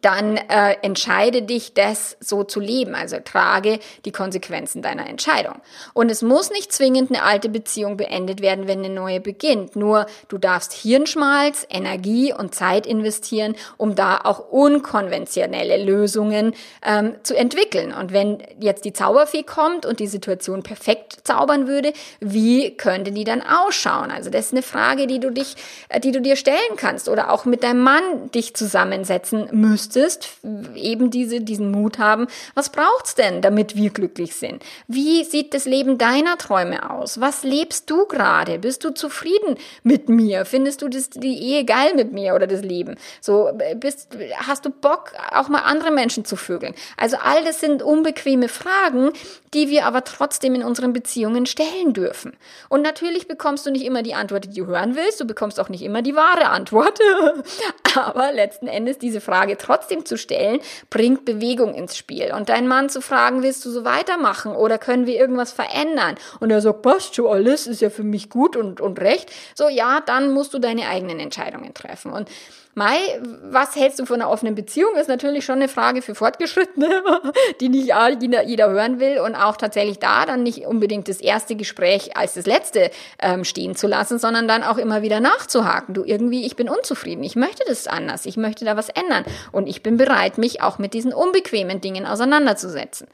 dann 0.00 0.36
äh, 0.36 0.76
entscheide 0.82 1.42
dich, 1.42 1.74
das 1.74 2.16
so 2.20 2.44
zu 2.44 2.60
leben. 2.60 2.94
Also 2.94 3.18
trage 3.24 3.78
die 4.04 4.12
Konsequenzen 4.12 4.82
deiner 4.82 5.08
Entscheidung. 5.08 5.56
Und 5.92 6.10
es 6.10 6.22
muss 6.22 6.50
nicht 6.50 6.72
zwingend 6.72 7.10
eine 7.10 7.22
alte 7.22 7.48
Beziehung 7.48 7.96
beendet 7.96 8.40
werden, 8.40 8.66
wenn 8.66 8.80
eine 8.80 8.92
neue 8.92 9.20
beginnt. 9.20 9.76
Nur 9.76 10.06
du 10.28 10.38
darfst 10.38 10.72
Hirnschmalz, 10.72 11.66
Energie 11.70 12.32
und 12.32 12.54
Zeit 12.54 12.86
investieren, 12.86 13.54
um 13.76 13.94
da 13.94 14.20
auch 14.24 14.50
unkonventionelle 14.50 15.82
Lösungen 15.82 16.54
ähm, 16.84 17.14
zu 17.22 17.36
entwickeln. 17.36 17.92
Und 17.92 18.12
wenn 18.12 18.42
jetzt 18.58 18.84
die 18.84 18.92
Zauberfee 18.92 19.42
kommt 19.42 19.86
und 19.86 20.00
die 20.00 20.06
Situation 20.06 20.62
perfekt 20.62 21.18
zaubern 21.24 21.66
würde, 21.66 21.92
wie 22.20 22.76
könnte 22.76 23.12
die 23.12 23.24
dann 23.24 23.42
ausschauen? 23.42 24.10
Also 24.10 24.30
das 24.30 24.46
ist 24.46 24.52
eine 24.52 24.62
Frage, 24.62 25.06
die 25.06 25.20
du 25.20 25.30
dich, 25.30 25.56
äh, 25.88 26.00
die 26.00 26.12
du 26.12 26.20
dir 26.20 26.36
stellen 26.36 26.58
kannst 26.76 27.08
oder 27.08 27.30
auch 27.30 27.44
mit 27.44 27.62
deinem 27.62 27.80
Mann 27.80 28.30
dich 28.32 28.54
zusammensetzen 28.54 29.48
müsstest 29.52 29.83
müsstest 29.84 30.38
eben 30.74 31.10
diese, 31.10 31.40
diesen 31.40 31.70
Mut 31.70 31.98
haben. 31.98 32.26
Was 32.54 32.70
braucht's 32.70 33.14
denn, 33.14 33.42
damit 33.42 33.76
wir 33.76 33.90
glücklich 33.90 34.34
sind? 34.34 34.62
Wie 34.88 35.24
sieht 35.24 35.52
das 35.52 35.66
Leben 35.66 35.98
deiner 35.98 36.38
Träume 36.38 36.90
aus? 36.90 37.20
Was 37.20 37.42
lebst 37.42 37.90
du 37.90 38.06
gerade? 38.06 38.58
Bist 38.58 38.84
du 38.84 38.90
zufrieden 38.90 39.56
mit 39.82 40.08
mir? 40.08 40.44
Findest 40.44 40.82
du 40.82 40.88
das, 40.88 41.10
die 41.10 41.38
Ehe 41.38 41.64
geil 41.64 41.94
mit 41.94 42.12
mir 42.12 42.34
oder 42.34 42.46
das 42.46 42.62
Leben? 42.62 42.96
So, 43.20 43.50
bist, 43.76 44.16
hast 44.38 44.64
du 44.64 44.70
Bock, 44.70 45.12
auch 45.32 45.48
mal 45.48 45.60
andere 45.60 45.90
Menschen 45.90 46.24
zu 46.24 46.36
vögeln? 46.36 46.74
Also 46.96 47.18
all 47.22 47.44
das 47.44 47.60
sind 47.60 47.82
unbequeme 47.82 48.48
Fragen, 48.48 49.10
die 49.52 49.68
wir 49.68 49.86
aber 49.86 50.04
trotzdem 50.04 50.54
in 50.54 50.64
unseren 50.64 50.92
Beziehungen 50.92 51.46
stellen 51.46 51.92
dürfen. 51.92 52.32
Und 52.68 52.82
natürlich 52.82 53.28
bekommst 53.28 53.66
du 53.66 53.70
nicht 53.70 53.84
immer 53.84 54.02
die 54.02 54.14
Antwort, 54.14 54.46
die 54.46 54.60
du 54.60 54.66
hören 54.66 54.96
willst. 54.96 55.20
Du 55.20 55.26
bekommst 55.26 55.60
auch 55.60 55.68
nicht 55.68 55.82
immer 55.82 56.02
die 56.02 56.14
wahre 56.14 56.48
Antwort. 56.48 56.98
aber 57.96 58.32
letzten 58.32 58.66
Endes 58.66 58.98
diese 58.98 59.20
Frage 59.20 59.56
trotzdem 59.64 60.04
zu 60.04 60.16
stellen, 60.16 60.60
bringt 60.90 61.24
Bewegung 61.24 61.74
ins 61.74 61.96
Spiel. 61.96 62.32
Und 62.36 62.48
deinen 62.48 62.68
Mann 62.68 62.88
zu 62.88 63.00
fragen, 63.00 63.42
willst 63.42 63.64
du 63.64 63.70
so 63.70 63.84
weitermachen 63.84 64.52
oder 64.52 64.78
können 64.78 65.06
wir 65.06 65.18
irgendwas 65.18 65.52
verändern? 65.52 66.16
Und 66.40 66.50
er 66.50 66.60
sagt, 66.60 66.82
passt 66.82 67.14
schon 67.14 67.26
alles, 67.26 67.66
ist 67.66 67.80
ja 67.80 67.90
für 67.90 68.02
mich 68.02 68.30
gut 68.30 68.56
und, 68.56 68.80
und 68.80 69.00
recht. 69.00 69.30
So, 69.54 69.68
ja, 69.68 70.00
dann 70.00 70.32
musst 70.32 70.54
du 70.54 70.58
deine 70.58 70.88
eigenen 70.88 71.20
Entscheidungen 71.20 71.74
treffen. 71.74 72.12
Und 72.12 72.28
Mai, 72.76 72.98
was 73.44 73.76
hältst 73.76 74.00
du 74.00 74.06
von 74.06 74.20
einer 74.20 74.30
offenen 74.30 74.56
Beziehung? 74.56 74.96
Ist 74.96 75.08
natürlich 75.08 75.44
schon 75.44 75.56
eine 75.56 75.68
Frage 75.68 76.02
für 76.02 76.16
Fortgeschrittene, 76.16 77.02
die 77.60 77.68
nicht 77.68 77.92
jeder, 78.20 78.42
jeder 78.42 78.70
hören 78.70 78.98
will 78.98 79.20
und 79.20 79.36
auch 79.36 79.56
tatsächlich 79.56 80.00
da 80.00 80.26
dann 80.26 80.42
nicht 80.42 80.66
unbedingt 80.66 81.08
das 81.08 81.20
erste 81.20 81.54
Gespräch 81.54 82.16
als 82.16 82.34
das 82.34 82.46
letzte 82.46 82.90
ähm, 83.20 83.44
stehen 83.44 83.76
zu 83.76 83.86
lassen, 83.86 84.18
sondern 84.18 84.48
dann 84.48 84.64
auch 84.64 84.78
immer 84.78 85.02
wieder 85.02 85.20
nachzuhaken. 85.20 85.94
Du 85.94 86.02
irgendwie, 86.02 86.44
ich 86.46 86.56
bin 86.56 86.68
unzufrieden, 86.68 87.22
ich 87.22 87.36
möchte 87.36 87.62
das 87.68 87.86
anders, 87.86 88.26
ich 88.26 88.36
möchte 88.36 88.64
da 88.64 88.76
was 88.76 88.88
ändern 88.88 89.24
und 89.54 89.66
ich 89.66 89.82
bin 89.82 89.96
bereit, 89.96 90.38
mich 90.38 90.60
auch 90.60 90.78
mit 90.78 90.94
diesen 90.94 91.12
unbequemen 91.12 91.80
Dingen 91.80 92.06
auseinanderzusetzen. 92.06 93.06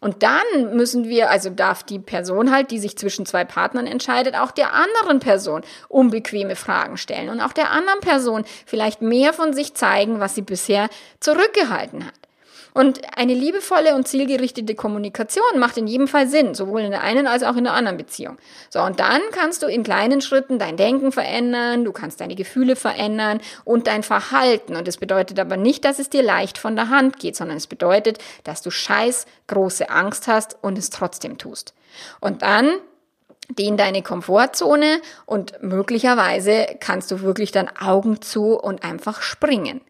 Und 0.00 0.22
dann 0.22 0.76
müssen 0.76 1.08
wir, 1.08 1.30
also 1.30 1.50
darf 1.50 1.82
die 1.82 1.98
Person 1.98 2.50
halt, 2.50 2.70
die 2.70 2.78
sich 2.78 2.98
zwischen 2.98 3.26
zwei 3.26 3.44
Partnern 3.44 3.86
entscheidet, 3.86 4.36
auch 4.36 4.50
der 4.50 4.74
anderen 4.74 5.20
Person 5.20 5.62
unbequeme 5.88 6.56
Fragen 6.56 6.96
stellen 6.96 7.30
und 7.30 7.40
auch 7.40 7.52
der 7.52 7.70
anderen 7.70 8.00
Person 8.00 8.44
vielleicht 8.66 9.02
mehr 9.02 9.32
von 9.32 9.54
sich 9.54 9.74
zeigen, 9.74 10.20
was 10.20 10.34
sie 10.34 10.42
bisher 10.42 10.88
zurückgehalten 11.20 12.04
hat. 12.06 12.23
Und 12.74 13.16
eine 13.16 13.34
liebevolle 13.34 13.94
und 13.94 14.08
zielgerichtete 14.08 14.74
Kommunikation 14.74 15.58
macht 15.58 15.76
in 15.76 15.86
jedem 15.86 16.08
Fall 16.08 16.26
Sinn, 16.26 16.56
sowohl 16.56 16.80
in 16.80 16.90
der 16.90 17.02
einen 17.02 17.28
als 17.28 17.44
auch 17.44 17.54
in 17.54 17.62
der 17.62 17.72
anderen 17.72 17.96
Beziehung. 17.96 18.36
So, 18.68 18.82
und 18.82 18.98
dann 18.98 19.20
kannst 19.30 19.62
du 19.62 19.68
in 19.68 19.84
kleinen 19.84 20.20
Schritten 20.20 20.58
dein 20.58 20.76
Denken 20.76 21.12
verändern, 21.12 21.84
du 21.84 21.92
kannst 21.92 22.20
deine 22.20 22.34
Gefühle 22.34 22.74
verändern 22.74 23.40
und 23.64 23.86
dein 23.86 24.02
Verhalten. 24.02 24.74
Und 24.74 24.88
das 24.88 24.96
bedeutet 24.96 25.38
aber 25.38 25.56
nicht, 25.56 25.84
dass 25.84 26.00
es 26.00 26.10
dir 26.10 26.24
leicht 26.24 26.58
von 26.58 26.74
der 26.74 26.88
Hand 26.88 27.20
geht, 27.20 27.36
sondern 27.36 27.58
es 27.58 27.68
bedeutet, 27.68 28.18
dass 28.42 28.60
du 28.60 28.72
scheiß 28.72 29.26
große 29.46 29.88
Angst 29.88 30.26
hast 30.26 30.56
und 30.60 30.76
es 30.76 30.90
trotzdem 30.90 31.38
tust. 31.38 31.74
Und 32.20 32.42
dann 32.42 32.72
die 33.50 33.66
in 33.66 33.76
deine 33.76 34.02
Komfortzone 34.02 35.00
und 35.26 35.62
möglicherweise 35.62 36.66
kannst 36.80 37.10
du 37.10 37.20
wirklich 37.20 37.52
dann 37.52 37.68
Augen 37.68 38.22
zu 38.22 38.58
und 38.58 38.82
einfach 38.82 39.22
springen. 39.22 39.80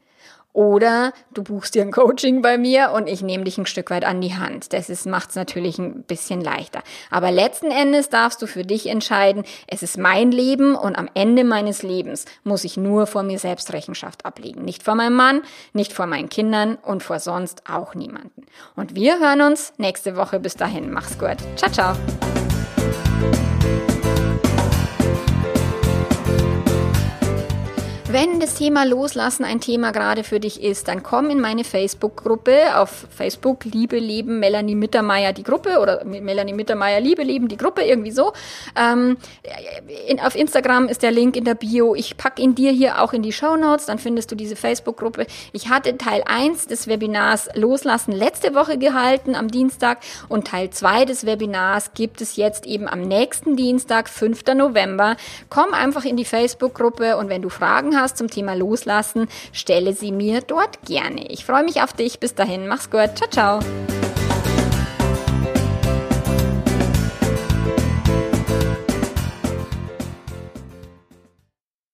Oder 0.55 1.13
du 1.35 1.43
buchst 1.43 1.75
dir 1.75 1.83
ein 1.83 1.91
Coaching 1.91 2.41
bei 2.41 2.57
mir 2.57 2.93
und 2.93 3.09
ich 3.09 3.23
nehme 3.23 3.43
dich 3.43 3.59
ein 3.59 3.67
Stück 3.67 3.91
weit 3.91 4.05
an 4.05 4.21
die 4.21 4.37
Hand. 4.37 4.73
Das 4.73 5.05
macht 5.05 5.31
es 5.31 5.37
natürlich 5.37 5.79
ein 5.79 6.05
bisschen 6.05 6.41
leichter. 6.41 6.83
Aber 7.11 7.33
letzten 7.33 7.73
Endes 7.73 8.09
darfst 8.09 8.41
du 8.41 8.47
für 8.47 8.63
dich 8.63 8.87
entscheiden, 8.87 9.43
es 9.67 9.83
ist 9.83 9.99
mein 9.99 10.31
Leben 10.31 10.77
und 10.77 10.97
am 10.97 11.11
Ende 11.15 11.43
meines 11.43 11.83
Lebens 11.83 12.25
muss 12.45 12.63
ich 12.63 12.77
nur 12.77 13.09
vor 13.09 13.25
mir 13.25 13.41
selbst 13.41 13.73
Rechenschaft 13.73 14.25
ablegen. 14.25 14.65
Nicht 14.65 14.85
vor 14.85 14.95
meinem 14.95 15.17
Mann, 15.17 15.43
nicht 15.73 15.93
vor 15.93 16.07
meinen 16.07 16.29
Kindern 16.29 16.77
und 16.77 17.03
vor 17.03 17.19
sonst 17.19 17.69
auch 17.69 17.97
niemanden. 17.97 18.47
Und 18.77 18.95
wir 18.95 19.19
hören 19.19 19.43
uns 19.43 19.73
nächste 19.77 20.17
Woche. 20.17 20.39
Bis 20.39 20.55
dahin. 20.55 20.93
Mach's 20.93 21.19
gut. 21.19 21.39
Ciao, 21.57 21.73
ciao. 21.73 22.44
Wenn 28.15 28.39
das 28.39 28.55
Thema 28.55 28.85
Loslassen 28.85 29.43
ein 29.43 29.61
Thema 29.61 29.91
gerade 29.91 30.23
für 30.23 30.39
dich 30.39 30.63
ist, 30.63 30.87
dann 30.87 31.03
komm 31.03 31.31
in 31.31 31.41
meine 31.41 31.65
Facebook-Gruppe 31.65 32.77
auf 32.79 33.09
Facebook 33.11 33.65
Liebe 33.65 33.99
Leben 33.99 34.39
Melanie 34.39 34.77
Mittermeier 34.77 35.33
die 35.33 35.43
Gruppe 35.43 35.81
oder 35.81 36.05
Melanie 36.05 36.53
Mittermeier 36.53 37.01
Liebe 37.01 37.25
Leben 37.25 37.49
die 37.49 37.57
Gruppe 37.57 37.83
irgendwie 37.83 38.13
so. 38.13 38.33
Ähm, 38.77 39.17
in, 40.07 40.21
auf 40.21 40.37
Instagram 40.37 40.87
ist 40.87 41.03
der 41.03 41.11
Link 41.11 41.37
in 41.37 41.43
der 41.43 41.57
Bio. 41.57 41.97
Ich 41.97 42.17
pack 42.17 42.39
ihn 42.39 42.55
dir 42.55 42.71
hier 42.71 43.03
auch 43.03 43.13
in 43.13 43.23
die 43.23 43.33
Show 43.33 43.57
Notes, 43.57 43.87
dann 43.87 43.99
findest 43.99 44.31
du 44.31 44.37
diese 44.37 44.55
Facebook-Gruppe. 44.55 45.27
Ich 45.53 45.69
hatte 45.69 45.99
Teil 45.99 46.23
1 46.25 46.69
des 46.69 46.87
Webinars 46.87 47.49
Loslassen 47.57 48.13
letzte 48.13 48.55
Woche 48.55 48.79
gehalten 48.79 49.35
am 49.35 49.49
Dienstag 49.49 49.99
und 50.29 50.47
Teil 50.47 50.71
2 50.71 51.05
des 51.05 51.27
Webinars 51.27 51.95
gibt 51.95 52.21
es 52.21 52.37
jetzt 52.37 52.65
eben 52.65 52.87
am 52.87 53.01
nächsten 53.01 53.57
Dienstag, 53.57 54.09
5. 54.09 54.55
November. 54.55 55.17
Komm 55.51 55.75
einfach 55.75 56.05
in 56.05 56.17
die 56.17 56.25
Facebook-Gruppe 56.25 57.17
und 57.17 57.29
wenn 57.29 57.43
du 57.43 57.49
Fragen 57.49 57.97
hast, 57.97 58.04
hast 58.05 58.17
zum 58.17 58.29
Thema 58.29 58.55
Loslassen, 58.55 59.29
stelle 59.53 59.95
sie 59.95 60.13
mir 60.13 60.41
dort 60.43 60.83
gerne. 60.87 61.27
Ich 61.31 61.45
freue 61.45 61.65
mich 61.65 61.83
auf 61.83 61.93
dich. 61.93 62.21
Bis 62.21 62.35
dahin, 62.35 62.69
mach's 62.69 62.91
gut. 62.91 63.17
Ciao, 63.17 63.29
ciao. 63.31 64.04